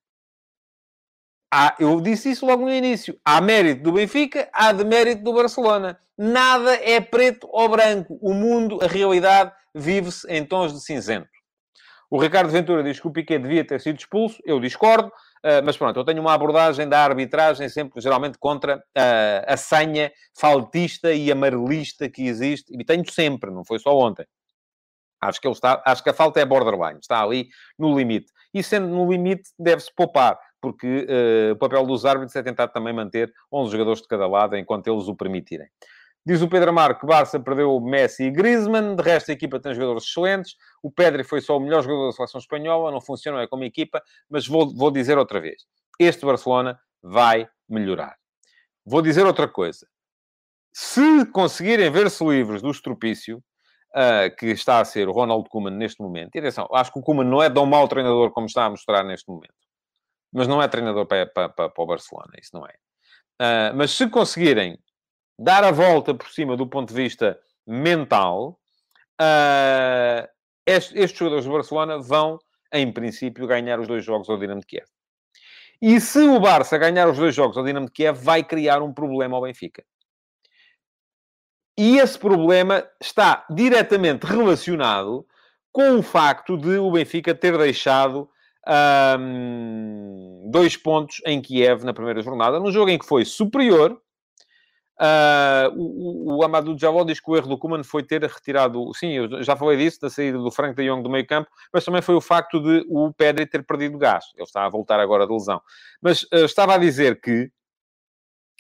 Há, 1.56 1.76
eu 1.78 2.02
disse 2.02 2.32
isso 2.32 2.48
logo 2.48 2.64
no 2.64 2.74
início. 2.74 3.16
Há 3.24 3.40
mérito 3.40 3.84
do 3.84 3.92
Benfica, 3.92 4.50
há 4.52 4.72
demérito 4.72 5.22
do 5.22 5.34
Barcelona. 5.34 6.00
Nada 6.18 6.74
é 6.74 7.00
preto 7.00 7.48
ou 7.52 7.70
branco. 7.70 8.18
O 8.24 8.34
mundo, 8.34 8.80
a 8.82 8.88
realidade, 8.88 9.52
vive-se 9.72 10.28
em 10.28 10.44
tons 10.44 10.74
de 10.74 10.82
cinzento. 10.82 11.30
O 12.10 12.20
Ricardo 12.20 12.50
Ventura 12.50 12.82
diz 12.82 13.00
que 13.00 13.08
o 13.08 13.12
Piquet 13.12 13.38
devia 13.38 13.64
ter 13.64 13.80
sido 13.80 14.00
expulso. 14.00 14.42
Eu 14.44 14.60
discordo. 14.60 15.10
Uh, 15.10 15.62
mas 15.64 15.78
pronto, 15.78 16.00
eu 16.00 16.04
tenho 16.04 16.22
uma 16.22 16.34
abordagem 16.34 16.90
da 16.90 17.04
arbitragem 17.04 17.70
sempre, 17.70 18.02
geralmente, 18.02 18.40
contra 18.40 18.78
uh, 18.78 19.46
a 19.46 19.56
senha 19.56 20.12
faltista 20.36 21.14
e 21.14 21.32
amarelista 21.32 22.10
que 22.10 22.26
existe. 22.26 22.76
E 22.76 22.84
tenho 22.84 23.08
sempre, 23.12 23.52
não 23.52 23.64
foi 23.64 23.78
só 23.78 23.96
ontem. 23.96 24.26
Acho 25.22 25.40
que, 25.40 25.48
ele 25.48 25.54
está, 25.54 25.84
acho 25.86 26.04
que 26.04 26.10
a 26.10 26.14
falta 26.14 26.40
é 26.40 26.46
borderline, 26.46 27.00
está 27.00 27.22
ali 27.22 27.48
no 27.78 27.96
limite. 27.96 28.32
E 28.54 28.64
sendo 28.64 28.88
no 28.88 29.10
limite, 29.10 29.52
deve-se 29.58 29.94
poupar, 29.96 30.38
porque 30.64 31.06
uh, 31.10 31.52
o 31.52 31.58
papel 31.58 31.86
dos 31.86 32.06
árbitros 32.06 32.34
é 32.38 32.42
tentar 32.42 32.70
também 32.70 32.94
manter 32.94 33.34
11 33.52 33.70
jogadores 33.70 34.02
de 34.02 34.08
cada 34.08 34.26
lado 34.26 34.56
enquanto 34.56 34.88
eles 34.88 35.10
o 35.10 35.14
permitirem. 35.14 35.68
Diz 36.26 36.42
o 36.42 36.48
Pedro 36.48 36.70
Amaro 36.70 36.98
que 36.98 37.06
Barça 37.06 37.38
perdeu 37.38 37.78
Messi 37.82 38.24
e 38.24 38.32
Griezmann, 38.32 38.96
de 38.96 39.04
resto 39.04 39.30
a 39.30 39.34
equipa 39.34 39.60
tem 39.60 39.74
jogadores 39.74 40.06
excelentes. 40.06 40.56
O 40.82 40.90
Pedri 40.90 41.26
foi 41.26 41.42
só 41.42 41.58
o 41.58 41.60
melhor 41.60 41.84
jogador 41.84 42.06
da 42.06 42.12
seleção 42.14 42.40
espanhola, 42.40 42.92
não 42.92 43.02
funciona 43.02 43.42
é 43.42 43.48
como 43.48 43.66
equipa, 43.66 44.02
mas 44.30 44.48
vou, 44.48 44.74
vou 44.74 44.90
dizer 44.90 45.18
outra 45.18 45.42
vez: 45.42 45.64
este 46.00 46.26
Barcelona 46.26 46.80
vai 47.04 47.46
melhorar. 47.68 48.16
Vou 48.86 49.02
dizer 49.02 49.26
outra 49.26 49.50
coisa. 49.50 49.86
Se 50.72 51.26
conseguirem 51.26 51.92
ver-se 51.92 52.24
livres 52.24 52.62
do 52.62 52.72
estropício, 52.72 53.44
uh, 53.94 54.34
que 54.38 54.46
está 54.46 54.80
a 54.80 54.86
ser 54.86 55.10
o 55.10 55.12
Ronald 55.12 55.50
Koeman 55.50 55.72
neste 55.72 56.02
momento. 56.02 56.34
E 56.36 56.40
atenção, 56.40 56.70
acho 56.72 56.94
que 56.94 57.00
o 57.00 57.02
Koeman 57.02 57.26
não 57.26 57.44
é 57.44 57.50
tão 57.50 57.66
mau 57.66 57.86
treinador 57.86 58.32
como 58.32 58.48
está 58.48 58.64
a 58.64 58.70
mostrar 58.70 59.04
neste 59.04 59.30
momento. 59.30 59.63
Mas 60.34 60.48
não 60.48 60.62
é 60.62 60.68
treinador 60.68 61.06
para, 61.06 61.26
para, 61.28 61.50
para, 61.50 61.70
para 61.70 61.84
o 61.84 61.88
Barcelona, 61.88 62.34
isso 62.42 62.52
não 62.54 62.66
é. 62.66 62.74
Uh, 63.42 63.76
mas 63.76 63.92
se 63.92 64.10
conseguirem 64.10 64.78
dar 65.38 65.64
a 65.64 65.72
volta 65.72 66.14
por 66.14 66.30
cima 66.30 66.56
do 66.58 66.68
ponto 66.68 66.90
de 66.90 66.96
vista 66.96 67.40
mental, 67.68 68.60
uh, 69.22 70.28
estes, 70.66 70.96
estes 70.96 71.20
jogadores 71.20 71.46
do 71.46 71.52
Barcelona 71.52 72.00
vão, 72.00 72.40
em 72.72 72.92
princípio, 72.92 73.48
ganhar 73.48 73.80
os 73.80 73.88
dois 73.88 74.04
jogos 74.04 74.30
ao 74.30 74.38
Dinamo 74.38 74.62
de 74.62 74.68
Kiev. 74.68 74.88
E 75.82 76.00
se 76.00 76.20
o 76.20 76.40
Barça 76.40 76.78
ganhar 76.78 77.10
os 77.10 77.18
dois 77.18 77.36
jogos 77.36 77.58
ao 77.58 77.64
Dinamo 77.64 77.88
de 77.88 77.92
Kiev, 77.92 78.18
vai 78.18 78.44
criar 78.44 78.82
um 78.82 78.94
problema 78.94 79.36
ao 79.36 79.44
Benfica. 79.44 79.84
E 81.78 81.98
esse 81.98 82.18
problema 82.18 82.88
está 83.02 83.46
diretamente 83.50 84.26
relacionado 84.26 85.26
com 85.72 85.98
o 85.98 86.04
facto 86.04 86.56
de 86.56 86.78
o 86.78 86.92
Benfica 86.92 87.34
ter 87.34 87.58
deixado 87.58 88.30
um, 88.68 90.50
dois 90.50 90.78
pontos 90.78 91.22
em 91.26 91.42
Kiev 91.42 91.84
na 91.84 91.94
primeira 91.94 92.22
jornada, 92.22 92.60
num 92.60 92.72
jogo 92.72 92.90
em 92.90 92.98
que 92.98 93.06
foi 93.06 93.26
superior. 93.26 94.00
Uh, 95.00 95.74
o, 95.76 96.38
o 96.38 96.44
Amadou 96.44 96.78
Javó 96.78 97.04
diz 97.04 97.20
que 97.20 97.30
o 97.30 97.36
erro 97.36 97.50
do 97.50 97.58
Kuman 97.58 97.84
foi 97.84 98.04
ter 98.04 98.24
retirado... 98.24 98.94
Sim, 98.94 99.10
eu 99.10 99.44
já 99.44 99.56
falei 99.56 99.78
disso, 99.78 100.00
da 100.00 100.10
saída 100.10 100.38
do 100.38 100.52
Frank 100.52 100.76
de 100.76 100.88
Jong 100.88 101.02
do 101.02 101.10
meio 101.10 101.26
campo, 101.26 101.50
mas 101.74 101.84
também 101.84 102.02
foi 102.02 102.16
o 102.16 102.22
facto 102.22 102.60
de 102.62 102.86
o 102.88 103.12
Pedri 103.12 103.46
ter 103.46 103.66
perdido 103.66 103.98
gás. 103.98 104.26
Ele 104.36 104.44
está 104.44 104.66
a 104.66 104.70
voltar 104.70 105.00
agora 105.00 105.26
de 105.26 105.34
lesão. 105.34 105.62
Mas 106.02 106.24
uh, 106.24 106.46
estava 106.46 106.76
a 106.76 106.78
dizer 106.78 107.20
que 107.20 107.52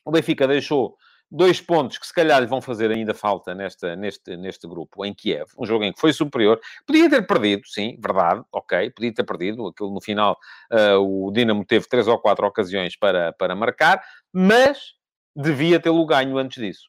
o 0.03 0.11
Benfica 0.11 0.47
deixou 0.47 0.97
dois 1.34 1.60
pontos 1.60 1.98
que 1.98 2.06
se 2.06 2.13
calhar 2.13 2.39
lhe 2.39 2.46
vão 2.46 2.62
fazer 2.62 2.91
ainda 2.91 3.13
falta 3.13 3.56
nesta, 3.56 3.96
neste, 3.96 4.38
neste 4.38 4.67
grupo, 4.67 5.04
em 5.04 5.13
Kiev. 5.13 5.50
Um 5.58 5.65
jogo 5.65 5.84
em 5.84 5.91
que 5.91 6.00
foi 6.00 6.13
superior. 6.13 6.60
Podia 6.86 7.10
ter 7.10 7.26
perdido, 7.26 7.63
sim, 7.65 7.98
verdade, 8.00 8.43
ok. 8.52 8.91
Podia 8.91 9.12
ter 9.12 9.24
perdido. 9.24 9.67
Aquilo 9.67 9.91
no 9.91 10.00
final, 10.00 10.38
uh, 10.72 11.00
o 11.00 11.32
Dinamo 11.32 11.65
teve 11.65 11.88
três 11.88 12.08
ou 12.08 12.19
quatro 12.19 12.46
ocasiões 12.46 12.96
para, 12.96 13.34
para 13.34 13.56
marcar, 13.56 14.04
mas 14.32 14.93
devia 15.36 15.80
tê-lo 15.80 16.06
ganho 16.06 16.38
antes 16.38 16.62
disso. 16.62 16.88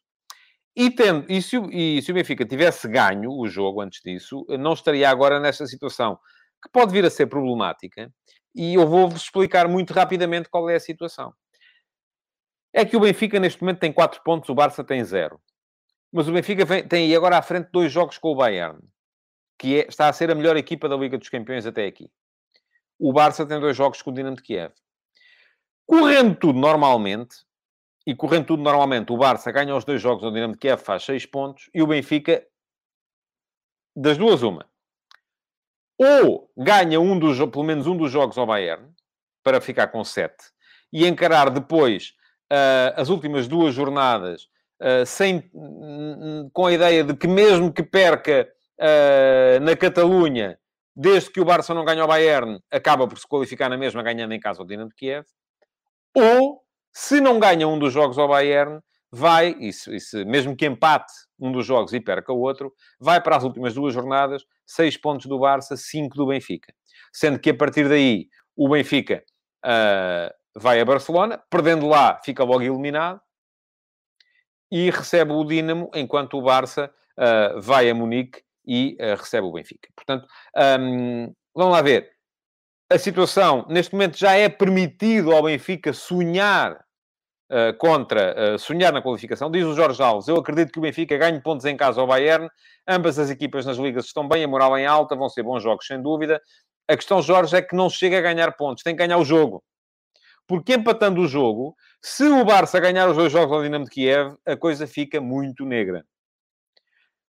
E, 0.76 0.90
tendo, 0.90 1.24
e, 1.30 1.40
se, 1.40 1.56
e 1.70 2.02
se 2.02 2.10
o 2.10 2.14
Benfica 2.14 2.44
tivesse 2.44 2.86
ganho 2.86 3.30
o 3.30 3.48
jogo 3.48 3.80
antes 3.80 4.02
disso, 4.04 4.44
não 4.58 4.74
estaria 4.74 5.08
agora 5.08 5.40
nesta 5.40 5.66
situação 5.66 6.18
que 6.62 6.68
pode 6.70 6.92
vir 6.92 7.06
a 7.06 7.10
ser 7.10 7.26
problemática. 7.28 8.12
E 8.54 8.74
eu 8.74 8.86
vou-vos 8.86 9.22
explicar 9.22 9.68
muito 9.68 9.94
rapidamente 9.94 10.48
qual 10.50 10.68
é 10.68 10.76
a 10.76 10.80
situação. 10.80 11.32
É 12.76 12.84
que 12.84 12.96
o 12.96 13.00
Benfica, 13.00 13.38
neste 13.38 13.62
momento, 13.62 13.78
tem 13.78 13.92
4 13.92 14.20
pontos, 14.24 14.48
o 14.48 14.54
Barça 14.54 14.82
tem 14.82 15.02
0. 15.04 15.40
Mas 16.12 16.26
o 16.26 16.32
Benfica 16.32 16.64
vem, 16.64 16.86
tem 16.86 17.14
agora 17.14 17.38
à 17.38 17.42
frente 17.42 17.68
dois 17.72 17.92
jogos 17.92 18.18
com 18.18 18.32
o 18.32 18.34
Bayern, 18.34 18.80
que 19.56 19.80
é, 19.80 19.86
está 19.86 20.08
a 20.08 20.12
ser 20.12 20.28
a 20.28 20.34
melhor 20.34 20.56
equipa 20.56 20.88
da 20.88 20.96
Liga 20.96 21.16
dos 21.16 21.28
Campeões 21.28 21.64
até 21.66 21.86
aqui. 21.86 22.10
O 22.98 23.12
Barça 23.12 23.46
tem 23.46 23.60
dois 23.60 23.76
jogos 23.76 24.02
com 24.02 24.10
o 24.10 24.12
Dinamo 24.12 24.34
de 24.34 24.42
Kiev. 24.42 24.72
Correndo 25.86 26.34
tudo 26.34 26.58
normalmente, 26.58 27.36
e 28.04 28.12
correndo 28.12 28.46
tudo 28.46 28.62
normalmente, 28.64 29.12
o 29.12 29.16
Barça 29.16 29.52
ganha 29.52 29.76
os 29.76 29.84
dois 29.84 30.02
jogos 30.02 30.24
no 30.24 30.32
Dinamo 30.32 30.54
de 30.54 30.58
Kiev, 30.58 30.82
faz 30.82 31.04
6 31.04 31.26
pontos, 31.26 31.70
e 31.72 31.80
o 31.80 31.86
Benfica, 31.86 32.44
das 33.94 34.18
duas, 34.18 34.42
uma. 34.42 34.68
Ou 35.96 36.50
ganha 36.56 37.00
um 37.00 37.16
dos, 37.16 37.38
pelo 37.38 37.62
menos 37.62 37.86
um 37.86 37.96
dos 37.96 38.10
jogos 38.10 38.36
ao 38.36 38.46
Bayern, 38.46 38.92
para 39.44 39.60
ficar 39.60 39.86
com 39.88 40.02
7, 40.02 40.34
e 40.92 41.06
encarar 41.06 41.50
depois 41.50 42.14
as 42.96 43.08
últimas 43.08 43.48
duas 43.48 43.74
jornadas 43.74 44.48
uh, 44.80 45.06
sem, 45.06 45.50
com 46.52 46.66
a 46.66 46.72
ideia 46.72 47.04
de 47.04 47.14
que 47.16 47.26
mesmo 47.26 47.72
que 47.72 47.82
perca 47.82 48.48
uh, 48.78 49.60
na 49.60 49.76
Catalunha, 49.76 50.58
desde 50.94 51.30
que 51.30 51.40
o 51.40 51.44
Barça 51.44 51.74
não 51.74 51.84
ganha 51.84 52.02
ao 52.02 52.08
Bayern, 52.08 52.60
acaba 52.70 53.08
por 53.08 53.18
se 53.18 53.26
qualificar 53.26 53.68
na 53.68 53.76
mesma, 53.76 54.02
ganhando 54.02 54.32
em 54.32 54.40
casa 54.40 54.62
o 54.62 54.66
Dinamo 54.66 54.90
de 54.90 54.94
Kiev. 54.94 55.26
Ou, 56.14 56.62
se 56.92 57.20
não 57.20 57.40
ganha 57.40 57.66
um 57.66 57.78
dos 57.78 57.92
jogos 57.92 58.18
ao 58.18 58.28
Bayern, 58.28 58.80
vai, 59.10 59.56
e 59.58 59.72
se, 59.72 59.94
e 59.94 60.00
se, 60.00 60.24
mesmo 60.24 60.56
que 60.56 60.66
empate 60.66 61.12
um 61.38 61.50
dos 61.50 61.66
jogos 61.66 61.92
e 61.92 62.00
perca 62.00 62.32
o 62.32 62.38
outro, 62.38 62.72
vai 63.00 63.20
para 63.20 63.36
as 63.36 63.44
últimas 63.44 63.74
duas 63.74 63.92
jornadas, 63.92 64.44
seis 64.64 64.96
pontos 64.96 65.26
do 65.26 65.38
Barça, 65.38 65.76
cinco 65.76 66.16
do 66.16 66.26
Benfica. 66.26 66.72
Sendo 67.12 67.38
que 67.38 67.50
a 67.50 67.54
partir 67.54 67.88
daí 67.88 68.28
o 68.56 68.68
Benfica 68.68 69.24
uh, 69.64 70.32
vai 70.54 70.80
a 70.80 70.84
Barcelona, 70.84 71.42
perdendo 71.50 71.88
lá, 71.88 72.20
fica 72.24 72.44
logo 72.44 72.62
eliminado 72.62 73.20
e 74.70 74.90
recebe 74.90 75.32
o 75.32 75.44
Dinamo, 75.44 75.90
enquanto 75.94 76.36
o 76.36 76.42
Barça 76.42 76.90
uh, 77.18 77.60
vai 77.60 77.90
a 77.90 77.94
Munique 77.94 78.42
e 78.66 78.96
uh, 79.00 79.16
recebe 79.16 79.46
o 79.46 79.52
Benfica. 79.52 79.88
Portanto, 79.94 80.26
um, 80.80 81.32
vamos 81.54 81.72
lá 81.72 81.82
ver. 81.82 82.10
A 82.90 82.98
situação, 82.98 83.66
neste 83.68 83.92
momento, 83.92 84.16
já 84.18 84.32
é 84.32 84.48
permitido 84.48 85.32
ao 85.32 85.42
Benfica 85.42 85.92
sonhar 85.92 86.84
uh, 87.50 87.76
contra, 87.78 88.58
sonhar 88.58 88.92
na 88.92 89.02
qualificação. 89.02 89.50
Diz 89.50 89.64
o 89.64 89.74
Jorge 89.74 90.02
Alves, 90.02 90.28
eu 90.28 90.36
acredito 90.36 90.72
que 90.72 90.78
o 90.78 90.82
Benfica 90.82 91.16
ganhe 91.16 91.40
pontos 91.40 91.64
em 91.66 91.76
casa 91.76 92.00
ao 92.00 92.06
Bayern. 92.06 92.48
Ambas 92.86 93.18
as 93.18 93.30
equipas 93.30 93.64
nas 93.66 93.76
ligas 93.78 94.06
estão 94.06 94.28
bem, 94.28 94.44
a 94.44 94.48
moral 94.48 94.76
em 94.78 94.86
alta, 94.86 95.16
vão 95.16 95.28
ser 95.28 95.42
bons 95.42 95.62
jogos, 95.62 95.86
sem 95.86 96.00
dúvida. 96.00 96.40
A 96.88 96.96
questão, 96.96 97.22
Jorge, 97.22 97.56
é 97.56 97.62
que 97.62 97.74
não 97.74 97.88
chega 97.88 98.18
a 98.18 98.22
ganhar 98.22 98.52
pontos, 98.52 98.82
tem 98.82 98.94
que 98.94 99.06
ganhar 99.06 99.18
o 99.18 99.24
jogo. 99.24 99.62
Porque 100.46 100.74
empatando 100.74 101.20
o 101.22 101.26
jogo, 101.26 101.74
se 102.02 102.24
o 102.24 102.44
Barça 102.44 102.78
ganhar 102.78 103.08
os 103.08 103.16
dois 103.16 103.32
jogos 103.32 103.52
ao 103.52 103.62
Dinamo 103.62 103.84
de 103.84 103.90
Kiev, 103.90 104.34
a 104.46 104.56
coisa 104.56 104.86
fica 104.86 105.20
muito 105.20 105.64
negra. 105.64 106.04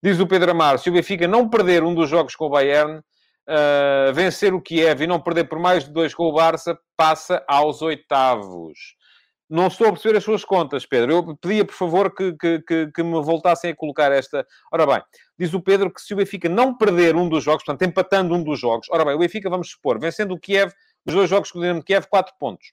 Diz 0.02 0.18
o 0.18 0.26
Pedro 0.26 0.50
Amar, 0.50 0.78
se 0.78 0.90
o 0.90 0.92
Benfica 0.92 1.28
não 1.28 1.48
perder 1.48 1.84
um 1.84 1.94
dos 1.94 2.08
jogos 2.08 2.34
com 2.34 2.46
o 2.46 2.50
Bayern, 2.50 2.98
uh, 2.98 4.12
vencer 4.12 4.52
o 4.52 4.60
Kiev 4.60 5.02
e 5.02 5.06
não 5.06 5.20
perder 5.20 5.44
por 5.44 5.58
mais 5.58 5.84
de 5.84 5.92
dois 5.92 6.14
com 6.14 6.24
o 6.24 6.32
Barça, 6.32 6.76
passa 6.96 7.44
aos 7.46 7.82
oitavos. 7.82 8.96
Não 9.48 9.66
estou 9.66 9.88
a 9.88 9.92
perceber 9.92 10.16
as 10.16 10.24
suas 10.24 10.44
contas, 10.44 10.86
Pedro. 10.86 11.12
Eu 11.12 11.36
pedia, 11.36 11.64
por 11.64 11.74
favor, 11.74 12.14
que, 12.14 12.34
que, 12.36 12.90
que, 12.90 13.02
me 13.02 13.22
voltassem 13.22 13.70
a 13.70 13.76
colocar 13.76 14.10
esta. 14.10 14.46
Ora 14.72 14.86
bem, 14.86 15.02
diz 15.38 15.52
o 15.52 15.60
Pedro 15.60 15.92
que 15.92 16.00
se 16.00 16.14
o 16.14 16.16
Benfica 16.16 16.48
não 16.48 16.74
perder 16.76 17.14
um 17.14 17.28
dos 17.28 17.44
jogos, 17.44 17.62
portanto, 17.62 17.88
empatando 17.88 18.34
um 18.34 18.42
dos 18.42 18.58
jogos, 18.58 18.86
ora 18.90 19.04
bem, 19.04 19.14
o 19.14 19.18
Benfica, 19.18 19.50
vamos 19.50 19.70
supor, 19.70 20.00
vencendo 20.00 20.32
o 20.32 20.40
Kiev, 20.40 20.72
os 21.06 21.14
dois 21.14 21.28
jogos 21.28 21.50
com 21.50 21.58
o 21.58 21.62
Dinamo 21.62 21.80
de 21.80 21.84
Kiev, 21.84 22.06
quatro 22.08 22.32
pontos. 22.40 22.72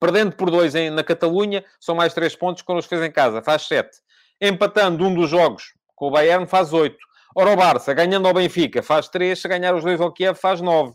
Perdendo 0.00 0.36
por 0.36 0.50
dois 0.50 0.74
em, 0.74 0.90
na 0.90 1.02
Catalunha, 1.02 1.64
são 1.80 1.94
mais 1.94 2.14
três 2.14 2.36
pontos 2.36 2.62
quando 2.62 2.78
os 2.78 2.86
fez 2.86 3.02
em 3.02 3.10
casa, 3.10 3.42
faz 3.42 3.62
sete. 3.62 3.98
Empatando 4.40 5.04
um 5.04 5.14
dos 5.14 5.28
jogos 5.28 5.72
com 5.94 6.06
o 6.06 6.10
Bayern, 6.10 6.46
faz 6.46 6.72
oito. 6.72 6.98
Ora, 7.34 7.52
o 7.52 7.56
Barça, 7.56 7.92
ganhando 7.92 8.26
ao 8.26 8.34
Benfica, 8.34 8.82
faz 8.82 9.08
três. 9.08 9.40
Se 9.40 9.48
ganhar 9.48 9.74
os 9.74 9.84
dois 9.84 10.00
ao 10.00 10.12
Kiev, 10.12 10.38
faz 10.38 10.60
nove. 10.60 10.94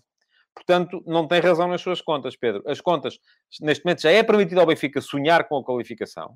Portanto, 0.53 1.03
não 1.05 1.27
tem 1.27 1.41
razão 1.41 1.67
nas 1.67 1.81
suas 1.81 2.01
contas, 2.01 2.35
Pedro. 2.35 2.63
As 2.67 2.79
contas, 2.79 3.17
neste 3.61 3.83
momento, 3.83 4.01
já 4.01 4.11
é 4.11 4.23
permitido 4.23 4.59
ao 4.59 4.65
Benfica 4.65 5.01
sonhar 5.01 5.47
com 5.47 5.57
a 5.57 5.63
qualificação. 5.63 6.35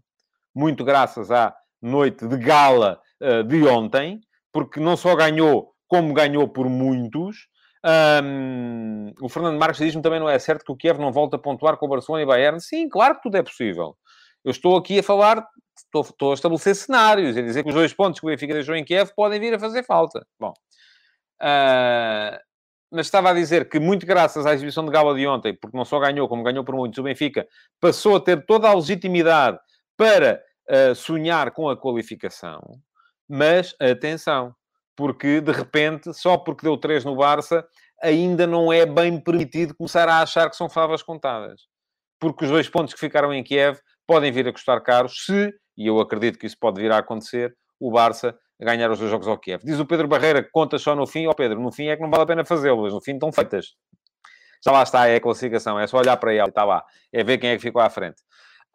Muito 0.53 0.83
graças 0.83 1.29
à 1.31 1.55
noite 1.81 2.27
de 2.27 2.37
gala 2.37 2.99
uh, 3.21 3.43
de 3.43 3.63
ontem, 3.67 4.19
porque 4.51 4.79
não 4.79 4.97
só 4.97 5.15
ganhou, 5.15 5.73
como 5.87 6.13
ganhou 6.13 6.47
por 6.47 6.67
muitos. 6.67 7.47
Um, 7.85 9.13
o 9.21 9.29
Fernando 9.29 9.59
Marques 9.59 9.79
diz-me 9.79 10.01
também 10.01 10.19
não 10.19 10.29
é 10.29 10.37
certo 10.39 10.65
que 10.65 10.71
o 10.71 10.75
Kiev 10.75 10.99
não 10.99 11.11
volta 11.11 11.35
a 11.35 11.39
pontuar 11.39 11.77
com 11.77 11.85
o 11.85 11.89
Barcelona 11.89 12.23
e 12.23 12.25
Bayern. 12.25 12.59
Sim, 12.59 12.89
claro 12.89 13.15
que 13.15 13.23
tudo 13.23 13.37
é 13.37 13.43
possível. 13.43 13.95
Eu 14.43 14.51
estou 14.51 14.75
aqui 14.77 14.99
a 14.99 15.03
falar, 15.03 15.45
estou, 15.75 16.01
estou 16.01 16.31
a 16.31 16.33
estabelecer 16.33 16.75
cenários, 16.75 17.37
a 17.37 17.41
dizer 17.41 17.63
que 17.63 17.69
os 17.69 17.75
dois 17.75 17.93
pontos 17.93 18.19
que 18.19 18.25
o 18.25 18.29
Benfica 18.29 18.53
deixou 18.53 18.75
em 18.75 18.83
Kiev 18.83 19.11
podem 19.15 19.39
vir 19.39 19.53
a 19.53 19.59
fazer 19.59 19.83
falta. 19.83 20.25
Bom, 20.39 20.53
uh, 21.41 22.37
mas 22.91 23.07
estava 23.07 23.31
a 23.31 23.33
dizer 23.33 23.67
que, 23.69 23.79
muito 23.79 24.05
graças 24.05 24.45
à 24.45 24.53
exibição 24.53 24.85
de 24.85 24.91
gala 24.91 25.13
de 25.13 25.27
ontem, 25.27 25.53
porque 25.53 25.75
não 25.75 25.83
só 25.85 25.99
ganhou, 25.99 26.27
como 26.27 26.43
ganhou 26.43 26.63
por 26.63 26.75
muitos, 26.75 26.97
o 26.97 27.03
Benfica 27.03 27.47
passou 27.79 28.15
a 28.15 28.19
ter 28.19 28.45
toda 28.45 28.69
a 28.69 28.73
legitimidade 28.73 29.59
para 29.97 30.41
uh, 30.69 30.95
sonhar 30.95 31.51
com 31.51 31.69
a 31.69 31.75
qualificação. 31.75 32.61
Mas, 33.27 33.75
atenção, 33.79 34.55
porque, 34.97 35.39
de 35.39 35.51
repente, 35.51 36.11
só 36.13 36.37
porque 36.37 36.65
deu 36.65 36.75
3 36.75 37.05
no 37.05 37.15
Barça, 37.15 37.63
ainda 38.01 38.47
não 38.47 38.73
é 38.73 38.83
bem 38.83 39.21
permitido 39.23 39.75
começar 39.75 40.09
a 40.09 40.21
achar 40.21 40.49
que 40.49 40.55
são 40.55 40.67
favas 40.67 41.03
contadas. 41.03 41.61
Porque 42.19 42.45
os 42.45 42.51
dois 42.51 42.67
pontos 42.67 42.95
que 42.95 42.99
ficaram 42.99 43.31
em 43.31 43.43
Kiev 43.43 43.77
podem 44.07 44.31
vir 44.31 44.47
a 44.47 44.51
custar 44.51 44.81
caros 44.81 45.23
se, 45.23 45.53
e 45.77 45.85
eu 45.85 45.99
acredito 45.99 46.39
que 46.39 46.47
isso 46.47 46.57
pode 46.59 46.81
vir 46.81 46.91
a 46.91 46.97
acontecer, 46.97 47.55
o 47.79 47.91
Barça 47.91 48.35
ganhar 48.59 48.89
os 48.89 48.97
dois 48.97 49.11
jogos 49.11 49.27
ao 49.27 49.37
Kiev. 49.37 49.63
Diz 49.63 49.79
o 49.79 49.85
Pedro 49.85 50.07
Barreira 50.07 50.41
que 50.41 50.49
conta 50.49 50.79
só 50.79 50.95
no 50.95 51.05
fim. 51.05 51.27
Ó 51.27 51.31
oh, 51.31 51.35
Pedro, 51.35 51.61
no 51.61 51.71
fim 51.71 51.89
é 51.89 51.95
que 51.95 52.01
não 52.01 52.09
vale 52.09 52.23
a 52.23 52.25
pena 52.25 52.43
fazê-las. 52.43 52.91
No 52.91 52.99
fim 52.99 53.13
estão 53.13 53.31
feitas. 53.31 53.67
Já 54.65 54.71
lá 54.71 54.81
está, 54.81 55.07
é 55.07 55.17
a 55.17 55.21
classificação. 55.21 55.79
É 55.79 55.85
só 55.85 55.97
olhar 55.97 56.17
para 56.17 56.33
ela 56.33 56.49
está 56.49 56.63
lá. 56.63 56.83
É 57.13 57.23
ver 57.23 57.37
quem 57.37 57.51
é 57.51 57.55
que 57.55 57.61
ficou 57.61 57.81
à 57.81 57.89
frente. 57.89 58.19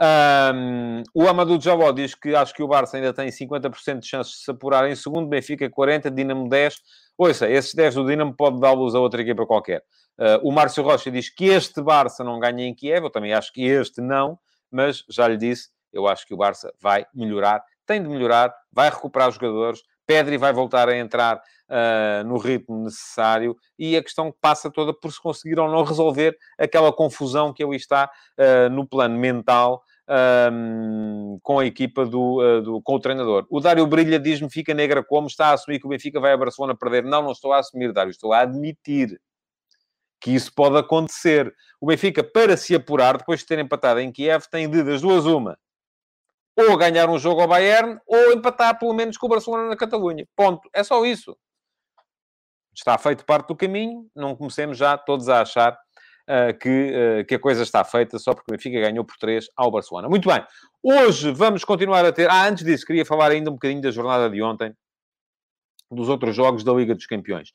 Um, 0.03 1.05
o 1.15 1.29
Amadou 1.29 1.61
Jabó 1.61 1.93
diz 1.93 2.13
que 2.13 2.35
acho 2.35 2.53
que 2.53 2.63
o 2.63 2.67
Barça 2.67 2.97
ainda 2.97 3.13
tem 3.13 3.29
50% 3.29 4.01
de 4.01 4.07
chances 4.09 4.33
de 4.33 4.39
se 4.41 4.51
apurar 4.51 4.91
em 4.91 4.97
segundo, 4.97 5.29
Benfica 5.29 5.71
40, 5.71 6.11
Dinamo 6.11 6.49
10. 6.49 6.77
Ouça, 7.17 7.49
esses 7.49 7.73
10 7.73 7.95
do 7.95 8.07
Dinamo 8.07 8.35
pode 8.35 8.59
dá-los 8.59 8.97
a 8.97 8.99
outra 8.99 9.23
equipa 9.23 9.47
qualquer. 9.47 9.85
Uh, 10.19 10.49
o 10.49 10.51
Márcio 10.51 10.83
Rocha 10.83 11.11
diz 11.11 11.31
que 11.33 11.45
este 11.45 11.81
Barça 11.81 12.25
não 12.25 12.41
ganha 12.41 12.67
em 12.67 12.75
Kiev, 12.75 13.05
eu 13.05 13.11
também 13.11 13.33
acho 13.33 13.53
que 13.53 13.63
este 13.65 14.01
não, 14.01 14.39
mas 14.71 15.05
já 15.09 15.29
lhe 15.29 15.37
disse, 15.37 15.69
eu 15.93 16.09
acho 16.09 16.27
que 16.27 16.35
o 16.35 16.37
Barça 16.37 16.73
vai 16.81 17.07
melhorar 17.15 17.65
tem 17.87 18.03
de 18.03 18.09
melhorar, 18.09 18.55
vai 18.73 18.89
recuperar 18.89 19.29
os 19.29 19.35
jogadores, 19.35 19.83
Pedri 20.07 20.37
vai 20.37 20.53
voltar 20.53 20.89
a 20.89 20.97
entrar 20.97 21.37
uh, 21.37 22.27
no 22.27 22.37
ritmo 22.39 22.85
necessário 22.85 23.57
e 23.79 23.97
a 23.97 24.03
questão 24.03 24.35
passa 24.41 24.71
toda 24.71 24.93
por 24.93 25.13
se 25.13 25.21
conseguir 25.21 25.59
ou 25.59 25.71
não 25.71 25.85
resolver 25.85 26.37
aquela 26.59 26.93
confusão 26.93 27.53
que 27.53 27.63
ali 27.63 27.77
está 27.77 28.11
uh, 28.39 28.71
no 28.71 28.87
plano 28.87 29.17
mental 29.17 29.83
um, 30.53 31.39
com 31.43 31.59
a 31.59 31.67
equipa 31.67 32.05
do, 32.05 32.41
uh, 32.41 32.63
do, 32.63 32.83
com 32.83 32.95
o 32.95 33.01
treinador. 33.01 33.47
O 33.51 33.61
Dário 33.61 33.87
Brilha 33.87 34.19
diz-me 34.19 34.51
fica 34.51 34.75
negra 34.75 35.03
como 35.03 35.27
está 35.27 35.49
a 35.49 35.53
assumir 35.55 35.79
que 35.79 35.87
o 35.87 35.89
Benfica 35.89 36.21
vai 36.21 36.33
a 36.33 36.37
Barcelona 36.37 36.77
perder. 36.77 37.05
Não, 37.05 37.23
não 37.23 37.33
estou 37.33 37.53
a 37.53 37.59
assumir, 37.59 37.93
Dário, 37.93 38.11
estou 38.11 38.33
a 38.33 38.41
admitir 38.41 39.21
que 40.21 40.31
isso 40.31 40.53
pode 40.55 40.77
acontecer. 40.77 41.53
O 41.81 41.87
Benfica, 41.87 42.23
para 42.23 42.57
se 42.57 42.75
apurar, 42.75 43.19
depois 43.19 43.41
de 43.41 43.47
ter 43.47 43.59
empatado 43.59 44.01
em 44.01 44.13
Kiev, 44.13 44.45
tem 44.51 44.69
de, 44.69 44.83
das 44.83 45.01
duas, 45.01 45.27
uma 45.27 45.59
ou 46.57 46.77
ganhar 46.77 47.09
um 47.09 47.19
jogo 47.19 47.41
ao 47.41 47.49
Bayern, 47.49 47.99
ou 48.07 48.33
empatar 48.33 48.79
pelo 48.79 48.93
menos 48.93 49.17
com 49.17 49.27
o 49.27 49.29
Barcelona 49.29 49.69
na 49.69 49.77
Catalunha. 49.77 50.27
Ponto. 50.37 50.69
É 50.73 50.85
só 50.85 51.05
isso. 51.05 51.37
Está 52.75 52.97
feito 52.99 53.25
parte 53.25 53.49
do 53.49 53.57
caminho. 53.57 54.07
Não 54.15 54.37
comecemos 54.37 54.77
já 54.77 54.97
todos 54.97 55.29
a 55.29 55.43
achar 55.43 55.79
que, 56.61 57.21
uh, 57.21 57.27
que 57.27 57.35
a 57.35 57.39
coisa 57.39 57.63
está 57.63 57.85
feita 57.85 58.19
só 58.19 58.33
porque 58.33 58.51
o 58.51 58.57
Benfica 58.57 58.81
ganhou 58.81 59.05
por 59.05 59.17
3 59.17 59.47
ao 59.57 59.71
Barcelona. 59.71 60.09
Muito 60.09 60.29
bem. 60.29 60.45
Hoje 60.83 61.31
vamos 61.33 61.65
continuar 61.65 62.05
a 62.05 62.13
ter... 62.13 62.29
Ah, 62.31 62.47
antes 62.49 62.65
disso, 62.65 62.87
queria 62.87 63.05
falar 63.05 63.31
ainda 63.31 63.51
um 63.51 63.55
bocadinho 63.55 63.83
da 63.83 63.91
jornada 63.91 64.29
de 64.31 64.43
ontem, 64.43 64.75
dos 65.91 66.09
outros 66.09 66.35
jogos 66.35 66.65
da 66.65 66.73
Liga 66.73 66.95
dos 66.95 67.07
Campeões. 67.07 67.51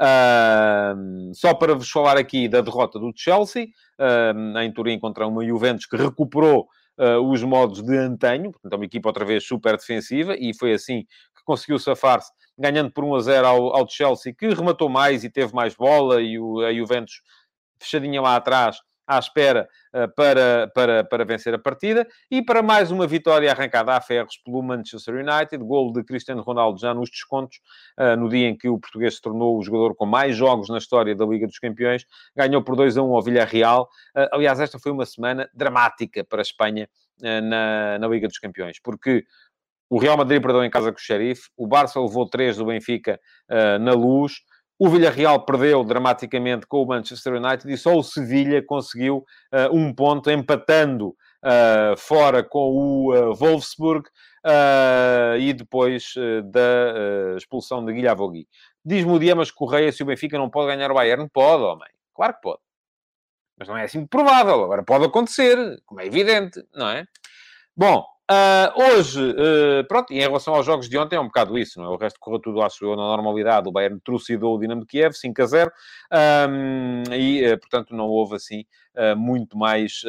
Uh, 0.00 1.34
só 1.34 1.54
para 1.54 1.74
vos 1.74 1.90
falar 1.90 2.16
aqui 2.16 2.48
da 2.48 2.60
derrota 2.60 2.98
do 2.98 3.12
Chelsea, 3.14 3.66
uh, 4.00 4.58
em 4.58 4.72
Turim 4.72 4.98
contra 4.98 5.26
uma 5.26 5.44
Juventus 5.44 5.86
que 5.86 5.96
recuperou 5.96 6.66
uh, 6.98 7.20
os 7.30 7.42
modos 7.42 7.82
de 7.82 7.96
antanho, 7.96 8.52
portanto, 8.52 8.72
é 8.72 8.76
uma 8.76 8.84
equipa 8.84 9.08
outra 9.08 9.24
vez 9.24 9.46
super 9.46 9.76
defensiva, 9.76 10.34
e 10.36 10.56
foi 10.56 10.72
assim 10.72 11.02
que 11.02 11.44
conseguiu 11.44 11.78
safar-se, 11.78 12.30
ganhando 12.58 12.90
por 12.90 13.04
1 13.04 13.14
a 13.14 13.20
0 13.20 13.46
ao, 13.46 13.76
ao 13.76 13.88
Chelsea, 13.88 14.34
que 14.34 14.48
rematou 14.48 14.88
mais 14.88 15.24
e 15.24 15.30
teve 15.30 15.54
mais 15.54 15.74
bola, 15.74 16.22
e 16.22 16.38
o, 16.38 16.60
a 16.60 16.72
Juventus 16.72 17.22
fechadinha 17.82 18.20
lá 18.20 18.36
atrás 18.36 18.78
à 19.06 19.18
espera 19.18 19.68
uh, 19.94 20.12
para, 20.14 20.70
para, 20.74 21.04
para 21.04 21.24
vencer 21.24 21.54
a 21.54 21.58
partida 21.58 22.06
e 22.30 22.42
para 22.42 22.62
mais 22.62 22.90
uma 22.90 23.06
vitória 23.06 23.50
arrancada 23.50 23.94
a 23.94 24.00
ferros 24.00 24.36
pelo 24.44 24.62
Manchester 24.62 25.14
United, 25.14 25.62
gol 25.64 25.92
de 25.92 26.04
Cristiano 26.04 26.42
Ronaldo 26.42 26.80
já 26.80 26.94
nos 26.94 27.10
descontos, 27.10 27.58
uh, 27.98 28.16
no 28.16 28.28
dia 28.28 28.48
em 28.48 28.56
que 28.56 28.68
o 28.68 28.78
português 28.78 29.16
se 29.16 29.20
tornou 29.20 29.58
o 29.58 29.62
jogador 29.62 29.94
com 29.94 30.06
mais 30.06 30.36
jogos 30.36 30.68
na 30.68 30.78
história 30.78 31.14
da 31.14 31.24
Liga 31.24 31.46
dos 31.46 31.58
Campeões, 31.58 32.04
ganhou 32.36 32.62
por 32.62 32.76
2 32.76 32.96
a 32.96 33.02
1 33.02 33.14
ao 33.14 33.22
Villarreal. 33.22 33.88
Uh, 34.16 34.28
aliás, 34.32 34.60
esta 34.60 34.78
foi 34.78 34.92
uma 34.92 35.06
semana 35.06 35.48
dramática 35.52 36.24
para 36.24 36.40
a 36.40 36.42
Espanha 36.42 36.88
na, 37.20 37.98
na 38.00 38.08
Liga 38.08 38.26
dos 38.26 38.38
Campeões, 38.38 38.80
porque 38.82 39.24
o 39.88 39.98
Real 39.98 40.16
Madrid 40.16 40.42
perdeu 40.42 40.64
em 40.64 40.70
casa 40.70 40.90
com 40.90 40.98
o 40.98 41.00
Sheriff, 41.00 41.50
o 41.56 41.68
Barça 41.68 42.00
levou 42.00 42.28
3 42.28 42.56
do 42.56 42.64
Benfica 42.64 43.20
na 43.80 43.92
luz, 43.92 44.40
o 44.84 44.88
Villarreal 44.88 45.44
perdeu 45.44 45.84
dramaticamente 45.84 46.66
com 46.66 46.82
o 46.82 46.86
Manchester 46.86 47.34
United 47.34 47.72
e 47.72 47.78
só 47.78 47.96
o 47.96 48.02
Sevilha 48.02 48.60
conseguiu 48.60 49.18
uh, 49.18 49.72
um 49.72 49.94
ponto, 49.94 50.28
empatando 50.28 51.10
uh, 51.10 51.96
fora 51.96 52.42
com 52.42 52.58
o 52.58 53.14
uh, 53.14 53.32
Wolfsburg 53.32 54.08
e 55.38 55.52
depois 55.52 56.14
da 56.46 57.36
expulsão 57.36 57.84
de 57.84 57.92
Guilhavogui. 57.92 58.48
Diz-me 58.84 59.12
o 59.12 59.18
Diamas 59.20 59.52
Correia 59.52 59.92
se 59.92 60.02
o 60.02 60.06
Benfica 60.06 60.36
não 60.36 60.50
pode 60.50 60.74
ganhar 60.74 60.90
o 60.90 60.94
Bayern. 60.94 61.28
Pode, 61.32 61.62
homem. 61.62 61.88
Claro 62.12 62.34
que 62.34 62.40
pode. 62.40 62.58
Mas 63.56 63.68
não 63.68 63.76
é 63.76 63.84
assim 63.84 64.04
provável. 64.04 64.64
Agora 64.64 64.82
pode 64.82 65.04
acontecer, 65.04 65.80
como 65.86 66.00
é 66.00 66.06
evidente, 66.06 66.60
não 66.74 66.88
é? 66.88 67.04
Bom, 67.76 68.04
Uh, 68.30 68.80
hoje, 68.80 69.20
uh, 69.20 69.84
pronto, 69.88 70.12
em 70.12 70.20
relação 70.20 70.54
aos 70.54 70.64
jogos 70.64 70.88
de 70.88 70.96
ontem, 70.96 71.16
é 71.16 71.20
um 71.20 71.26
bocado 71.26 71.58
isso, 71.58 71.80
não 71.80 71.86
é? 71.86 71.88
O 71.90 71.96
resto 71.96 72.18
correu 72.20 72.38
tudo, 72.38 72.62
acho 72.62 72.84
eu, 72.84 72.96
na 72.96 73.02
normalidade. 73.02 73.68
O 73.68 73.72
Bayern 73.72 74.00
trucidou 74.02 74.54
o 74.54 74.60
Dinamo 74.60 74.86
Kiev, 74.86 75.12
5 75.14 75.42
a 75.42 75.46
0, 75.46 75.72
um, 76.48 77.14
e, 77.14 77.52
uh, 77.52 77.58
portanto, 77.58 77.94
não 77.94 78.06
houve, 78.06 78.36
assim, 78.36 78.64
muito 79.16 79.56
mais 79.56 80.02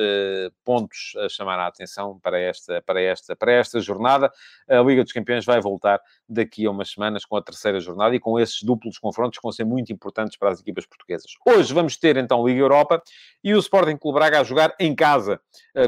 pontos 0.64 1.14
a 1.18 1.30
chamar 1.30 1.58
a 1.60 1.68
atenção 1.68 2.20
para 2.20 2.40
esta, 2.40 2.82
para, 2.82 3.02
esta, 3.02 3.36
para 3.36 3.52
esta 3.54 3.80
jornada. 3.80 4.32
A 4.70 4.82
Liga 4.82 5.04
dos 5.04 5.14
Campeões 5.14 5.46
vai 5.46 5.62
voltar 5.62 6.02
daqui 6.28 6.66
a 6.66 6.72
umas 6.72 6.92
semanas 6.92 7.24
com 7.24 7.38
a 7.38 7.42
terceira 7.42 7.80
jornada 7.80 8.16
e 8.16 8.20
com 8.20 8.40
esses 8.40 8.62
duplos 8.62 8.98
confrontos 8.98 9.40
que 9.40 9.44
vão 9.44 9.52
ser 9.52 9.64
muito 9.64 9.94
importantes 9.94 10.38
para 10.38 10.50
as 10.52 10.60
equipas 10.60 10.86
portuguesas. 10.86 11.32
Hoje 11.46 11.74
vamos 11.74 11.96
ter, 11.96 12.18
então, 12.18 12.46
Liga 12.46 12.60
Europa 12.60 13.02
e 13.44 13.54
o 13.54 13.60
Sporting 13.60 13.98
Clube 13.98 14.20
Braga 14.20 14.42
a 14.42 14.44
jogar 14.44 14.76
em 14.80 14.94
casa 14.94 15.40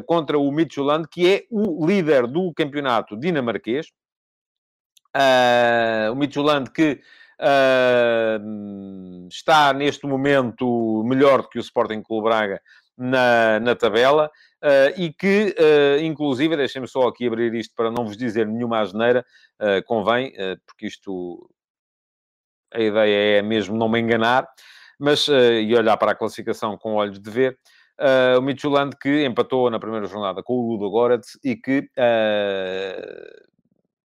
contra 0.06 0.40
o 0.40 0.50
Midtjylland, 0.52 1.08
que 1.10 1.28
é 1.28 1.44
o 1.52 1.86
líder 1.86 2.06
líder 2.06 2.28
do 2.28 2.54
campeonato 2.54 3.18
dinamarquês. 3.18 3.88
Uh, 5.16 6.12
o 6.12 6.16
Midtjylland 6.16 6.70
que 6.72 7.02
uh, 7.40 9.28
está 9.30 9.74
neste 9.74 10.06
momento 10.06 11.04
melhor 11.06 11.42
do 11.42 11.50
que 11.50 11.58
o 11.58 11.62
Sporting 11.62 12.02
Clube 12.02 12.26
Braga 12.26 12.62
na, 12.98 13.60
na 13.60 13.76
tabela 13.76 14.32
uh, 14.64 15.02
e 15.02 15.14
que, 15.14 15.56
inclusive, 16.02 16.56
deixem-me 16.56 16.88
só 16.88 17.08
aqui 17.08 17.28
abrir 17.28 17.54
isto 17.54 17.74
para 17.76 17.92
não 17.92 18.06
vos 18.06 18.18
dizer 18.18 18.48
nenhuma 18.48 18.80
asneira, 18.80 19.26
convém, 19.86 20.34
porque 20.66 20.88
isto 20.88 21.50
a 22.74 22.80
ideia 22.80 23.40
é 23.40 23.42
mesmo 23.42 23.78
não 23.78 23.88
me 23.88 24.00
enganar, 24.00 24.48
mas 25.00 25.28
e 25.28 25.74
olhar 25.76 25.96
para 25.98 26.12
a 26.12 26.16
classificação 26.16 26.78
com 26.78 26.96
olhos 26.96 27.20
de 27.20 27.30
ver. 27.30 27.58
Uh, 28.00 28.38
o 28.38 28.42
Midtjylland 28.42 28.94
que 29.02 29.26
empatou 29.26 29.70
na 29.70 29.80
primeira 29.80 30.06
jornada 30.06 30.44
com 30.44 30.54
o 30.54 30.72
Ludo 30.72 30.90
Goretz 30.90 31.40
e 31.42 31.56
que 31.56 31.80
uh, 31.80 33.46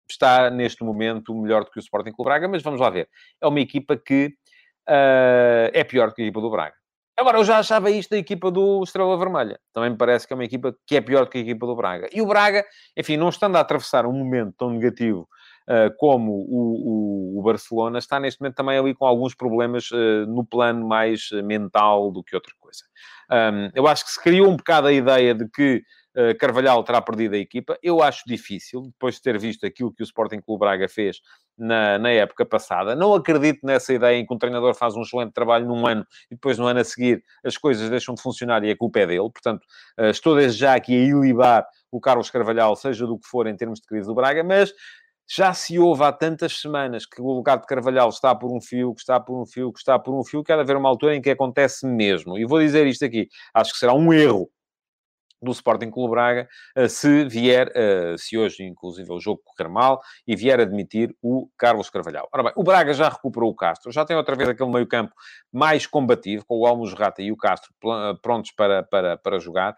está 0.10 0.50
neste 0.50 0.86
momento 0.86 1.36
melhor 1.36 1.66
do 1.66 1.72
que 1.72 1.80
o 1.80 1.82
Sporting 1.82 2.14
Clube 2.14 2.30
Braga, 2.30 2.48
mas 2.48 2.64
vamos 2.64 2.80
lá 2.80 2.90
ver. 2.90 3.10
É 3.42 3.48
uma 3.48 3.60
equipa 3.60 3.98
que 3.98 4.28
uh, 4.88 5.68
é 5.74 5.84
pior 5.84 6.08
do 6.08 6.16
que 6.16 6.22
a 6.22 6.26
equipa 6.26 6.40
do 6.40 6.50
Braga. 6.50 6.76
Agora, 7.18 7.38
eu 7.38 7.44
já 7.44 7.60
achava 7.60 7.92
isto 7.92 8.10
da 8.10 8.18
equipa 8.18 8.50
do 8.50 8.82
Estrela 8.84 9.18
Vermelha. 9.18 9.60
Também 9.72 9.92
me 9.92 9.98
parece 9.98 10.26
que 10.26 10.34
é 10.34 10.36
uma 10.36 10.44
equipa 10.44 10.76
que 10.86 10.96
é 10.96 11.02
pior 11.02 11.28
que 11.28 11.38
a 11.38 11.42
equipa 11.42 11.68
do 11.68 11.76
Braga. 11.76 12.10
E 12.12 12.22
o 12.22 12.26
Braga, 12.26 12.66
enfim, 12.98 13.18
não 13.18 13.30
estando 13.30 13.56
a 13.56 13.60
atravessar 13.60 14.06
um 14.08 14.14
momento 14.14 14.56
tão 14.58 14.72
negativo 14.72 15.28
uh, 15.68 15.96
como 15.98 16.32
o, 16.32 17.36
o, 17.36 17.40
o, 17.40 17.44
Barcelona, 17.44 18.00
está 18.00 18.20
neste 18.20 18.42
momento 18.42 18.56
também 18.56 18.80
ali 18.80 18.96
com 18.96 19.06
alguns 19.06 19.36
problemas 19.36 19.92
uh, 19.92 20.26
no 20.28 20.44
plano 20.44 20.88
mais 20.88 21.30
mental 21.44 22.12
do 22.12 22.24
que 22.24 22.36
outra 22.36 22.54
coisa. 22.60 22.84
Um, 23.32 23.70
eu 23.76 23.88
acho 23.88 24.06
que 24.06 24.12
se 24.12 24.22
criou 24.22 24.50
um 24.50 24.56
bocado 24.56 24.88
a 24.88 24.94
ideia 24.94 25.36
de 25.36 25.48
que 25.50 25.84
Carvalhal 26.40 26.84
terá 26.84 27.02
perdido 27.02 27.36
a 27.36 27.38
equipa. 27.38 27.78
Eu 27.82 28.02
acho 28.02 28.24
difícil, 28.26 28.82
depois 28.84 29.16
de 29.16 29.22
ter 29.22 29.40
visto 29.40 29.66
aquilo 29.66 29.94
que 29.94 30.04
o 30.04 30.06
Sporting 30.06 30.40
Clube 30.40 30.60
Braga 30.60 30.88
fez 30.88 31.22
na, 31.58 31.98
na 31.98 32.10
época 32.10 32.46
passada. 32.46 32.96
Não 32.96 33.14
acredito 33.14 33.66
nessa 33.66 33.94
ideia 33.94 34.18
em 34.18 34.26
que 34.26 34.34
um 34.34 34.38
treinador 34.38 34.76
faz 34.76 34.96
um 34.96 35.02
excelente 35.02 35.34
trabalho 35.34 35.68
num 35.68 35.86
ano 35.86 36.06
e 36.30 36.36
depois 36.36 36.58
no 36.58 36.66
ano 36.66 36.80
a 36.80 36.84
seguir 36.84 37.24
as 37.44 37.58
coisas 37.58 37.90
deixam 37.90 38.16
de 38.16 38.22
funcionar 38.22 38.64
e 38.64 38.72
a 38.72 38.78
culpa 38.78 39.00
é 39.00 39.08
dele. 39.08 39.30
Portanto, 39.30 39.64
uh, 40.00 40.06
estou 40.06 40.36
desde 40.36 40.60
já 40.60 40.76
aqui 40.76 40.94
a 40.94 41.06
ilibar 41.06 41.66
o 41.92 42.00
Carlos 42.00 42.30
Carvalhal, 42.30 42.76
seja 42.76 43.06
do 43.06 43.20
que 43.20 43.28
for 43.28 43.48
em 43.48 43.56
termos 43.56 43.80
de 43.80 43.86
crise 43.86 44.08
do 44.08 44.16
Braga, 44.16 44.44
mas 44.44 44.74
já 45.30 45.54
se 45.54 45.80
ouve 45.80 46.04
há 46.04 46.12
tantas 46.12 46.60
semanas 46.60 47.06
que 47.06 47.22
o 47.22 47.32
lugar 47.32 47.58
de 47.58 47.66
Carvalhal 47.66 48.10
está 48.10 48.36
por 48.36 48.52
um 48.52 48.60
fio, 48.60 48.94
que 48.94 49.02
está 49.02 49.20
por 49.20 49.40
um 49.40 49.46
fio, 49.46 49.72
que 49.72 49.80
está 49.80 49.98
por 49.98 50.14
um 50.14 50.24
fio, 50.24 50.44
que 50.44 50.52
há 50.52 50.56
de 50.56 50.62
haver 50.62 50.76
uma 50.76 50.90
altura 50.90 51.16
em 51.16 51.22
que 51.22 51.30
acontece 51.30 51.86
mesmo. 51.86 52.38
E 52.38 52.46
vou 52.46 52.60
dizer 52.60 52.86
isto 52.88 53.06
aqui, 53.06 53.30
acho 53.54 53.74
que 53.74 53.80
será 53.80 53.94
um 53.94 54.12
erro 54.12 54.50
do 55.44 55.52
Sporting 55.52 55.92
Clube 55.92 56.12
Braga, 56.12 56.48
eh, 56.76 56.88
se 56.88 57.26
vier, 57.26 57.72
eh, 57.76 58.16
se 58.18 58.38
hoje, 58.38 58.64
inclusive, 58.64 59.12
o 59.12 59.20
jogo 59.20 59.42
correr 59.44 59.70
mal, 59.70 60.02
e 60.28 60.36
vier 60.36 60.60
admitir 60.60 61.16
o 61.22 61.50
Carlos 61.58 61.90
Carvalhal. 61.90 62.28
Ora 62.34 62.44
bem, 62.44 62.54
o 62.56 62.64
Braga 62.64 62.94
já 62.94 63.10
recuperou 63.10 63.50
o 63.50 63.56
Castro, 63.56 63.92
já 63.92 64.06
tem 64.06 64.16
outra 64.16 64.36
vez 64.36 64.50
aquele 64.50 64.72
meio 64.72 64.88
campo 64.88 65.14
mais 65.52 65.86
combativo, 65.86 66.46
com 66.46 66.60
o 66.60 66.66
Almos 66.66 66.94
Rata 66.94 67.22
e 67.22 67.32
o 67.32 67.38
Castro 67.38 67.72
prontos 68.22 68.52
para, 68.52 68.84
para, 68.84 69.18
para 69.18 69.40
jogar. 69.40 69.76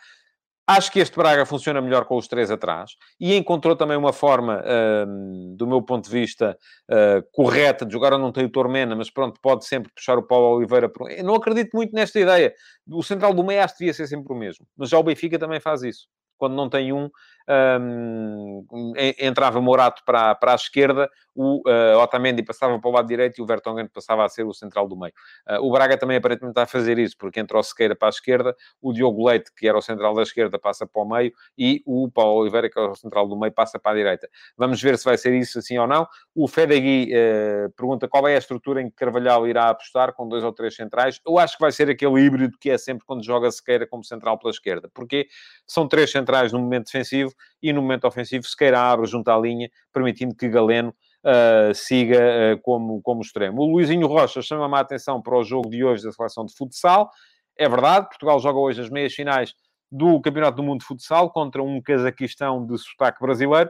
Acho 0.68 0.92
que 0.92 1.00
este 1.00 1.16
Braga 1.16 1.46
funciona 1.46 1.80
melhor 1.80 2.06
com 2.06 2.18
os 2.18 2.28
três 2.28 2.50
atrás 2.50 2.92
e 3.20 3.36
encontrou 3.36 3.76
também 3.76 3.96
uma 3.96 4.12
forma, 4.12 4.64
uh, 4.64 5.56
do 5.56 5.68
meu 5.68 5.82
ponto 5.82 6.06
de 6.06 6.12
vista, 6.12 6.58
uh, 6.90 7.24
correta 7.32 7.86
de 7.86 7.94
jogar. 7.94 8.14
Eu 8.14 8.18
não 8.18 8.32
tenho 8.32 8.48
o 8.48 8.52
Tormena, 8.52 8.96
mas 8.96 9.12
pronto, 9.12 9.40
pode 9.40 9.66
sempre 9.66 9.92
puxar 9.94 10.18
o 10.18 10.24
Paulo 10.24 10.58
Oliveira. 10.58 10.90
Por... 10.90 11.12
Eu 11.12 11.24
não 11.24 11.36
acredito 11.36 11.70
muito 11.76 11.94
nesta 11.94 12.20
ideia. 12.20 12.54
O 12.88 13.04
central 13.04 13.34
do 13.34 13.44
meio 13.44 13.66
devia 13.78 13.94
ser 13.94 14.08
sempre 14.08 14.34
o 14.34 14.36
mesmo, 14.36 14.66
mas 14.76 14.90
já 14.90 14.98
o 14.98 15.04
Benfica 15.04 15.38
também 15.38 15.60
faz 15.60 15.84
isso 15.84 16.08
quando 16.38 16.56
não 16.56 16.70
tem 16.70 16.92
um, 16.92 17.10
um 17.48 18.94
entrava 19.20 19.62
Morato 19.62 20.04
para, 20.06 20.36
para 20.36 20.54
a 20.54 20.56
esquerda, 20.56 21.10
o 21.36 21.62
uh, 21.70 22.00
Otamendi 22.00 22.42
passava 22.42 22.80
para 22.80 22.90
o 22.90 22.94
lado 22.94 23.08
direito 23.08 23.40
e 23.40 23.42
o 23.42 23.46
Vertonghen 23.46 23.88
passava 23.88 24.24
a 24.24 24.30
ser 24.30 24.46
o 24.46 24.54
central 24.54 24.88
do 24.88 24.98
meio. 24.98 25.14
Uh, 25.50 25.68
o 25.68 25.72
Braga 25.72 25.98
também 25.98 26.16
aparentemente 26.16 26.52
está 26.52 26.64
a 26.64 26.66
fazer 26.66 26.98
isso, 26.98 27.16
porque 27.18 27.40
entra 27.42 27.60
o 27.60 27.64
Sequeira 27.64 27.96
para 27.96 28.08
a 28.08 28.10
esquerda, 28.10 28.56
o 28.82 28.94
Diogo 28.94 29.28
Leite, 29.28 29.52
que 29.56 29.68
era 29.68 29.78
o 29.78 29.82
central 29.82 30.14
da 30.14 30.24
esquerda, 30.24 30.58
passa 30.58 30.88
para 30.88 31.02
o 31.02 31.06
meio 31.06 31.34
e 31.58 31.84
o 31.86 32.10
Paulo 32.10 32.40
Oliveira, 32.40 32.70
que 32.70 32.80
é 32.80 32.82
o 32.82 32.96
central 32.96 33.28
do 33.28 33.38
meio, 33.38 33.52
passa 33.52 33.78
para 33.78 33.92
a 33.92 33.96
direita. 33.96 34.30
Vamos 34.58 34.82
ver 34.82 34.98
se 34.98 35.04
vai 35.04 35.18
ser 35.18 35.34
isso 35.34 35.60
assim 35.60 35.78
ou 35.78 35.88
não. 35.88 36.08
O 36.34 36.48
Fedegui 36.48 37.12
uh, 37.12 37.70
pergunta 37.72 38.08
qual 38.08 38.28
é 38.28 38.36
a 38.36 38.40
estrutura 38.40 38.82
em 38.82 38.90
que 38.90 38.96
Carvalhal 38.96 39.46
irá 39.46 39.70
apostar, 39.70 40.14
com 40.14 40.28
dois 40.28 40.44
ou 40.44 40.54
três 40.54 40.74
centrais. 40.74 41.20
Eu 41.26 41.38
acho 41.38 41.58
que 41.58 41.62
vai 41.62 41.72
ser 41.72 41.90
aquele 41.90 42.22
híbrido 42.22 42.58
que 42.58 42.70
é 42.70 42.78
sempre 42.78 43.06
quando 43.06 43.24
joga 43.24 43.52
Sequeira 43.52 43.86
como 43.86 44.06
central 44.06 44.40
pela 44.40 44.52
esquerda, 44.52 44.90
porque 44.94 45.28
são 45.68 45.86
três 45.86 46.12
centrais 46.12 46.54
no 46.54 46.60
momento 46.60 46.86
defensivo 46.86 47.35
e 47.62 47.74
no 47.74 47.82
momento 47.82 48.06
ofensivo 48.06 48.46
Sequeira 48.46 48.80
abre 48.80 49.08
junto 49.08 49.30
à 49.30 49.38
linha, 49.38 49.70
permitindo 49.92 50.36
que 50.36 50.48
Galeno 50.50 50.90
uh, 50.90 51.74
siga 51.74 52.20
uh, 52.20 52.62
como, 52.62 53.02
como 53.02 53.22
extremo. 53.22 53.62
O 53.62 53.72
Luizinho 53.72 54.08
Rocha 54.08 54.42
chama-me 54.42 54.76
a 54.76 54.80
atenção 54.80 55.22
para 55.22 55.38
o 55.38 55.44
jogo 55.44 55.70
de 55.70 55.84
hoje 55.84 56.04
da 56.04 56.12
seleção 56.12 56.46
de 56.46 56.56
futsal. 56.56 57.10
É 57.58 57.68
verdade, 57.70 58.08
Portugal 58.08 58.40
joga 58.40 58.60
hoje 58.60 58.82
as 58.82 58.90
meias 58.90 59.14
finais 59.14 59.54
do 59.96 60.20
Campeonato 60.20 60.58
do 60.58 60.64
Mundo 60.64 60.82
de 60.82 60.86
Futsal 60.86 61.30
contra 61.30 61.64
um 61.64 61.82
Cazaquistão 61.82 62.66
de 62.66 62.78
sotaque 62.78 63.22
brasileiro. 63.22 63.70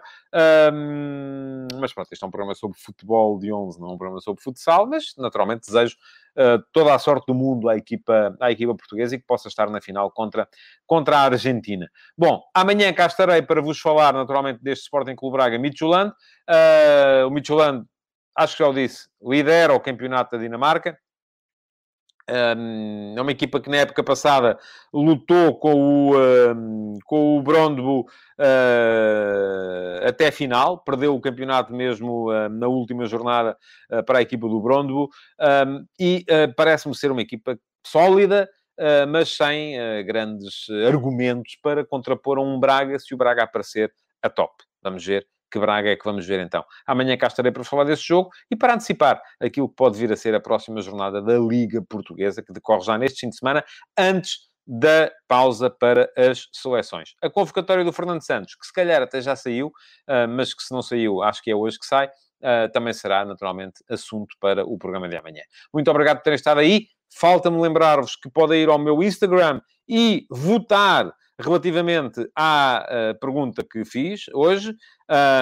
Um, 0.73 1.67
mas 1.79 1.93
pronto, 1.93 2.11
este 2.11 2.23
é 2.23 2.27
um 2.27 2.31
programa 2.31 2.55
sobre 2.55 2.77
futebol 2.79 3.38
de 3.38 3.53
11, 3.53 3.79
não 3.79 3.89
é 3.89 3.93
um 3.93 3.97
programa 3.97 4.19
sobre 4.19 4.41
futsal, 4.41 4.88
mas 4.88 5.13
naturalmente 5.17 5.67
desejo 5.67 5.95
uh, 6.35 6.63
toda 6.73 6.95
a 6.95 6.99
sorte 6.99 7.27
do 7.27 7.35
mundo 7.35 7.69
à 7.69 7.77
equipa, 7.77 8.35
à 8.41 8.51
equipa 8.51 8.73
portuguesa 8.73 9.15
e 9.15 9.19
que 9.19 9.25
possa 9.25 9.47
estar 9.47 9.69
na 9.69 9.79
final 9.79 10.09
contra, 10.09 10.47
contra 10.88 11.17
a 11.17 11.21
Argentina. 11.21 11.88
Bom, 12.17 12.41
amanhã 12.55 12.91
cá 12.91 13.05
estarei 13.05 13.43
para 13.43 13.61
vos 13.61 13.79
falar 13.79 14.13
naturalmente 14.13 14.63
deste 14.63 14.83
Sporting 14.83 15.15
Clube 15.15 15.38
Braga 15.38 15.59
Midtjylland. 15.59 16.11
Uh, 16.49 17.27
o 17.27 17.29
Midtjylland, 17.29 17.85
acho 18.35 18.57
que 18.57 18.63
já 18.63 18.69
o 18.69 18.73
disse, 18.73 19.07
lidera 19.21 19.73
o 19.73 19.79
campeonato 19.79 20.35
da 20.35 20.41
Dinamarca 20.41 20.97
é 22.27 23.21
uma 23.21 23.31
equipa 23.31 23.59
que 23.59 23.69
na 23.69 23.77
época 23.77 24.03
passada 24.03 24.57
lutou 24.93 25.57
com 25.59 26.11
o, 26.11 26.99
com 27.05 27.38
o 27.38 27.41
Brondbo 27.43 28.01
uh, 28.39 30.07
até 30.07 30.27
a 30.27 30.31
final, 30.31 30.79
perdeu 30.79 31.15
o 31.15 31.21
campeonato 31.21 31.73
mesmo 31.73 32.31
na 32.49 32.67
última 32.67 33.05
jornada 33.05 33.57
uh, 33.91 34.03
para 34.03 34.19
a 34.19 34.21
equipa 34.21 34.47
do 34.47 34.61
Brondbo 34.61 35.09
e 35.99 36.25
parece-me 36.55 36.95
ser 36.95 37.11
uma 37.11 37.21
equipa 37.21 37.57
sólida, 37.85 38.49
mas 39.09 39.29
sem 39.29 39.77
grandes 40.05 40.67
argumentos 40.88 41.57
para 41.61 41.85
contrapor 41.85 42.38
a 42.38 42.41
um 42.41 42.59
Braga 42.59 42.97
se 42.99 43.13
o 43.13 43.17
Braga 43.17 43.43
aparecer 43.43 43.93
a 44.21 44.29
top. 44.29 44.63
Vamos 44.81 45.05
ver 45.05 45.34
que 45.51 45.60
Braga 45.60 45.89
é 45.89 45.95
que 45.95 46.03
vamos 46.03 46.25
ver 46.25 46.39
então. 46.39 46.63
Amanhã 46.86 47.17
cá 47.17 47.27
estarei 47.27 47.51
para 47.51 47.63
falar 47.63 47.84
desse 47.84 48.03
jogo 48.03 48.29
e 48.51 48.55
para 48.55 48.73
antecipar 48.73 49.21
aquilo 49.39 49.69
que 49.69 49.75
pode 49.75 49.97
vir 49.97 50.12
a 50.12 50.15
ser 50.15 50.36
a 50.36 50.39
próxima 50.39 50.81
jornada 50.81 51.21
da 51.21 51.38
Liga 51.38 51.81
Portuguesa, 51.81 52.43
que 52.43 52.53
decorre 52.53 52.81
já 52.81 52.97
neste 52.97 53.21
fim 53.21 53.29
de 53.29 53.38
semana, 53.38 53.63
antes 53.97 54.49
da 54.67 55.12
pausa 55.27 55.69
para 55.69 56.12
as 56.17 56.47
seleções. 56.51 57.13
A 57.21 57.29
convocatória 57.29 57.84
do 57.84 57.93
Fernando 57.93 58.25
Santos, 58.25 58.55
que 58.55 58.65
se 58.65 58.73
calhar 58.73 59.01
até 59.01 59.21
já 59.21 59.36
saiu, 59.36 59.71
ah, 60.08 60.27
mas 60.27 60.53
que 60.53 60.63
se 60.63 60.73
não 60.73 60.81
saiu, 60.81 61.21
acho 61.21 61.41
que 61.43 61.51
é 61.51 61.55
hoje 61.55 61.77
que 61.77 61.86
sai, 61.86 62.10
ah, 62.43 62.67
também 62.73 62.93
será 62.93 63.23
naturalmente 63.23 63.84
assunto 63.89 64.36
para 64.39 64.65
o 64.65 64.77
programa 64.77 65.08
de 65.08 65.15
amanhã. 65.15 65.41
Muito 65.73 65.89
obrigado 65.91 66.17
por 66.17 66.23
terem 66.23 66.36
estado 66.36 66.60
aí. 66.60 66.88
Falta-me 67.17 67.62
lembrar-vos 67.62 68.15
que 68.15 68.29
podem 68.29 68.63
ir 68.63 68.69
ao 68.69 68.79
meu 68.79 69.01
Instagram 69.03 69.62
e 69.88 70.25
votar 70.29 71.13
relativamente 71.39 72.27
à 72.35 72.85
uh, 72.87 73.19
pergunta 73.19 73.63
que 73.63 73.83
fiz 73.83 74.25
hoje. 74.33 74.75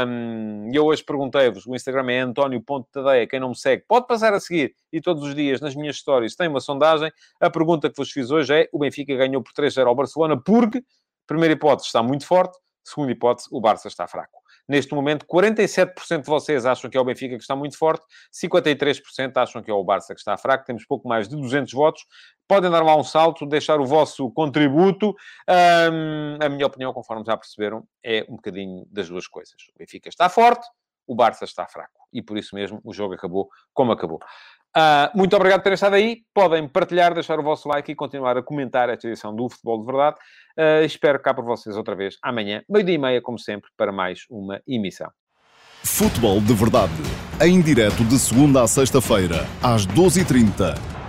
Um, 0.07 0.71
eu 0.73 0.85
hoje 0.85 1.03
perguntei-vos, 1.03 1.65
o 1.65 1.75
Instagram 1.75 2.11
é 2.11 2.19
António.tadeia, 2.21 3.27
quem 3.27 3.39
não 3.39 3.49
me 3.49 3.55
segue 3.55 3.83
pode 3.87 4.07
passar 4.07 4.33
a 4.33 4.39
seguir 4.39 4.75
e 4.91 4.99
todos 4.99 5.23
os 5.23 5.33
dias 5.33 5.61
nas 5.61 5.75
minhas 5.75 5.97
stories 5.97 6.35
tem 6.35 6.47
uma 6.47 6.59
sondagem. 6.59 7.11
A 7.39 7.49
pergunta 7.49 7.89
que 7.89 7.95
vos 7.95 8.11
fiz 8.11 8.31
hoje 8.31 8.53
é, 8.53 8.69
o 8.71 8.79
Benfica 8.79 9.15
ganhou 9.15 9.41
por 9.41 9.53
3-0 9.53 9.87
ao 9.87 9.95
Barcelona 9.95 10.39
porque, 10.41 10.83
primeira 11.27 11.53
hipótese, 11.53 11.87
está 11.87 12.03
muito 12.03 12.25
forte, 12.25 12.57
segunda 12.83 13.11
hipótese, 13.11 13.47
o 13.51 13.61
Barça 13.61 13.87
está 13.87 14.07
fraco. 14.07 14.42
Neste 14.67 14.95
momento, 14.95 15.25
47% 15.25 16.21
de 16.21 16.27
vocês 16.27 16.65
acham 16.65 16.89
que 16.89 16.97
é 16.97 16.99
o 16.99 17.03
Benfica 17.03 17.35
que 17.35 17.41
está 17.41 17.55
muito 17.55 17.77
forte, 17.77 18.05
53% 18.33 19.33
acham 19.35 19.61
que 19.61 19.69
é 19.69 19.73
o 19.73 19.83
Barça 19.83 20.13
que 20.13 20.19
está 20.19 20.37
fraco. 20.37 20.65
Temos 20.65 20.85
pouco 20.85 21.07
mais 21.07 21.27
de 21.27 21.35
200 21.35 21.73
votos. 21.73 22.05
Podem 22.47 22.71
dar 22.71 22.81
lá 22.81 22.95
um 22.95 23.03
salto, 23.03 23.45
deixar 23.45 23.79
o 23.81 23.85
vosso 23.85 24.31
contributo. 24.31 25.13
Um, 25.49 26.37
a 26.41 26.49
minha 26.49 26.65
opinião, 26.65 26.93
conforme 26.93 27.23
já 27.25 27.35
perceberam, 27.35 27.85
é 28.03 28.25
um 28.29 28.35
bocadinho 28.35 28.85
das 28.89 29.09
duas 29.09 29.27
coisas. 29.27 29.55
O 29.75 29.79
Benfica 29.79 30.07
está 30.07 30.29
forte, 30.29 30.65
o 31.05 31.13
Barça 31.13 31.43
está 31.43 31.67
fraco. 31.67 32.07
E 32.13 32.21
por 32.21 32.37
isso 32.37 32.55
mesmo 32.55 32.79
o 32.83 32.93
jogo 32.93 33.13
acabou 33.13 33.49
como 33.73 33.91
acabou. 33.91 34.19
Uh, 34.75 35.15
muito 35.15 35.35
obrigado 35.35 35.59
por 35.59 35.65
terem 35.65 35.75
estado 35.75 35.95
aí. 35.95 36.21
Podem 36.33 36.67
partilhar, 36.67 37.13
deixar 37.13 37.39
o 37.39 37.43
vosso 37.43 37.69
like 37.69 37.91
e 37.91 37.95
continuar 37.95 38.37
a 38.37 38.43
comentar 38.43 38.89
esta 38.89 39.07
edição 39.07 39.35
do 39.35 39.47
Futebol 39.49 39.79
de 39.79 39.85
Verdade. 39.85 40.17
Uh, 40.57 40.85
espero 40.85 41.19
cá 41.19 41.33
por 41.33 41.45
vocês 41.45 41.77
outra 41.77 41.95
vez 41.95 42.17
amanhã, 42.21 42.63
meio-dia 42.69 42.95
e 42.95 42.97
meia, 42.97 43.21
como 43.21 43.37
sempre, 43.37 43.69
para 43.77 43.91
mais 43.91 44.21
uma 44.29 44.61
emissão. 44.67 45.11
Futebol 45.83 46.39
de 46.41 46.53
Verdade, 46.53 46.93
em 47.41 47.61
direto 47.61 48.03
de 48.05 48.17
segunda 48.17 48.63
a 48.63 48.67
sexta-feira, 48.67 49.45
às 49.61 49.85
12h30 49.85 51.02